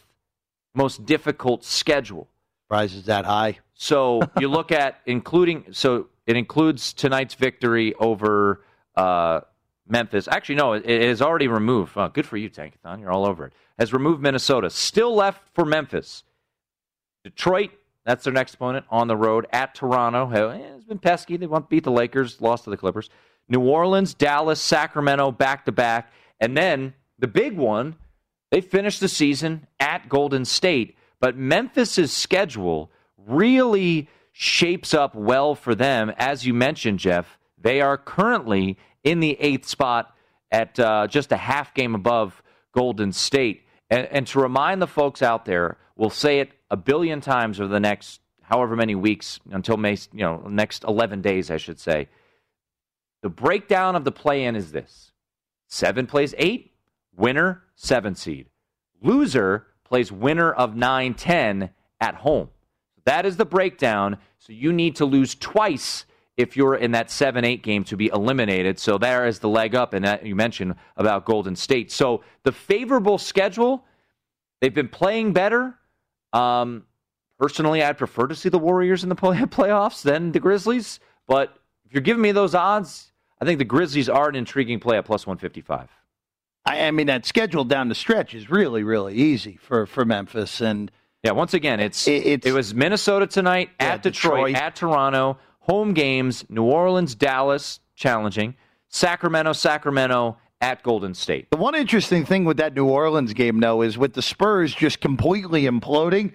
most 0.74 1.06
difficult 1.06 1.63
schedule. 1.63 2.28
Price 2.73 2.95
is 2.95 3.05
that 3.05 3.23
high. 3.23 3.59
So 3.75 4.23
you 4.39 4.47
look 4.47 4.71
at 4.71 4.99
including 5.05 5.65
so 5.73 6.07
it 6.25 6.36
includes 6.36 6.91
tonight's 6.91 7.36
victory 7.36 7.93
over 7.99 8.63
uh, 8.95 9.41
Memphis. 9.88 10.27
Actually, 10.27 10.55
no, 10.55 10.73
it, 10.73 10.83
it 10.89 11.03
has 11.03 11.21
already 11.21 11.47
removed. 11.47 11.93
Oh, 11.95 12.07
good 12.07 12.25
for 12.25 12.36
you, 12.36 12.49
Tankathon. 12.49 12.99
You're 12.99 13.12
all 13.12 13.27
over 13.27 13.45
it. 13.45 13.53
Has 13.77 13.93
removed 13.93 14.23
Minnesota. 14.23 14.71
Still 14.71 15.13
left 15.13 15.43
for 15.53 15.65
Memphis. 15.65 16.23
Detroit, 17.23 17.69
that's 18.07 18.23
their 18.23 18.33
next 18.33 18.55
opponent 18.55 18.88
on 18.89 19.07
the 19.07 19.17
road 19.17 19.45
at 19.51 19.75
Toronto. 19.75 20.31
It's 20.75 20.86
been 20.86 20.97
pesky. 20.97 21.38
They 21.38 21.45
want 21.45 21.65
to 21.65 21.69
beat 21.69 21.83
the 21.83 21.91
Lakers, 21.91 22.41
lost 22.41 22.63
to 22.63 22.71
the 22.71 22.77
Clippers. 22.77 23.12
New 23.49 23.62
Orleans, 23.62 24.15
Dallas, 24.15 24.59
Sacramento 24.59 25.31
back 25.31 25.65
to 25.65 25.71
back. 25.71 26.12
And 26.39 26.57
then 26.57 26.95
the 27.19 27.27
big 27.27 27.55
one, 27.55 27.97
they 28.49 28.62
finished 28.62 28.99
the 28.99 29.07
season 29.07 29.67
at 29.79 30.09
Golden 30.09 30.43
State. 30.43 30.97
But 31.23 31.38
Memphis's 31.38 32.12
schedule 32.12 32.91
really 33.15 34.09
shapes 34.33 34.93
up 34.93 35.15
well 35.15 35.55
for 35.55 35.73
them. 35.73 36.12
As 36.17 36.45
you 36.45 36.53
mentioned, 36.53 36.99
Jeff, 36.99 37.39
they 37.57 37.79
are 37.79 37.97
currently 37.97 38.77
in 39.05 39.21
the 39.21 39.39
eighth 39.39 39.65
spot 39.65 40.13
at 40.51 40.77
uh, 40.77 41.07
just 41.07 41.31
a 41.31 41.38
half 41.38 41.73
game 41.73 41.95
above 41.95 42.43
Golden 42.73 43.13
State. 43.13 43.63
And, 43.89 44.05
and 44.07 44.27
to 44.27 44.41
remind 44.41 44.81
the 44.81 44.88
folks 44.88 45.21
out 45.21 45.45
there, 45.45 45.77
we'll 45.95 46.09
say 46.09 46.41
it 46.41 46.51
a 46.69 46.75
billion 46.75 47.21
times 47.21 47.62
over 47.62 47.69
the 47.69 47.79
next 47.79 48.19
however 48.41 48.75
many 48.75 48.93
weeks 48.93 49.39
until 49.49 49.77
May, 49.77 49.95
you 50.12 50.25
know, 50.25 50.45
next 50.49 50.83
11 50.83 51.21
days, 51.21 51.49
I 51.49 51.55
should 51.55 51.79
say. 51.79 52.09
The 53.21 53.29
breakdown 53.29 53.95
of 53.95 54.03
the 54.03 54.12
play 54.12 54.43
in 54.43 54.57
is 54.57 54.73
this 54.73 55.13
seven 55.69 56.05
plays 56.05 56.36
eight, 56.38 56.73
winner, 57.15 57.63
seven 57.75 58.13
seed. 58.13 58.47
Loser 59.01 59.67
plays 59.93 60.12
winner 60.12 60.51
of 60.51 60.75
9 60.75 61.13
10 61.13 61.69
at 62.01 62.15
home. 62.15 62.49
That 63.06 63.27
is 63.27 63.38
the 63.38 63.45
breakdown. 63.45 64.17
So 64.39 64.51
you 64.51 64.73
need 64.73 64.95
to 64.95 65.06
lose 65.06 65.36
twice 65.36 66.06
if 66.36 66.58
you're 66.58 66.73
in 66.73 66.93
that 66.93 67.12
7 67.12 67.45
8 67.45 67.62
game 67.62 67.84
to 67.84 67.95
be 67.95 68.08
eliminated. 68.08 68.79
So 68.79 68.97
there 68.97 69.27
is 69.27 69.38
the 69.38 69.49
leg 69.49 69.75
up, 69.75 69.93
and 69.93 70.03
that 70.03 70.25
you 70.25 70.36
mentioned 70.36 70.73
about 70.97 71.25
Golden 71.25 71.56
State. 71.56 71.91
So 71.91 72.23
the 72.41 72.51
favorable 72.51 73.19
schedule, 73.19 73.86
they've 74.62 74.73
been 74.73 74.88
playing 74.88 75.32
better. 75.32 75.75
Um, 76.34 76.86
personally, 77.38 77.84
I'd 77.84 77.99
prefer 77.99 78.25
to 78.25 78.36
see 78.36 78.49
the 78.49 78.58
Warriors 78.58 79.03
in 79.03 79.10
the 79.10 79.15
play- 79.15 79.38
playoffs 79.41 80.01
than 80.01 80.32
the 80.32 80.39
Grizzlies. 80.39 80.99
But 81.27 81.56
if 81.86 81.93
you're 81.93 82.01
giving 82.01 82.23
me 82.23 82.32
those 82.32 82.56
odds, 82.56 83.12
I 83.39 83.45
think 83.45 83.60
the 83.60 83.63
Grizzlies 83.63 84.10
are 84.10 84.27
an 84.27 84.34
intriguing 84.34 84.79
play 84.79 84.97
at 84.97 85.06
plus 85.06 85.27
155. 85.27 85.88
I, 86.65 86.88
I 86.88 86.91
mean, 86.91 87.08
that 87.08 87.26
schedule 87.26 87.64
down 87.64 87.89
the 87.89 87.95
stretch 87.95 88.34
is 88.34 88.49
really, 88.49 88.84
really 88.84 89.16
easy 89.16 89.57
for, 89.57 89.86
for 89.86 90.05
Memphis. 90.05 90.61
And 90.61 90.91
yeah, 91.24 91.32
once 91.32 91.53
again, 91.53 91.80
it's, 91.80 92.07
it, 92.07 92.26
it's 92.26 92.47
it 92.47 92.51
was 92.51 92.74
Minnesota 92.74 93.28
tonight 93.28 93.70
yeah, 93.80 93.93
at 93.93 94.03
Detroit, 94.03 94.47
Detroit, 94.47 94.55
at 94.55 94.76
Toronto, 94.76 95.38
home 95.59 95.93
games, 95.93 96.45
New 96.49 96.64
Orleans, 96.64 97.16
Dallas, 97.16 97.80
challenging, 97.95 98.55
Sacramento, 98.89 99.53
Sacramento, 99.53 100.38
at 100.64 100.82
Golden 100.82 101.14
State. 101.14 101.51
The 101.51 101.57
one 101.57 101.76
interesting 101.76 102.24
thing 102.24 102.45
with 102.45 102.55
that 102.55 102.74
New 102.74 102.88
Orleans 102.88 103.34
game, 103.34 103.59
though, 103.59 103.82
is 103.82 103.97
with 103.97 104.14
the 104.14 104.22
Spurs 104.22 104.74
just 104.74 105.01
completely 105.01 105.64
imploding. 105.64 106.32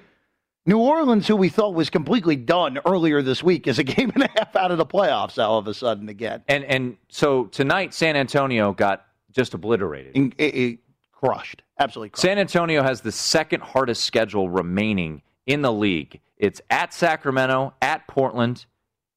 New 0.67 0.79
Orleans, 0.79 1.27
who 1.27 1.35
we 1.35 1.49
thought 1.49 1.73
was 1.73 1.89
completely 1.89 2.37
done 2.37 2.79
earlier 2.85 3.23
this 3.23 3.43
week, 3.43 3.67
is 3.67 3.79
a 3.79 3.83
game 3.85 4.13
and 4.15 4.25
a 4.25 4.29
half 4.37 4.55
out 4.55 4.71
of 4.71 4.77
the 4.77 4.85
playoffs 4.85 5.43
all 5.43 5.59
of 5.59 5.67
a 5.67 5.73
sudden 5.73 6.11
again. 6.11 6.43
And 6.47 6.63
and 6.65 6.99
so 7.09 7.47
tonight, 7.47 7.95
San 7.95 8.17
Antonio 8.17 8.75
got 8.75 9.07
just 9.33 9.55
obliterated, 9.55 10.17
it, 10.39 10.43
it 10.43 10.79
crushed, 11.13 11.63
absolutely. 11.79 12.11
Crushed. 12.11 12.23
San 12.23 12.39
Antonio 12.39 12.83
has 12.83 13.01
the 13.01 13.13
second 13.13 13.63
hardest 13.63 14.05
schedule 14.05 14.49
remaining 14.49 15.23
in 15.47 15.63
the 15.63 15.73
league. 15.73 16.21
It's 16.37 16.61
at 16.71 16.95
Sacramento, 16.95 17.75
at 17.83 18.07
Portland, 18.07 18.67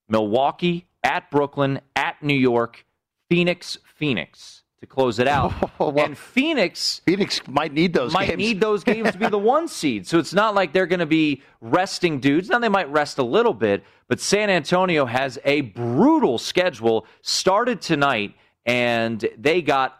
Milwaukee, 0.10 0.88
at 1.04 1.30
Brooklyn, 1.32 1.82
at 1.96 2.22
New 2.22 2.34
York, 2.34 2.86
Phoenix, 3.30 3.78
Phoenix 3.96 4.64
to 4.82 4.88
close 4.88 5.20
it 5.20 5.28
out. 5.28 5.54
well, 5.80 5.98
and 6.00 6.18
Phoenix 6.18 7.02
Phoenix 7.06 7.42
might 7.48 7.72
need 7.72 7.94
those 7.94 8.12
might 8.12 8.28
games. 8.30 8.38
need 8.38 8.60
those 8.60 8.84
games 8.84 9.12
to 9.12 9.18
be 9.18 9.28
the 9.28 9.38
one 9.38 9.68
seed. 9.68 10.08
So 10.08 10.20
it's 10.20 10.34
not 10.34 10.56
like 10.56 10.74
they're 10.74 10.88
going 10.88 11.00
to 11.00 11.06
be 11.06 11.42
resting 11.62 12.20
dudes. 12.20 12.50
Now 12.50 12.60
they 12.60 12.70
might 12.70 12.92
rest 12.92 13.18
a 13.20 13.24
little 13.24 13.54
bit, 13.54 13.84
but 14.08 14.20
San 14.20 14.50
Antonio 14.50 15.06
has 15.06 15.40
a 15.46 15.62
brutal 15.62 16.38
schedule 16.38 17.06
started 17.22 17.82
tonight 17.82 18.34
and 18.66 19.26
they 19.38 19.62
got 19.62 19.98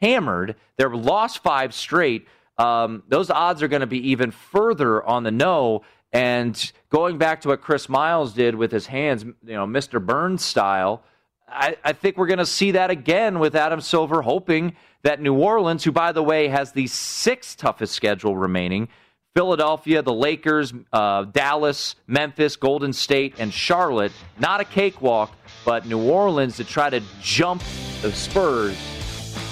hammered. 0.00 0.56
They're 0.76 0.90
lost 0.90 1.42
five 1.42 1.74
straight. 1.74 2.26
um, 2.58 3.04
those 3.08 3.30
odds 3.30 3.62
are 3.62 3.68
going 3.68 3.80
to 3.80 3.86
be 3.86 4.10
even 4.10 4.30
further 4.32 5.02
on 5.04 5.22
the 5.22 5.30
no. 5.30 5.82
And 6.12 6.72
going 6.90 7.18
back 7.18 7.42
to 7.42 7.48
what 7.48 7.60
Chris 7.60 7.88
Miles 7.88 8.32
did 8.32 8.54
with 8.54 8.72
his 8.72 8.86
hands, 8.86 9.24
you 9.24 9.34
know, 9.44 9.66
Mr. 9.66 10.04
Burns 10.04 10.42
style, 10.44 11.02
I, 11.46 11.76
I 11.84 11.92
think 11.92 12.16
we're 12.16 12.26
going 12.26 12.38
to 12.38 12.46
see 12.46 12.72
that 12.72 12.90
again 12.90 13.38
with 13.38 13.54
Adam 13.54 13.80
Silver, 13.80 14.22
hoping 14.22 14.74
that 15.02 15.20
New 15.20 15.34
Orleans, 15.34 15.84
who, 15.84 15.92
by 15.92 16.12
the 16.12 16.22
way, 16.22 16.48
has 16.48 16.72
the 16.72 16.86
sixth 16.88 17.58
toughest 17.58 17.94
schedule 17.94 18.36
remaining, 18.36 18.88
Philadelphia, 19.34 20.02
the 20.02 20.12
Lakers, 20.12 20.72
uh, 20.92 21.24
Dallas, 21.24 21.94
Memphis, 22.06 22.56
Golden 22.56 22.92
State, 22.92 23.34
and 23.38 23.52
Charlotte, 23.52 24.12
not 24.38 24.60
a 24.60 24.64
cakewalk, 24.64 25.32
but 25.64 25.86
New 25.86 26.10
Orleans 26.10 26.56
to 26.56 26.64
try 26.64 26.90
to 26.90 27.00
jump 27.22 27.62
the 28.02 28.12
Spurs, 28.12 28.76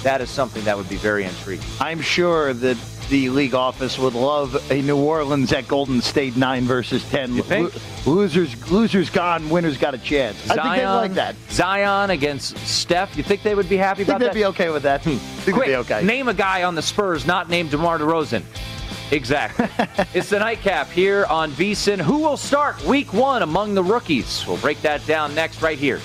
that 0.03 0.21
is 0.21 0.29
something 0.29 0.63
that 0.65 0.77
would 0.77 0.89
be 0.89 0.95
very 0.95 1.23
intriguing. 1.23 1.65
I'm 1.79 2.01
sure 2.01 2.53
that 2.53 2.77
the 3.09 3.29
league 3.29 3.53
office 3.53 3.97
would 3.97 4.13
love 4.13 4.71
a 4.71 4.81
New 4.81 4.97
Orleans 4.97 5.53
at 5.53 5.67
Golden 5.67 6.01
State 6.01 6.35
nine 6.35 6.65
versus 6.65 7.07
ten. 7.09 7.33
You 7.35 7.43
think? 7.43 7.73
losers, 8.05 8.71
losers 8.71 9.09
gone, 9.09 9.49
winners 9.49 9.77
got 9.77 9.93
a 9.93 9.97
chance. 9.97 10.37
Zion, 10.43 10.59
I 10.59 10.63
think 10.63 10.81
they 10.81 10.87
like 10.87 11.13
that. 11.13 11.35
Zion 11.49 12.09
against 12.09 12.57
Steph. 12.59 13.15
You 13.15 13.23
think 13.23 13.43
they 13.43 13.55
would 13.55 13.69
be 13.69 13.77
happy 13.77 14.03
about 14.03 14.19
that? 14.19 14.33
Think 14.33 14.45
about 14.45 14.55
they'd 14.55 14.55
that? 14.55 14.55
be 14.57 14.63
okay 14.63 14.69
with 14.69 14.83
that. 14.83 15.03
Hmm. 15.03 15.17
Think 15.41 15.57
Quick, 15.57 15.67
they'd 15.67 15.73
be 15.73 15.77
okay. 15.77 16.03
name 16.03 16.27
a 16.27 16.33
guy 16.33 16.63
on 16.63 16.75
the 16.75 16.81
Spurs 16.81 17.25
not 17.25 17.49
named 17.49 17.71
DeMar 17.71 17.99
DeRozan. 17.99 18.43
Exactly. 19.11 19.67
it's 20.13 20.29
the 20.29 20.39
nightcap 20.39 20.89
here 20.89 21.25
on 21.25 21.51
VSIN. 21.51 21.99
Who 21.99 22.19
will 22.19 22.37
start 22.37 22.83
week 22.83 23.13
one 23.13 23.41
among 23.41 23.73
the 23.73 23.83
rookies? 23.83 24.45
We'll 24.45 24.57
break 24.57 24.81
that 24.81 25.05
down 25.05 25.33
next, 25.33 25.61
right 25.61 25.79
here 25.79 26.01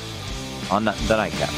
on 0.71 0.85
the, 0.85 0.93
the 1.09 1.17
nightcap. 1.17 1.51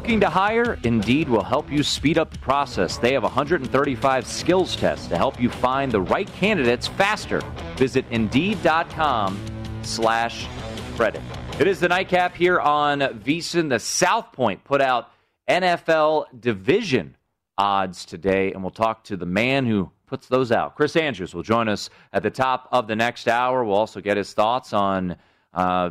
Looking 0.00 0.20
to 0.20 0.30
hire? 0.30 0.78
Indeed 0.84 1.28
will 1.28 1.44
help 1.44 1.70
you 1.70 1.82
speed 1.82 2.16
up 2.16 2.30
the 2.30 2.38
process. 2.38 2.96
They 2.96 3.12
have 3.12 3.22
135 3.22 4.26
skills 4.26 4.74
tests 4.74 5.08
to 5.08 5.18
help 5.18 5.38
you 5.38 5.50
find 5.50 5.92
the 5.92 6.00
right 6.00 6.26
candidates 6.36 6.86
faster. 6.86 7.42
Visit 7.76 8.06
Indeed.com 8.10 9.38
slash 9.82 10.48
credit. 10.96 11.20
It 11.58 11.66
is 11.66 11.80
the 11.80 11.88
nightcap 11.88 12.34
here 12.34 12.58
on 12.60 13.00
VSIN. 13.00 13.68
The 13.68 13.78
South 13.78 14.32
Point 14.32 14.64
put 14.64 14.80
out 14.80 15.10
NFL 15.46 16.40
division 16.40 17.14
odds 17.58 18.06
today, 18.06 18.54
and 18.54 18.62
we'll 18.62 18.70
talk 18.70 19.04
to 19.04 19.18
the 19.18 19.26
man 19.26 19.66
who 19.66 19.90
puts 20.06 20.28
those 20.28 20.50
out. 20.50 20.76
Chris 20.76 20.96
Andrews 20.96 21.34
will 21.34 21.42
join 21.42 21.68
us 21.68 21.90
at 22.14 22.22
the 22.22 22.30
top 22.30 22.70
of 22.72 22.86
the 22.86 22.96
next 22.96 23.28
hour. 23.28 23.62
We'll 23.66 23.76
also 23.76 24.00
get 24.00 24.16
his 24.16 24.32
thoughts 24.32 24.72
on 24.72 25.16
uh, 25.52 25.90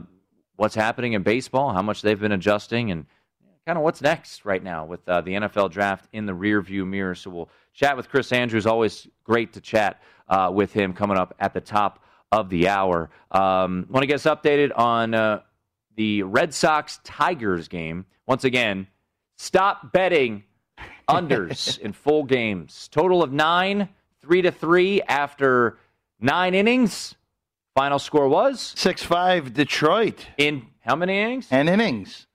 what's 0.56 0.74
happening 0.74 1.14
in 1.14 1.22
baseball, 1.22 1.72
how 1.74 1.84
much 1.84 2.02
they've 2.02 2.20
been 2.20 2.32
adjusting, 2.32 2.90
and 2.90 3.06
kind 3.70 3.78
of 3.78 3.84
what's 3.84 4.02
next 4.02 4.46
right 4.46 4.64
now 4.64 4.84
with 4.84 5.08
uh, 5.08 5.22
the 5.22 5.34
NFL 5.34 5.70
draft 5.70 6.08
in 6.12 6.26
the 6.26 6.32
rearview 6.32 6.88
mirror. 6.88 7.14
So 7.14 7.30
we'll 7.30 7.50
chat 7.72 7.96
with 7.96 8.10
Chris 8.10 8.32
Andrews. 8.32 8.66
Always 8.66 9.08
great 9.24 9.54
to 9.54 9.62
chat 9.62 10.02
uh, 10.28 10.50
with 10.52 10.74
him 10.74 10.92
coming 10.92 11.18
up 11.18 11.36
at 11.40 11.54
the 11.54 11.62
top 11.62 12.04
of 12.32 12.50
the 12.50 12.68
hour. 12.68 13.12
Um, 13.30 13.86
Want 13.88 14.02
to 14.02 14.08
get 14.08 14.16
us 14.16 14.24
updated 14.24 14.72
on 14.76 15.14
uh, 15.14 15.42
the 15.98 16.24
Red 16.24 16.52
Sox 16.52 17.00
Tigers 17.04 17.68
game. 17.68 18.08
Once 18.26 18.44
again, 18.44 18.88
stop 19.38 19.94
betting 19.94 20.46
unders 21.08 21.78
in 21.82 21.94
full 21.94 22.24
games. 22.24 22.90
Total 22.92 23.22
of 23.22 23.32
nine, 23.32 23.88
three 24.20 24.42
to 24.42 24.52
three 24.52 25.04
after 25.04 25.78
nine 26.20 26.56
innings. 26.56 27.14
Final 27.76 28.00
score 28.00 28.28
was 28.30 28.74
Six 28.76 29.04
five 29.04 29.54
Detroit 29.54 30.26
in 30.40 30.66
how 30.80 30.96
many 30.96 31.20
innings? 31.20 31.50
and 31.52 31.70
innings. 31.70 32.26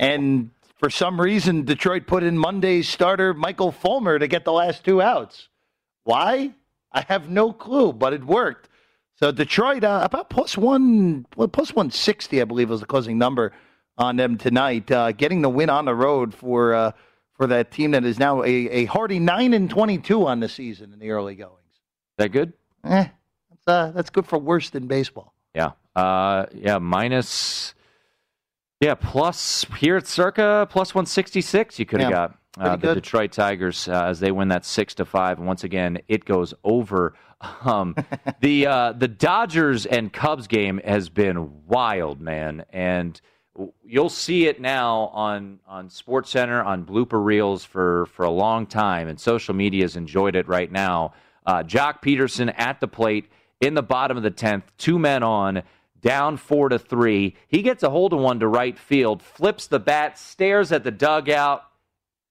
And 0.00 0.50
for 0.78 0.88
some 0.88 1.20
reason, 1.20 1.66
Detroit 1.66 2.06
put 2.06 2.22
in 2.22 2.38
Monday's 2.38 2.88
starter 2.88 3.34
Michael 3.34 3.70
Fulmer 3.70 4.18
to 4.18 4.26
get 4.26 4.46
the 4.46 4.52
last 4.52 4.82
two 4.82 5.02
outs. 5.02 5.48
Why? 6.04 6.54
I 6.90 7.02
have 7.02 7.28
no 7.28 7.52
clue, 7.52 7.92
but 7.92 8.14
it 8.14 8.24
worked. 8.24 8.68
So 9.16 9.30
Detroit 9.30 9.84
uh, 9.84 10.00
about 10.02 10.30
plus 10.30 10.56
one, 10.56 11.26
well, 11.36 11.48
plus 11.48 11.74
one 11.74 11.90
sixty, 11.90 12.40
I 12.40 12.44
believe, 12.44 12.70
was 12.70 12.80
the 12.80 12.86
closing 12.86 13.18
number 13.18 13.52
on 13.98 14.16
them 14.16 14.38
tonight, 14.38 14.90
uh, 14.90 15.12
getting 15.12 15.42
the 15.42 15.50
win 15.50 15.68
on 15.68 15.84
the 15.84 15.94
road 15.94 16.34
for 16.34 16.72
uh, 16.72 16.92
for 17.34 17.46
that 17.48 17.70
team 17.70 17.90
that 17.90 18.04
is 18.04 18.18
now 18.18 18.42
a, 18.42 18.48
a 18.48 18.84
hearty 18.86 19.18
nine 19.18 19.52
and 19.52 19.68
twenty 19.68 19.98
two 19.98 20.26
on 20.26 20.40
the 20.40 20.48
season 20.48 20.94
in 20.94 20.98
the 20.98 21.10
early 21.10 21.34
goings. 21.34 21.82
that 22.16 22.30
good? 22.30 22.54
Eh, 22.84 23.08
that's, 23.50 23.66
uh, 23.66 23.90
that's 23.94 24.08
good 24.08 24.26
for 24.26 24.38
worse 24.38 24.70
than 24.70 24.86
baseball. 24.86 25.34
Yeah. 25.54 25.72
Uh, 25.94 26.46
yeah, 26.54 26.78
minus. 26.78 27.74
Yeah, 28.80 28.94
plus 28.94 29.66
here 29.78 29.96
at 29.96 30.06
Circa 30.06 30.66
plus 30.70 30.94
one 30.94 31.06
sixty 31.06 31.42
six. 31.42 31.78
You 31.78 31.84
could 31.86 32.00
have 32.00 32.10
Yeah, 32.10 32.28
got 32.28 32.38
uh, 32.58 32.76
the 32.76 32.86
good. 32.88 32.94
Detroit 32.94 33.32
Tigers 33.32 33.86
uh, 33.88 34.04
as 34.06 34.20
they 34.20 34.32
win 34.32 34.48
that 34.48 34.64
six 34.64 34.94
to 34.94 35.04
five, 35.04 35.38
and 35.38 35.46
once 35.46 35.64
again 35.64 35.98
it 36.08 36.24
goes 36.24 36.54
over. 36.64 37.14
Um, 37.64 37.96
the 38.40 38.66
uh, 38.66 38.92
the 38.92 39.08
Dodgers 39.08 39.86
and 39.86 40.12
Cubs 40.12 40.46
game 40.46 40.78
has 40.84 41.08
been 41.08 41.64
wild, 41.66 42.20
man, 42.20 42.66
and 42.68 43.18
you'll 43.82 44.10
see 44.10 44.46
it 44.46 44.60
now 44.60 45.10
on 45.14 45.60
on 45.66 45.88
SportsCenter 45.88 46.62
on 46.62 46.84
blooper 46.84 47.24
reels 47.24 47.64
for 47.64 48.04
for 48.12 48.26
a 48.26 48.30
long 48.30 48.66
time, 48.66 49.08
and 49.08 49.18
social 49.18 49.54
media 49.54 49.84
has 49.84 49.96
enjoyed 49.96 50.36
it 50.36 50.46
right 50.48 50.70
now. 50.70 51.14
Uh, 51.46 51.62
Joc 51.62 52.02
Pederson 52.02 52.52
at 52.58 52.78
the 52.78 52.88
plate 52.88 53.30
in 53.62 53.72
the 53.72 53.82
bottom 53.82 54.18
of 54.18 54.22
the 54.22 54.30
tenth, 54.30 54.64
two 54.76 54.98
men 54.98 55.22
on, 55.22 55.62
down 56.00 56.36
four 56.36 56.68
to 56.68 56.78
three. 56.78 57.36
He 57.48 57.62
gets 57.62 57.82
a 57.82 57.90
hold 57.90 58.12
of 58.12 58.20
one 58.20 58.40
to 58.40 58.48
right 58.48 58.78
field, 58.78 59.22
flips 59.22 59.66
the 59.66 59.78
bat, 59.78 60.18
stares 60.18 60.72
at 60.72 60.84
the 60.84 60.90
dugout, 60.90 61.64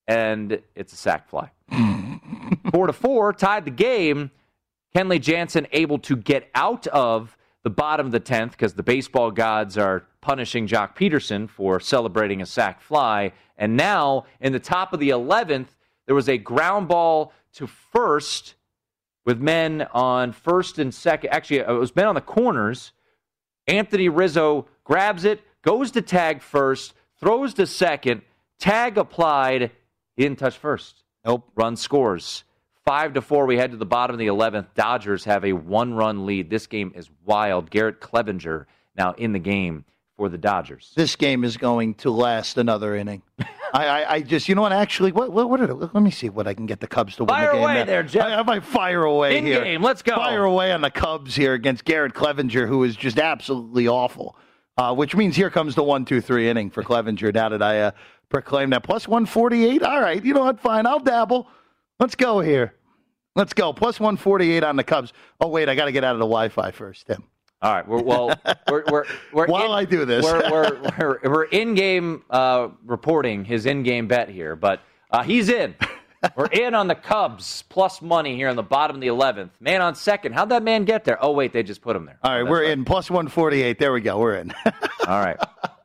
and 0.07 0.61
it's 0.75 0.93
a 0.93 0.95
sac 0.95 1.29
fly. 1.29 1.51
four 2.71 2.87
to 2.87 2.93
four, 2.93 3.33
tied 3.33 3.65
the 3.65 3.71
game. 3.71 4.31
Kenley 4.95 5.21
Jansen 5.21 5.67
able 5.71 5.99
to 5.99 6.15
get 6.15 6.49
out 6.55 6.87
of 6.87 7.37
the 7.63 7.69
bottom 7.69 8.07
of 8.07 8.11
the 8.11 8.19
10th 8.19 8.51
because 8.51 8.73
the 8.73 8.83
baseball 8.83 9.31
gods 9.31 9.77
are 9.77 10.05
punishing 10.21 10.67
Joc 10.67 10.95
Pederson 10.95 11.49
for 11.49 11.79
celebrating 11.79 12.41
a 12.41 12.45
sac 12.45 12.81
fly. 12.81 13.31
And 13.57 13.75
now, 13.77 14.25
in 14.39 14.53
the 14.53 14.59
top 14.59 14.93
of 14.93 14.99
the 14.99 15.09
11th, 15.09 15.67
there 16.05 16.15
was 16.15 16.29
a 16.29 16.37
ground 16.37 16.87
ball 16.87 17.33
to 17.53 17.67
first 17.67 18.55
with 19.25 19.39
men 19.39 19.87
on 19.93 20.31
first 20.31 20.79
and 20.79 20.93
second. 20.93 21.29
Actually, 21.31 21.63
uh, 21.63 21.75
it 21.75 21.77
was 21.77 21.95
men 21.95 22.07
on 22.07 22.15
the 22.15 22.21
corners. 22.21 22.93
Anthony 23.69 24.09
Rizzo 24.09 24.67
grabs 24.83 25.23
it, 25.23 25.41
goes 25.61 25.91
to 25.91 26.01
tag 26.01 26.41
first, 26.41 26.93
throws 27.19 27.53
to 27.53 27.67
second, 27.67 28.23
tag 28.57 28.97
applied. 28.97 29.71
He 30.15 30.23
didn't 30.23 30.39
touch 30.39 30.57
first. 30.57 31.03
Nope. 31.23 31.49
Run 31.55 31.75
scores. 31.75 32.43
Five 32.85 33.13
to 33.13 33.21
four. 33.21 33.45
We 33.45 33.57
head 33.57 33.71
to 33.71 33.77
the 33.77 33.85
bottom 33.85 34.15
of 34.15 34.19
the 34.19 34.27
eleventh. 34.27 34.73
Dodgers 34.73 35.25
have 35.25 35.45
a 35.45 35.53
one-run 35.53 36.25
lead. 36.25 36.49
This 36.49 36.65
game 36.65 36.91
is 36.95 37.09
wild. 37.23 37.69
Garrett 37.69 38.01
Cleavinger 38.01 38.65
now 38.97 39.13
in 39.13 39.31
the 39.33 39.39
game 39.39 39.85
for 40.17 40.27
the 40.27 40.37
Dodgers. 40.37 40.91
this 40.95 41.15
game 41.15 41.43
is 41.43 41.55
going 41.55 41.93
to 41.95 42.09
last 42.09 42.57
another 42.57 42.95
inning. 42.95 43.21
I, 43.73 43.85
I, 43.87 44.13
I 44.15 44.21
just, 44.21 44.49
you 44.49 44.55
know 44.55 44.61
what? 44.63 44.71
Actually, 44.73 45.11
what, 45.11 45.31
what, 45.31 45.49
what 45.49 45.61
are 45.61 45.67
the, 45.67 45.75
let 45.75 45.95
me 45.95 46.11
see 46.11 46.29
what 46.29 46.47
I 46.47 46.53
can 46.53 46.65
get 46.65 46.79
the 46.79 46.87
Cubs 46.87 47.15
to 47.17 47.23
win 47.23 47.29
Fire 47.29 47.47
the 47.47 47.53
game. 47.53 47.61
away 47.63 47.73
now. 47.75 47.85
there, 47.85 48.03
Jeff. 48.03 48.23
I, 48.25 48.35
I 48.35 48.43
might 48.43 48.63
fire 48.63 49.03
away 49.03 49.37
In 49.37 49.45
here. 49.45 49.63
game, 49.63 49.81
let's 49.81 50.01
go. 50.01 50.15
Fire 50.15 50.43
away 50.43 50.71
on 50.71 50.81
the 50.81 50.89
Cubs 50.91 51.35
here 51.35 51.53
against 51.53 51.85
Garrett 51.85 52.13
Cleavinger, 52.13 52.67
who 52.67 52.83
is 52.83 52.95
just 52.95 53.19
absolutely 53.19 53.87
awful. 53.87 54.35
Uh, 54.77 54.93
which 54.95 55.13
means 55.15 55.35
here 55.35 55.49
comes 55.49 55.75
the 55.75 55.83
one, 55.83 56.05
two, 56.05 56.21
three 56.21 56.49
inning 56.49 56.69
for 56.69 56.81
Cleavinger. 56.83 57.33
Now 57.33 57.49
that 57.49 57.61
I 57.61 57.81
uh, 57.81 57.91
proclaim 58.29 58.69
that 58.69 58.81
plus 58.83 59.07
one 59.09 59.25
forty 59.25 59.65
eight. 59.65 59.83
All 59.83 59.99
right, 60.01 60.23
you 60.23 60.33
know 60.33 60.45
what? 60.45 60.59
Fine, 60.61 60.85
I'll 60.85 61.01
dabble. 61.01 61.47
Let's 61.99 62.15
go 62.15 62.39
here. 62.39 62.73
Let's 63.35 63.51
go. 63.51 63.73
Plus 63.73 63.99
one 63.99 64.15
forty 64.15 64.51
eight 64.53 64.63
on 64.63 64.77
the 64.77 64.85
Cubs. 64.85 65.11
Oh 65.41 65.49
wait, 65.49 65.67
I 65.67 65.75
got 65.75 65.85
to 65.85 65.91
get 65.91 66.05
out 66.05 66.13
of 66.13 66.19
the 66.19 66.25
Wi-Fi 66.25 66.71
first, 66.71 67.07
Tim. 67.07 67.23
All 67.61 67.73
right. 67.73 67.87
We're, 67.87 68.01
well, 68.01 68.33
we're 68.69 68.83
we're, 68.89 69.05
we're 69.33 69.47
While 69.47 69.65
in, 69.65 69.71
I 69.71 69.85
do 69.85 70.05
this. 70.05 70.23
we're 70.23 70.49
we're 70.49 70.91
we're, 70.99 71.19
we're 71.23 71.43
in 71.43 71.75
game 71.75 72.23
uh, 72.29 72.69
reporting 72.85 73.43
his 73.45 73.65
in 73.65 73.83
game 73.83 74.07
bet 74.07 74.29
here, 74.29 74.55
but 74.55 74.81
uh, 75.11 75.23
he's 75.23 75.49
in. 75.49 75.75
We're 76.35 76.47
in 76.47 76.73
on 76.75 76.87
the 76.87 76.95
Cubs 76.95 77.63
plus 77.69 78.01
money 78.01 78.35
here 78.35 78.49
on 78.49 78.57
the 78.57 78.63
bottom 78.63 78.97
of 78.97 79.01
the 79.01 79.07
eleventh. 79.07 79.51
Man 79.61 79.81
on 79.81 79.95
second. 79.95 80.33
How'd 80.33 80.49
that 80.49 80.63
man 80.63 80.83
get 80.85 81.05
there? 81.05 81.17
Oh 81.23 81.31
wait, 81.31 81.53
they 81.53 81.63
just 81.63 81.81
put 81.81 81.95
him 81.95 82.05
there. 82.05 82.19
All 82.23 82.31
right, 82.31 82.39
That's 82.39 82.49
we're 82.49 82.63
in 82.63 82.83
plus 82.85 83.09
one 83.09 83.27
forty 83.29 83.61
eight. 83.61 83.79
There 83.79 83.93
we 83.93 84.01
go. 84.01 84.19
We're 84.19 84.35
in. 84.35 84.53
All 85.07 85.19
right. 85.19 85.37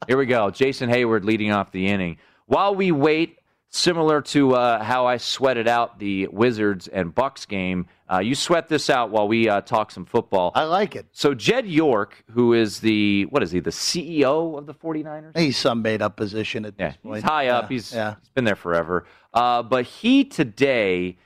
Here 0.08 0.16
we 0.16 0.26
go. 0.26 0.50
Jason 0.50 0.90
Heyward 0.90 1.24
leading 1.24 1.50
off 1.52 1.70
the 1.72 1.86
inning. 1.86 2.18
While 2.46 2.74
we 2.74 2.90
wait, 2.92 3.38
similar 3.74 4.22
to 4.22 4.54
uh, 4.54 4.82
how 4.84 5.04
I 5.06 5.16
sweated 5.16 5.66
out 5.66 5.98
the 5.98 6.28
Wizards 6.28 6.86
and 6.86 7.12
Bucks 7.12 7.44
game. 7.44 7.86
Uh, 8.10 8.18
you 8.20 8.34
sweat 8.36 8.68
this 8.68 8.88
out 8.88 9.10
while 9.10 9.26
we 9.26 9.48
uh, 9.48 9.62
talk 9.62 9.90
some 9.90 10.04
football. 10.04 10.52
I 10.54 10.62
like 10.62 10.94
it. 10.94 11.06
So 11.10 11.34
Jed 11.34 11.66
York, 11.66 12.22
who 12.30 12.52
is 12.52 12.78
the 12.78 13.24
what 13.30 13.42
is 13.42 13.50
he, 13.50 13.58
the 13.60 13.70
CEO 13.70 14.56
of 14.56 14.66
the 14.66 14.74
49ers? 14.74 15.36
He's 15.36 15.56
some 15.56 15.82
made 15.82 16.02
up 16.02 16.16
position 16.16 16.64
at 16.64 16.74
Yeah, 16.78 16.88
this 16.88 16.96
point. 16.98 17.16
he's 17.16 17.24
high 17.24 17.48
up. 17.48 17.64
Yeah, 17.64 17.68
He's 17.68 17.92
yeah. 17.92 18.14
he's 18.20 18.28
been 18.28 18.44
there 18.44 18.54
forever. 18.56 19.06
Uh, 19.32 19.62
but 19.64 19.84
he 19.86 20.24
today 20.24 21.16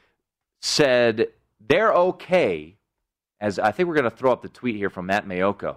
said 0.63 1.29
they're 1.69 1.93
okay. 1.93 2.77
As 3.41 3.59
I 3.59 3.71
think 3.73 3.89
we're 3.89 3.95
going 3.95 4.05
to 4.11 4.11
throw 4.17 4.33
up 4.33 4.43
the 4.43 4.49
tweet 4.49 4.75
here 4.75 4.91
from 4.91 5.07
Matt 5.07 5.27
Maiocco. 5.29 5.77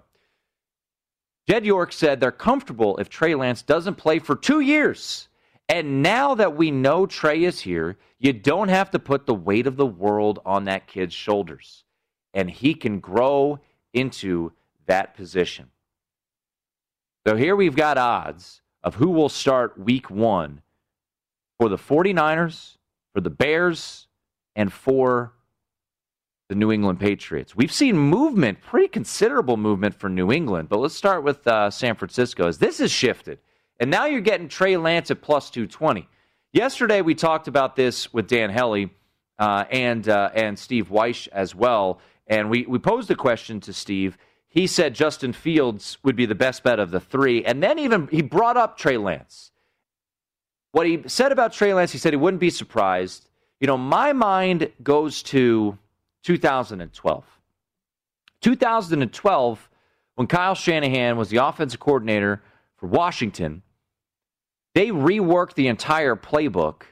Jed 1.50 1.66
York 1.66 1.92
said 1.92 2.20
they're 2.20 2.32
comfortable 2.32 2.98
if 2.98 3.10
Trey 3.10 3.36
Lance 3.36 3.62
doesn't 3.62 3.96
play 3.96 4.20
for 4.20 4.36
two 4.36 4.62
years. 4.62 5.28
And 5.72 6.04
now 6.04 6.36
that 6.36 6.58
we 6.58 6.70
know 6.70 7.06
Trey 7.06 7.46
is 7.46 7.62
here, 7.62 7.98
you 8.20 8.34
don't 8.34 8.68
have 8.68 8.92
to 8.92 9.00
put 9.00 9.26
the 9.26 9.34
weight 9.34 9.68
of 9.68 9.78
the 9.78 9.86
world 9.86 10.40
on 10.46 10.66
that 10.66 10.86
kid's 10.86 11.14
shoulders. 11.14 11.86
And 12.34 12.52
he 12.52 12.74
can 12.74 13.00
grow 13.00 13.62
into 13.94 14.52
that 14.88 15.16
position. 15.16 15.70
So 17.26 17.38
here 17.38 17.56
we've 17.56 17.76
got 17.76 17.98
odds 17.98 18.62
of 18.84 18.96
who 18.96 19.12
will 19.12 19.30
start 19.30 19.80
week 19.80 20.10
one 20.10 20.62
for 21.58 21.70
the 21.70 21.78
49ers, 21.78 22.76
for 23.14 23.22
the 23.22 23.30
Bears, 23.30 24.08
and 24.58 24.74
for 24.74 25.32
the 26.50 26.56
New 26.56 26.74
England 26.74 27.00
Patriots. 27.00 27.56
We've 27.56 27.72
seen 27.72 27.98
movement, 27.98 28.60
pretty 28.60 28.90
considerable 28.90 29.56
movement 29.56 29.96
for 29.96 30.10
New 30.10 30.34
England, 30.34 30.68
but 30.68 30.80
let's 30.80 30.96
start 30.96 31.24
with 31.24 31.48
uh, 31.48 31.70
San 31.70 31.96
Francisco 31.96 32.50
as 32.50 32.58
this 32.58 32.80
has 32.80 32.92
shifted. 32.92 33.40
And 33.82 33.90
now 33.90 34.06
you're 34.06 34.22
getting 34.22 34.48
Trey 34.48 34.78
Lance 34.78 35.10
at 35.10 35.24
plus 35.24 35.50
220. 35.50 36.08
Yesterday 36.54 37.02
we 37.02 37.16
talked 37.16 37.48
about 37.48 37.76
this 37.76 38.14
with 38.14 38.28
Dan 38.28 38.52
Helly 38.52 38.92
uh, 39.40 39.66
and, 39.72 40.08
uh, 40.08 40.30
and 40.36 40.58
Steve 40.58 40.90
Wyche 40.90 41.28
as 41.30 41.56
well. 41.56 42.00
And 42.28 42.52
we, 42.52 42.64
we 42.68 42.78
posed 42.78 43.10
a 43.10 43.16
question 43.16 43.60
to 43.62 43.74
Steve. 43.74 44.20
He 44.48 44.68
said 44.68 44.94
Justin 44.94 45.34
Fields 45.34 45.98
would 46.04 46.16
be 46.16 46.28
the 46.28 46.36
best 46.36 46.62
bet 46.62 46.78
of 46.78 46.92
the 46.92 47.00
three. 47.00 47.44
And 47.44 47.64
then 47.64 47.80
even 47.80 48.08
he 48.12 48.22
brought 48.22 48.56
up 48.56 48.78
Trey 48.78 48.98
Lance. 48.98 49.52
What 50.74 50.86
he 50.86 51.02
said 51.08 51.32
about 51.32 51.52
Trey 51.52 51.74
Lance, 51.74 51.92
he 51.92 51.98
said 51.98 52.14
he 52.14 52.18
wouldn't 52.18 52.40
be 52.40 52.52
surprised. 52.52 53.28
You 53.60 53.66
know, 53.66 53.80
my 53.80 54.14
mind 54.14 54.72
goes 54.84 55.24
to 55.24 55.76
2012. 56.22 57.26
2012, 58.42 59.70
when 60.14 60.28
Kyle 60.28 60.54
Shanahan 60.54 61.18
was 61.18 61.30
the 61.30 61.38
offensive 61.38 61.80
coordinator 61.80 62.44
for 62.78 62.86
Washington, 62.86 63.64
they 64.74 64.88
reworked 64.88 65.56
the 65.56 65.68
entire 65.68 66.16
playbook 66.16 66.84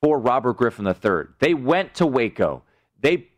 for 0.00 0.18
Robert 0.18 0.54
Griffin 0.54 0.86
III. 0.86 1.34
They 1.38 1.54
went 1.54 1.94
to 1.94 2.06
Waco. 2.06 2.62
They 3.00 3.28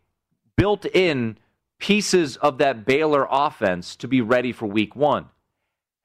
built 0.56 0.86
in 0.86 1.38
pieces 1.78 2.36
of 2.36 2.58
that 2.58 2.86
Baylor 2.86 3.26
offense 3.30 3.96
to 3.96 4.08
be 4.08 4.20
ready 4.20 4.52
for 4.52 4.66
week 4.66 4.94
one. 4.96 5.26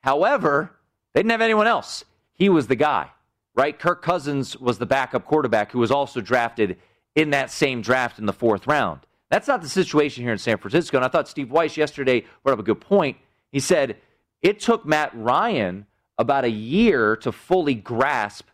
However, 0.02 0.76
they 1.14 1.22
didn't 1.22 1.32
have 1.32 1.42
anyone 1.42 1.68
else. 1.68 2.04
He 2.34 2.50
was 2.50 2.68
the 2.68 2.76
guy, 2.76 3.10
right? 3.56 3.78
Kirk 3.78 4.02
Cousins 4.02 4.58
was 4.58 4.78
the 4.78 4.86
backup 4.86 5.26
quarterback 5.26 5.72
who 5.72 5.80
was 5.80 5.92
also 5.92 6.22
drafted 6.22 6.78
in 7.16 7.30
that 7.32 7.52
same 7.52 7.82
draft 7.82 8.20
in 8.20 8.26
the 8.26 8.34
fourth 8.34 8.68
round. 8.68 9.02
That's 9.30 9.48
not 9.48 9.62
the 9.62 9.70
situation 9.70 10.24
here 10.24 10.32
in 10.32 10.38
San 10.38 10.58
Francisco. 10.58 10.98
And 10.98 11.06
I 11.06 11.10
thought 11.10 11.28
Steve 11.28 11.52
Weiss 11.52 11.78
yesterday 11.78 12.26
brought 12.44 12.54
up 12.54 12.60
a 12.60 12.64
good 12.64 12.82
point. 12.82 13.18
He 13.52 13.60
said 13.60 13.98
it 14.42 14.60
took 14.60 14.86
Matt 14.86 15.12
Ryan 15.14 15.86
about 16.20 16.44
a 16.44 16.50
year 16.52 17.16
to 17.16 17.32
fully 17.32 17.74
grasp 17.74 18.46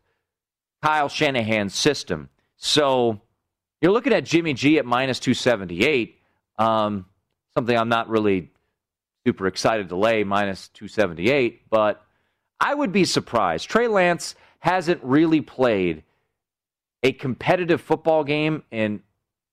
Kyle 0.82 1.10
Shanahan's 1.10 1.74
system. 1.76 2.30
So 2.58 3.20
you're 3.82 3.92
looking 3.92 4.14
at 4.14 4.24
Jimmy 4.24 4.54
G 4.54 4.78
at 4.78 4.86
minus 4.86 5.20
278, 5.20 6.16
um, 6.60 7.06
something 7.56 7.76
I'm 7.76 7.90
not 7.90 8.08
really 8.08 8.52
super 9.26 9.48
excited 9.48 9.90
to 9.90 9.96
lay, 9.96 10.24
minus 10.24 10.68
278, 10.70 11.68
but 11.70 12.06
I 12.60 12.74
would 12.74 12.92
be 12.92 13.04
surprised. 13.04 13.68
Trey 13.68 13.88
Lance 13.88 14.36
hasn't 14.60 15.04
really 15.04 15.42
played 15.42 16.04
a 17.02 17.12
competitive 17.12 17.82
football 17.82 18.24
game 18.24 18.64
in 18.70 19.02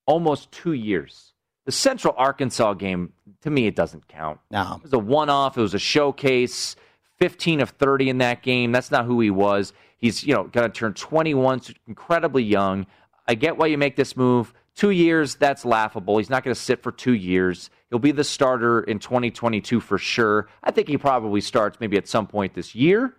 almost 0.06 0.52
two 0.52 0.74
years. 0.74 1.32
The 1.64 1.72
Central 1.72 2.14
Arkansas 2.18 2.74
game, 2.74 3.14
to 3.40 3.50
me, 3.50 3.66
it 3.66 3.76
doesn't 3.76 4.06
count. 4.08 4.40
No. 4.50 4.74
It 4.76 4.82
was 4.82 4.92
a 4.92 4.98
one 4.98 5.30
off, 5.30 5.56
it 5.56 5.62
was 5.62 5.74
a 5.74 5.78
showcase. 5.78 6.76
15 7.18 7.60
of 7.60 7.70
30 7.70 8.10
in 8.10 8.18
that 8.18 8.42
game. 8.42 8.72
That's 8.72 8.90
not 8.90 9.04
who 9.04 9.20
he 9.20 9.30
was. 9.30 9.72
He's, 9.96 10.24
you 10.24 10.34
know, 10.34 10.44
going 10.44 10.70
to 10.70 10.76
turn 10.76 10.94
21, 10.94 11.62
so 11.62 11.72
incredibly 11.86 12.42
young. 12.42 12.86
I 13.28 13.34
get 13.34 13.56
why 13.56 13.66
you 13.66 13.78
make 13.78 13.96
this 13.96 14.16
move. 14.16 14.52
Two 14.74 14.90
years, 14.90 15.34
that's 15.36 15.64
laughable. 15.64 16.18
He's 16.18 16.30
not 16.30 16.42
going 16.42 16.54
to 16.54 16.60
sit 16.60 16.82
for 16.82 16.90
two 16.90 17.12
years. 17.12 17.70
He'll 17.90 17.98
be 17.98 18.10
the 18.10 18.24
starter 18.24 18.82
in 18.82 18.98
2022 18.98 19.80
for 19.80 19.98
sure. 19.98 20.48
I 20.64 20.70
think 20.70 20.88
he 20.88 20.96
probably 20.96 21.40
starts 21.40 21.78
maybe 21.78 21.96
at 21.96 22.08
some 22.08 22.26
point 22.26 22.54
this 22.54 22.74
year. 22.74 23.14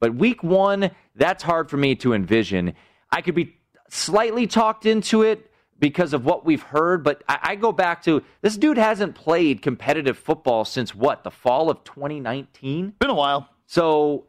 But 0.00 0.14
week 0.14 0.44
one, 0.44 0.90
that's 1.16 1.42
hard 1.42 1.70
for 1.70 1.76
me 1.76 1.94
to 1.96 2.12
envision. 2.12 2.74
I 3.10 3.22
could 3.22 3.34
be 3.34 3.56
slightly 3.88 4.46
talked 4.46 4.86
into 4.86 5.22
it 5.22 5.50
because 5.78 6.12
of 6.12 6.24
what 6.24 6.44
we've 6.44 6.62
heard, 6.62 7.04
but 7.04 7.22
I, 7.28 7.38
I 7.42 7.54
go 7.56 7.72
back 7.72 8.02
to 8.04 8.22
this 8.40 8.56
dude 8.56 8.78
hasn't 8.78 9.14
played 9.14 9.62
competitive 9.62 10.18
football 10.18 10.64
since 10.64 10.94
what, 10.94 11.24
the 11.24 11.30
fall 11.30 11.70
of 11.70 11.84
2019? 11.84 12.94
Been 12.98 13.10
a 13.10 13.14
while. 13.14 13.48
So, 13.66 14.26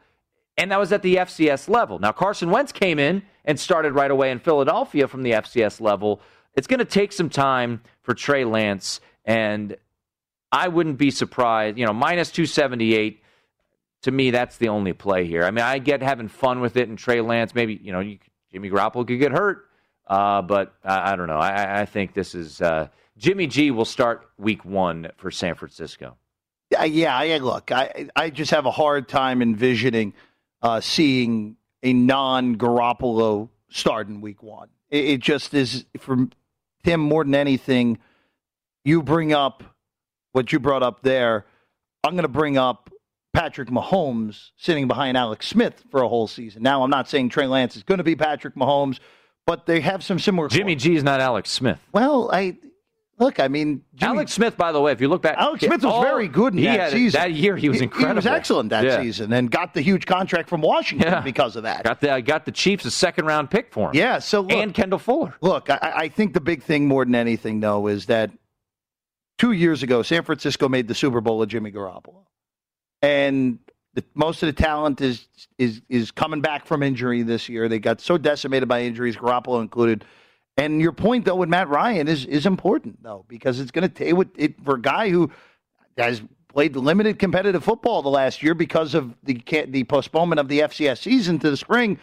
and 0.57 0.71
that 0.71 0.79
was 0.79 0.91
at 0.91 1.01
the 1.01 1.15
FCS 1.15 1.69
level. 1.69 1.99
Now, 1.99 2.11
Carson 2.11 2.51
Wentz 2.51 2.71
came 2.71 2.99
in 2.99 3.23
and 3.45 3.59
started 3.59 3.93
right 3.93 4.11
away 4.11 4.31
in 4.31 4.39
Philadelphia 4.39 5.07
from 5.07 5.23
the 5.23 5.31
FCS 5.31 5.81
level. 5.81 6.21
It's 6.55 6.67
going 6.67 6.79
to 6.79 6.85
take 6.85 7.11
some 7.11 7.29
time 7.29 7.81
for 8.01 8.13
Trey 8.13 8.43
Lance, 8.43 8.99
and 9.25 9.75
I 10.51 10.67
wouldn't 10.67 10.97
be 10.97 11.11
surprised. 11.11 11.77
You 11.77 11.85
know, 11.85 11.93
minus 11.93 12.31
278, 12.31 13.23
to 14.03 14.11
me, 14.11 14.31
that's 14.31 14.57
the 14.57 14.69
only 14.69 14.93
play 14.93 15.25
here. 15.25 15.43
I 15.43 15.51
mean, 15.51 15.63
I 15.63 15.79
get 15.79 16.01
having 16.03 16.27
fun 16.27 16.59
with 16.59 16.77
it, 16.77 16.89
and 16.89 16.97
Trey 16.97 17.21
Lance, 17.21 17.55
maybe, 17.55 17.79
you 17.81 17.91
know, 17.91 18.01
you, 18.01 18.19
Jimmy 18.51 18.69
Garoppolo 18.69 19.07
could 19.07 19.19
get 19.19 19.31
hurt, 19.31 19.68
uh, 20.09 20.41
but 20.41 20.73
I, 20.83 21.13
I, 21.13 21.15
don't 21.15 21.27
know. 21.27 21.37
I, 21.37 21.81
I 21.81 21.85
think 21.85 22.13
this 22.13 22.35
is 22.35 22.61
uh, 22.61 22.87
Jimmy 23.17 23.47
G 23.47 23.71
will 23.71 23.85
start 23.85 24.27
week 24.37 24.65
one 24.65 25.11
for 25.17 25.31
San 25.31 25.55
Francisco. 25.55 26.17
Yeah, 26.71 26.83
yeah. 26.83 27.39
Look, 27.41 27.71
I 27.71 28.09
I 28.15 28.29
just 28.29 28.51
have 28.51 28.65
a 28.65 28.71
hard 28.71 29.07
time 29.07 29.41
envisioning 29.41 30.13
uh, 30.61 30.81
seeing 30.81 31.55
a 31.83 31.93
non-Garoppolo 31.93 33.49
start 33.69 34.07
in 34.07 34.21
Week 34.21 34.43
One. 34.43 34.69
It, 34.89 35.05
it 35.05 35.19
just 35.19 35.53
is 35.53 35.85
for 35.99 36.27
Tim 36.83 36.99
more 36.99 37.23
than 37.23 37.35
anything. 37.35 37.97
You 38.83 39.01
bring 39.01 39.33
up 39.33 39.63
what 40.31 40.51
you 40.51 40.59
brought 40.59 40.83
up 40.83 41.01
there. 41.01 41.45
I'm 42.03 42.13
going 42.13 42.23
to 42.23 42.27
bring 42.27 42.57
up 42.57 42.89
Patrick 43.33 43.69
Mahomes 43.69 44.49
sitting 44.57 44.87
behind 44.87 45.17
Alex 45.17 45.47
Smith 45.47 45.83
for 45.91 46.01
a 46.01 46.07
whole 46.07 46.27
season. 46.27 46.63
Now, 46.63 46.83
I'm 46.83 46.89
not 46.89 47.09
saying 47.09 47.29
Trey 47.29 47.47
Lance 47.47 47.75
is 47.75 47.83
going 47.83 47.97
to 47.99 48.03
be 48.03 48.15
Patrick 48.15 48.55
Mahomes, 48.55 48.99
but 49.49 49.65
they 49.65 49.79
have 49.79 50.03
some 50.03 50.19
similar. 50.19 50.47
Jimmy 50.47 50.75
G 50.75 50.95
is 50.95 51.03
not 51.03 51.19
Alex 51.19 51.49
Smith. 51.49 51.79
Well, 51.91 52.29
I 52.31 52.55
look. 53.17 53.39
I 53.39 53.47
mean, 53.47 53.81
Jimmy, 53.95 54.11
Alex 54.17 54.33
Smith, 54.33 54.55
by 54.55 54.71
the 54.71 54.79
way, 54.79 54.91
if 54.91 55.01
you 55.01 55.07
look 55.07 55.23
back, 55.23 55.37
Alex 55.39 55.61
Smith 55.65 55.83
was 55.83 55.85
all- 55.91 56.03
very 56.03 56.27
good 56.27 56.53
in 56.53 56.59
he 56.59 56.65
that 56.65 56.91
season. 56.91 57.19
That 57.19 57.31
year, 57.33 57.57
he 57.57 57.67
was 57.67 57.81
incredible. 57.81 58.21
He 58.21 58.27
was 58.29 58.37
excellent 58.37 58.69
that 58.69 58.83
Yeah. 58.85 59.01
season 59.01 59.33
and 59.33 59.49
got 59.49 59.73
the 59.73 59.81
huge 59.81 60.05
contract 60.05 60.49
from 60.49 60.61
Washington 60.61 61.11
Yeah. 61.11 61.21
because 61.21 61.55
of 61.55 61.63
that. 61.63 61.83
Got 61.83 61.99
the 62.01 62.11
uh, 62.11 62.19
got 62.19 62.45
the 62.45 62.51
Chiefs 62.51 62.85
a 62.85 62.91
second 62.91 63.25
round 63.25 63.49
pick 63.49 63.73
for 63.73 63.89
him. 63.89 63.95
yeah. 63.95 64.19
So 64.19 64.41
look, 64.41 64.51
and 64.51 64.71
Kendall 64.71 64.99
Fuller. 64.99 65.33
look, 65.41 65.71
I, 65.71 65.79
I 65.95 66.09
think 66.09 66.33
the 66.35 66.41
big 66.41 66.61
thing 66.61 66.87
more 66.87 67.03
than 67.03 67.15
anything, 67.15 67.59
though, 67.59 67.87
is 67.87 68.05
that 68.05 68.29
two 69.39 69.53
years 69.53 69.81
ago, 69.81 70.03
San 70.03 70.23
Francisco 70.23 70.69
made 70.69 70.87
the 70.87 70.93
Super 70.95 71.21
Bowl 71.21 71.39
with 71.39 71.49
Jimmy 71.49 71.71
Garoppolo, 71.71 72.25
and 73.01 73.57
most 74.13 74.43
of 74.43 74.47
the 74.47 74.53
talent 74.53 75.01
is 75.01 75.27
is 75.57 75.81
is 75.89 76.11
coming 76.11 76.41
back 76.41 76.65
from 76.65 76.83
injury 76.83 77.21
this 77.23 77.49
year. 77.49 77.67
They 77.67 77.79
got 77.79 78.01
so 78.01 78.17
decimated 78.17 78.67
by 78.67 78.81
injuries, 78.81 79.15
Garoppolo 79.15 79.61
included. 79.61 80.05
And 80.57 80.81
your 80.81 80.91
point, 80.91 81.25
though, 81.25 81.35
with 81.35 81.49
Matt 81.49 81.69
Ryan 81.69 82.07
is 82.07 82.25
is 82.25 82.45
important, 82.45 83.01
though, 83.01 83.25
because 83.27 83.59
it's 83.59 83.71
going 83.71 83.89
to 83.89 83.93
take 83.93 84.13
it 84.37 84.63
for 84.63 84.75
a 84.75 84.81
guy 84.81 85.09
who 85.09 85.31
has 85.97 86.21
played 86.49 86.75
limited 86.75 87.19
competitive 87.19 87.63
football 87.63 88.01
the 88.01 88.09
last 88.09 88.43
year 88.43 88.53
because 88.53 88.93
of 88.93 89.15
the 89.23 89.41
the 89.67 89.83
postponement 89.85 90.39
of 90.39 90.47
the 90.47 90.59
FCS 90.59 90.97
season 90.99 91.39
to 91.39 91.49
the 91.49 91.57
spring. 91.57 91.99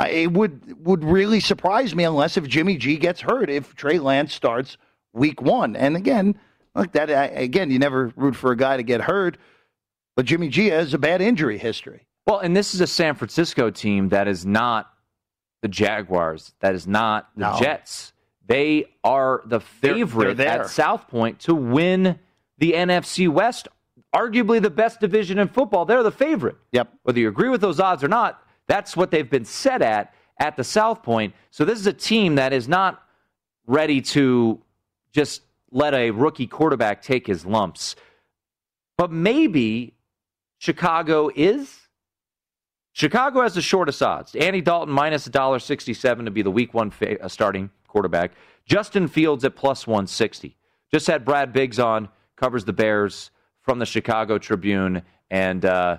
It 0.00 0.32
would 0.32 0.84
would 0.84 1.04
really 1.04 1.38
surprise 1.38 1.94
me 1.94 2.04
unless 2.04 2.36
if 2.36 2.48
Jimmy 2.48 2.76
G 2.76 2.96
gets 2.96 3.20
hurt 3.20 3.48
if 3.50 3.76
Trey 3.76 3.98
Lance 3.98 4.34
starts 4.34 4.76
week 5.12 5.40
one. 5.40 5.76
And 5.76 5.96
again, 5.96 6.36
look 6.74 6.92
that 6.92 7.06
again, 7.36 7.70
you 7.70 7.78
never 7.78 8.12
root 8.16 8.34
for 8.34 8.52
a 8.52 8.56
guy 8.56 8.76
to 8.76 8.82
get 8.82 9.02
hurt, 9.02 9.36
but 10.16 10.26
Jimmy 10.26 10.48
G 10.48 10.68
has 10.68 10.94
a 10.94 10.98
bad 10.98 11.20
injury 11.20 11.58
history. 11.58 12.06
Well, 12.26 12.38
and 12.38 12.56
this 12.56 12.74
is 12.74 12.80
a 12.80 12.86
San 12.86 13.14
Francisco 13.14 13.70
team 13.70 14.10
that 14.10 14.28
is 14.28 14.46
not 14.46 14.90
the 15.62 15.68
Jaguars. 15.68 16.54
That 16.60 16.74
is 16.74 16.86
not 16.86 17.28
the 17.36 17.50
No. 17.52 17.56
Jets. 17.58 18.12
They 18.46 18.86
are 19.04 19.42
the 19.44 19.58
They're- 19.58 19.94
favorite 19.94 20.36
they're 20.36 20.62
at 20.62 20.68
South 20.68 21.08
Point 21.08 21.38
to 21.40 21.54
win 21.54 22.18
the 22.58 22.72
NFC 22.74 23.28
West, 23.28 23.68
arguably 24.14 24.60
the 24.60 24.70
best 24.70 25.00
division 25.00 25.38
in 25.38 25.48
football. 25.48 25.84
They're 25.84 26.02
the 26.02 26.10
favorite. 26.12 26.56
Yep. 26.72 26.92
Whether 27.02 27.20
you 27.20 27.28
agree 27.28 27.48
with 27.48 27.60
those 27.60 27.80
odds 27.80 28.04
or 28.04 28.08
not, 28.08 28.42
that's 28.66 28.96
what 28.96 29.10
they've 29.10 29.28
been 29.28 29.44
set 29.44 29.82
at. 29.82 30.14
at 30.38 30.56
the 30.56 30.64
South 30.64 31.04
Point. 31.04 31.34
So 31.50 31.64
this 31.64 31.78
is 31.78 31.86
a 31.86 31.92
team 31.92 32.34
that 32.34 32.52
is 32.52 32.66
not 32.66 33.00
ready 33.66 34.00
to 34.00 34.60
just 35.12 35.42
let 35.70 35.94
a 35.94 36.10
rookie 36.10 36.48
quarterback 36.48 37.00
take 37.00 37.28
his 37.28 37.46
lumps. 37.46 37.94
But 38.98 39.12
maybe 39.12 39.94
Chicago 40.62 41.28
is. 41.34 41.88
Chicago 42.92 43.42
has 43.42 43.52
the 43.52 43.60
shortest 43.60 44.00
odds. 44.00 44.36
Andy 44.36 44.60
Dalton 44.60 44.94
minus 44.94 45.26
$1.67 45.26 46.24
to 46.24 46.30
be 46.30 46.42
the 46.42 46.52
week 46.52 46.72
one 46.72 46.92
fa- 46.92 47.20
uh, 47.20 47.26
starting 47.26 47.68
quarterback. 47.88 48.30
Justin 48.64 49.08
Fields 49.08 49.44
at 49.44 49.56
plus 49.56 49.88
160. 49.88 50.56
Just 50.92 51.08
had 51.08 51.24
Brad 51.24 51.52
Biggs 51.52 51.80
on, 51.80 52.08
covers 52.36 52.64
the 52.64 52.72
Bears 52.72 53.32
from 53.62 53.80
the 53.80 53.86
Chicago 53.86 54.38
Tribune, 54.38 55.02
and 55.32 55.64
uh, 55.64 55.98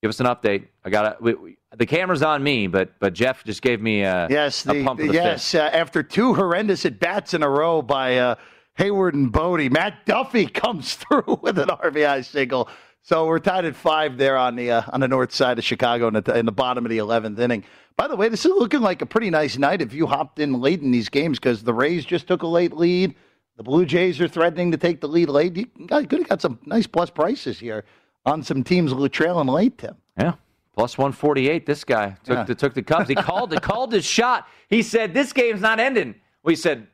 give 0.00 0.10
us 0.10 0.20
an 0.20 0.26
update. 0.26 0.68
I 0.84 0.90
got 0.90 1.20
the 1.20 1.86
camera's 1.86 2.22
on 2.22 2.44
me, 2.44 2.68
but 2.68 2.96
but 3.00 3.14
Jeff 3.14 3.42
just 3.42 3.62
gave 3.62 3.80
me 3.82 4.02
a, 4.02 4.28
yes, 4.30 4.62
the, 4.62 4.82
a 4.82 4.84
pump 4.84 5.00
the 5.00 5.08
yes. 5.08 5.56
Uh, 5.56 5.70
after 5.72 6.04
two 6.04 6.34
horrendous 6.34 6.86
at 6.86 7.00
bats 7.00 7.34
in 7.34 7.42
a 7.42 7.48
row 7.48 7.82
by 7.82 8.18
uh, 8.18 8.34
Heyward 8.78 9.14
and 9.14 9.32
Bote, 9.32 9.72
Matt 9.72 10.06
Duffy 10.06 10.46
comes 10.54 10.94
through 10.94 11.40
with 11.42 11.58
an 11.58 11.68
RBI 11.68 12.24
single. 12.24 12.68
So 13.06 13.24
we're 13.24 13.38
tied 13.38 13.64
at 13.64 13.76
five 13.76 14.18
there 14.18 14.36
on 14.36 14.56
the 14.56 14.72
uh, 14.72 14.82
on 14.92 14.98
the 14.98 15.06
north 15.06 15.32
side 15.32 15.60
of 15.60 15.64
Chicago 15.64 16.08
in 16.08 16.14
the, 16.14 16.36
in 16.36 16.44
the 16.44 16.50
bottom 16.50 16.84
of 16.84 16.90
the 16.90 16.98
eleventh 16.98 17.38
inning. 17.38 17.62
By 17.96 18.08
the 18.08 18.16
way, 18.16 18.28
this 18.28 18.44
is 18.44 18.50
looking 18.50 18.80
like 18.80 19.00
a 19.00 19.06
pretty 19.06 19.30
nice 19.30 19.56
night 19.56 19.80
if 19.80 19.94
you 19.94 20.08
hopped 20.08 20.40
in 20.40 20.60
late 20.60 20.82
in 20.82 20.90
these 20.90 21.08
games 21.08 21.38
because 21.38 21.62
the 21.62 21.72
Rays 21.72 22.04
just 22.04 22.26
took 22.26 22.42
a 22.42 22.48
late 22.48 22.72
lead. 22.72 23.14
The 23.58 23.62
Blue 23.62 23.86
Jays 23.86 24.20
are 24.20 24.26
threatening 24.26 24.72
to 24.72 24.76
take 24.76 25.00
the 25.00 25.06
lead 25.06 25.28
late. 25.28 25.56
You 25.56 25.66
could 25.66 26.10
have 26.10 26.28
got 26.28 26.42
some 26.42 26.58
nice 26.66 26.88
plus 26.88 27.08
prices 27.08 27.60
here 27.60 27.84
on 28.24 28.42
some 28.42 28.64
teams 28.64 28.92
trailing 29.12 29.46
late, 29.46 29.78
Tim. 29.78 29.94
Yeah. 30.18 30.32
Plus 30.74 30.98
148. 30.98 31.64
This 31.64 31.84
guy 31.84 32.16
took, 32.24 32.36
yeah. 32.38 32.42
the, 32.42 32.56
took 32.56 32.74
the 32.74 32.82
Cubs. 32.82 33.08
He 33.08 33.14
called 33.14 33.52
it, 33.52 33.62
called 33.62 33.92
his 33.92 34.04
shot. 34.04 34.48
He 34.68 34.82
said, 34.82 35.14
This 35.14 35.32
game's 35.32 35.60
not 35.60 35.78
ending. 35.78 36.16
Well, 36.42 36.50
he 36.50 36.56
said, 36.56 36.88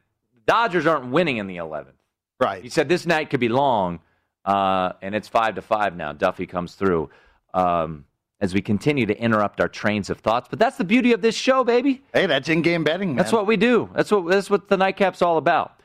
Dodgers 0.46 0.84
aren't 0.84 1.10
winning 1.10 1.38
in 1.38 1.46
the 1.46 1.56
11th. 1.56 1.94
Right. 2.38 2.62
He 2.62 2.68
said, 2.68 2.90
This 2.90 3.06
night 3.06 3.30
could 3.30 3.40
be 3.40 3.48
long, 3.48 4.00
uh, 4.44 4.92
and 5.02 5.14
it's 5.14 5.28
5 5.28 5.56
to 5.56 5.62
5 5.62 5.96
now. 5.96 6.12
Duffy 6.12 6.46
comes 6.46 6.74
through. 6.74 7.10
Um, 7.54 8.04
as 8.42 8.52
we 8.52 8.60
continue 8.60 9.06
to 9.06 9.16
interrupt 9.18 9.60
our 9.60 9.68
trains 9.68 10.10
of 10.10 10.18
thoughts. 10.18 10.48
But 10.50 10.58
that's 10.58 10.76
the 10.76 10.84
beauty 10.84 11.12
of 11.12 11.22
this 11.22 11.36
show, 11.36 11.62
baby. 11.62 12.02
Hey, 12.12 12.26
that's 12.26 12.48
in-game 12.48 12.82
betting. 12.82 13.10
Man. 13.10 13.16
That's 13.16 13.32
what 13.32 13.46
we 13.46 13.56
do. 13.56 13.88
That's 13.94 14.10
what 14.10 14.26
that's 14.26 14.50
what 14.50 14.68
the 14.68 14.76
nightcap's 14.76 15.22
all 15.22 15.38
about. 15.38 15.80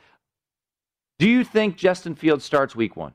Do 1.19 1.29
you 1.29 1.43
think 1.43 1.77
Justin 1.77 2.15
Fields 2.15 2.43
starts 2.43 2.75
Week 2.75 2.95
One? 2.95 3.13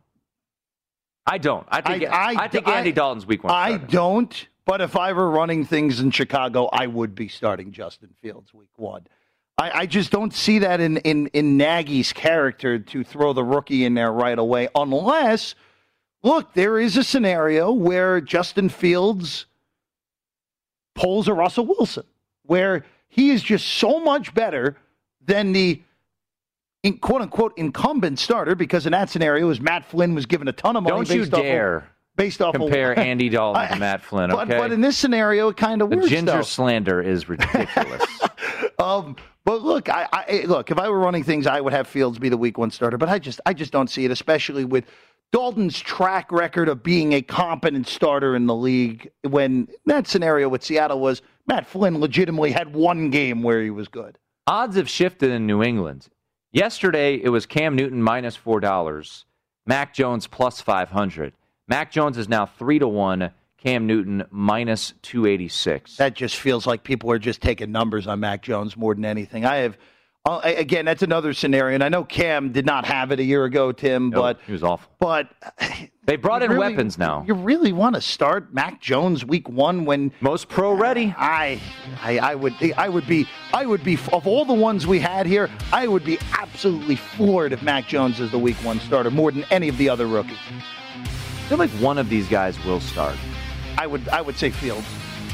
I 1.27 1.39
don't. 1.39 1.67
I 1.69 1.81
think 1.81 2.05
I, 2.05 2.35
I, 2.35 2.45
I 2.45 2.49
think 2.49 2.69
Andy 2.69 2.91
I, 2.91 2.93
Dalton's 2.93 3.27
Week 3.27 3.45
One. 3.45 3.53
I 3.53 3.77
don't. 3.77 4.49
But 4.65 4.81
if 4.81 4.97
I 4.97 5.13
were 5.13 5.29
running 5.29 5.65
things 5.65 5.99
in 5.99 6.13
Chicago, 6.13 6.69
I 6.73 6.87
would 6.87 7.17
be 7.17 7.27
starting 7.27 7.73
Justin 7.73 8.11
Fields 8.23 8.55
Week 8.55 8.71
One. 8.77 9.07
I, 9.59 9.87
just 9.87 10.11
don't 10.11 10.33
see 10.33 10.59
that 10.61 10.81
in, 10.81 10.97
in 10.99 11.29
in 11.29 11.57
Nagy's 11.57 12.13
character 12.13 12.79
to 12.81 13.05
throw 13.05 13.33
the 13.33 13.45
rookie 13.45 13.85
in 13.85 13.95
there 13.95 14.11
right 14.11 14.39
away, 14.39 14.69
unless 14.75 15.55
look, 16.23 16.53
there 16.55 16.81
is 16.81 16.97
a 16.97 17.05
scenario 17.05 17.73
where 17.73 18.21
Justin 18.21 18.69
Fields 18.69 19.47
pulls 20.95 21.29
a 21.29 21.35
Russell 21.35 21.67
Wilson, 21.67 22.05
where 22.45 22.85
he 23.09 23.31
is 23.31 23.43
just 23.43 23.67
so 23.67 24.01
much 24.01 24.35
better 24.35 24.77
than 25.25 25.53
the 25.53 25.83
in, 26.83 26.99
quote 26.99 27.23
unquote 27.23 27.53
incumbent 27.57 28.19
starter, 28.19 28.55
because 28.55 28.87
in 28.87 28.93
that 28.93 29.11
scenario, 29.11 29.49
as 29.51 29.61
Matt 29.61 29.85
Flynn 29.85 30.15
was 30.15 30.27
given 30.27 30.49
a 30.49 30.53
ton 30.53 30.77
of 30.77 30.83
money. 30.83 31.05
Don't 31.05 31.11
you 31.11 31.27
dare. 31.27 31.77
Of, 31.77 31.85
based 32.17 32.43
off 32.43 32.55
compare 32.55 32.93
of, 32.93 32.99
Andy 33.07 33.29
Dalton 33.29 33.69
to 33.69 33.77
Matt 33.77 34.03
Flynn. 34.03 34.33
Okay? 34.33 34.45
But, 34.49 34.59
but, 34.59 34.73
in 34.73 34.81
this 34.81 34.97
scenario, 34.97 35.49
it 35.49 35.57
kind 35.57 35.83
of 35.83 35.91
the 35.91 35.97
works. 35.97 36.09
ginger 36.09 36.33
though. 36.33 36.43
slander 36.43 37.01
is 37.01 37.29
ridiculous. 37.29 38.05
um, 38.79 39.17
but 39.45 39.63
look, 39.63 39.89
I, 39.89 40.09
I, 40.13 40.25
eh, 40.29 40.45
look. 40.47 40.71
If 40.71 40.79
I 40.79 40.89
were 40.89 40.99
running 40.99 41.25
things, 41.25 41.47
I 41.47 41.61
would 41.61 41.73
have 41.73 41.87
Fields 41.87 42.19
be 42.19 42.29
the 42.29 42.37
Week 42.37 42.59
One 42.59 42.71
starter. 42.71 42.99
But 42.99 43.09
I 43.09 43.19
just, 43.19 43.41
I 43.47 43.55
just 43.55 43.73
don't 43.73 43.89
see 43.89 44.05
it, 44.05 44.11
especially 44.11 44.65
with 44.65 44.85
Dalton's 45.33 45.81
track 45.81 46.31
record 46.31 46.69
of 46.69 46.83
being 46.83 47.15
a 47.15 47.23
competent 47.23 47.89
starter 47.89 48.37
in 48.37 48.47
the 48.47 48.55
league 48.55 49.11
when 49.23 49.69
that 49.87 50.07
scenario 50.07 50.49
with 50.49 50.63
Seattle 50.63 51.01
was 51.01 51.23
Matt 51.47 51.67
Flynn 51.67 51.99
legitimately 51.99 52.53
had 52.53 52.75
one 52.75 53.11
game 53.11 53.43
where 53.43 53.63
he 53.63 53.71
was 53.71 53.89
good. 53.89 54.19
Odds 54.47 54.77
have 54.77 54.91
shifted 54.91 55.31
in 55.31 55.47
New 55.47 55.63
England. 55.63 56.09
Yesterday 56.53 57.15
it 57.15 57.31
was 57.31 57.47
Cam 57.47 57.75
Newton 57.75 58.03
minus 58.03 58.37
four 58.37 58.61
dollars, 58.61 59.25
Mac 59.67 59.95
Jones 59.95 60.27
plus 60.27 60.61
five 60.61 60.91
hundred. 60.91 61.33
Mac 61.67 61.91
Jones 61.91 62.19
is 62.19 62.29
now 62.29 62.45
three 62.45 62.79
to 62.79 62.89
one. 62.89 63.31
Cam 63.63 63.87
Newton 63.87 64.25
minus 64.31 64.93
two 65.03 65.25
eighty 65.25 65.47
six. 65.47 65.97
That 65.97 66.15
just 66.15 66.37
feels 66.37 66.67
like 66.67 66.83
people 66.83 67.13
are 67.13 67.19
just 67.19 67.41
taking 67.41 67.71
numbers 67.71 68.09
on 68.09 68.19
Mac 68.19 68.43
Jones 68.43 68.77
more 68.77 68.93
than 68.95 69.05
anything. 69.05 69.45
I 69.45 69.57
have 69.57 69.79
uh, 70.25 70.41
again, 70.45 70.85
that's 70.85 71.03
another 71.03 71.33
scenario, 71.33 71.75
and 71.75 71.83
I 71.83 71.89
know 71.89 72.05
Cam 72.05 72.53
did 72.53 72.65
not 72.65 72.85
have 72.85 73.11
it 73.11 73.19
a 73.19 73.25
year 73.25 73.45
ago, 73.45 73.73
Tim, 73.73 74.11
but 74.11 74.39
he 74.47 74.53
was 74.53 74.63
awful. 74.63 74.89
But 75.01 75.29
they 76.05 76.15
brought 76.15 76.45
in 76.45 76.51
really, 76.51 76.71
weapons 76.71 76.97
now. 76.97 77.25
You 77.27 77.35
really 77.35 77.73
want 77.73 77.97
to 77.97 78.01
start 78.01 78.55
Mac 78.55 78.81
Jones 78.81 79.25
week 79.25 79.49
one 79.49 79.85
when 79.85 80.13
most 80.21 80.49
pro 80.49 80.73
ready? 80.75 81.13
I, 81.17 81.61
I, 82.01 82.19
I 82.19 82.35
would, 82.37 82.55
I 82.77 82.89
would 82.89 83.07
be, 83.07 83.27
I 83.53 83.67
would 83.67 83.83
be 83.83 83.95
of 84.13 84.27
all 84.27 84.45
the 84.45 84.55
ones 84.55 84.87
we 84.87 85.01
had 85.01 85.27
here, 85.27 85.51
I 85.73 85.89
would 85.89 86.05
be 86.05 86.19
absolutely 86.39 86.97
floored 86.97 87.53
if 87.53 87.63
Mac 87.63 87.89
Jones 87.89 88.21
is 88.21 88.31
the 88.31 88.39
week 88.39 88.57
one 88.59 88.79
starter 88.79 89.11
more 89.11 89.33
than 89.33 89.45
any 89.51 89.69
of 89.69 89.77
the 89.77 89.89
other 89.89 90.07
rookies. 90.07 90.39
I 91.05 91.49
feel 91.49 91.59
like 91.59 91.71
one 91.71 91.99
of 91.99 92.09
these 92.09 92.29
guys 92.29 92.63
will 92.65 92.81
start. 92.81 93.17
I 93.79 93.87
would, 93.87 94.09
I 94.09 94.21
would 94.21 94.37
say 94.37 94.51
Fields. 94.51 94.87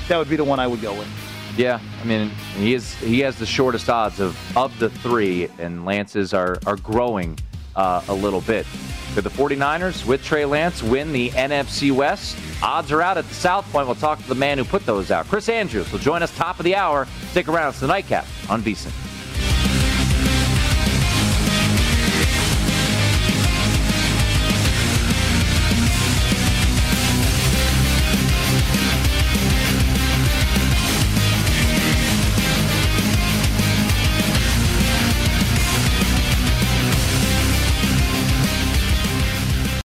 That 0.09 0.19
would 0.19 0.29
be 0.29 0.37
the 0.37 0.45
one 0.45 0.59
I 0.59 0.67
would 0.67 0.81
go 0.81 0.95
with. 0.95 1.09
Yeah, 1.57 1.81
I 2.01 2.05
mean 2.05 2.29
he 2.57 2.75
is 2.75 2.95
he 2.95 3.21
has 3.21 3.37
the 3.37 3.47
shortest 3.47 3.91
odds 3.91 4.21
of 4.21 4.39
of 4.57 4.79
the 4.79 4.91
three, 4.91 5.49
and 5.59 5.85
Lance's 5.85 6.33
are 6.33 6.57
are 6.67 6.77
growing 6.77 7.39
uh, 7.75 8.03
a 8.09 8.15
little 8.15 8.41
bit. 8.41 8.65
Could 9.15 9.25
the 9.25 9.31
49ers 9.31 10.07
with 10.07 10.23
Trey 10.23 10.45
Lance 10.45 10.83
win 10.83 11.13
the 11.13 11.31
NFC 11.31 11.91
West? 11.91 12.37
Odds 12.63 12.93
are 12.93 13.03
out 13.03 13.19
at 13.19 13.27
the 13.27 13.35
South 13.35 13.71
Point. 13.73 13.87
We'll 13.87 13.97
talk 13.97 14.21
to 14.21 14.29
the 14.29 14.35
man 14.35 14.59
who 14.59 14.65
put 14.65 14.87
those 14.87 15.11
out. 15.11 15.27
Chris 15.27 15.49
Andrews 15.49 15.91
will 15.91 15.99
join 15.99 16.23
us 16.23 16.35
top 16.37 16.61
of 16.61 16.65
the 16.65 16.77
hour. 16.77 17.09
Stick 17.31 17.49
around. 17.49 17.71
It's 17.71 17.81
the 17.81 17.87
nightcap 17.87 18.27
on 18.49 18.63
VSIN. 18.63 19.08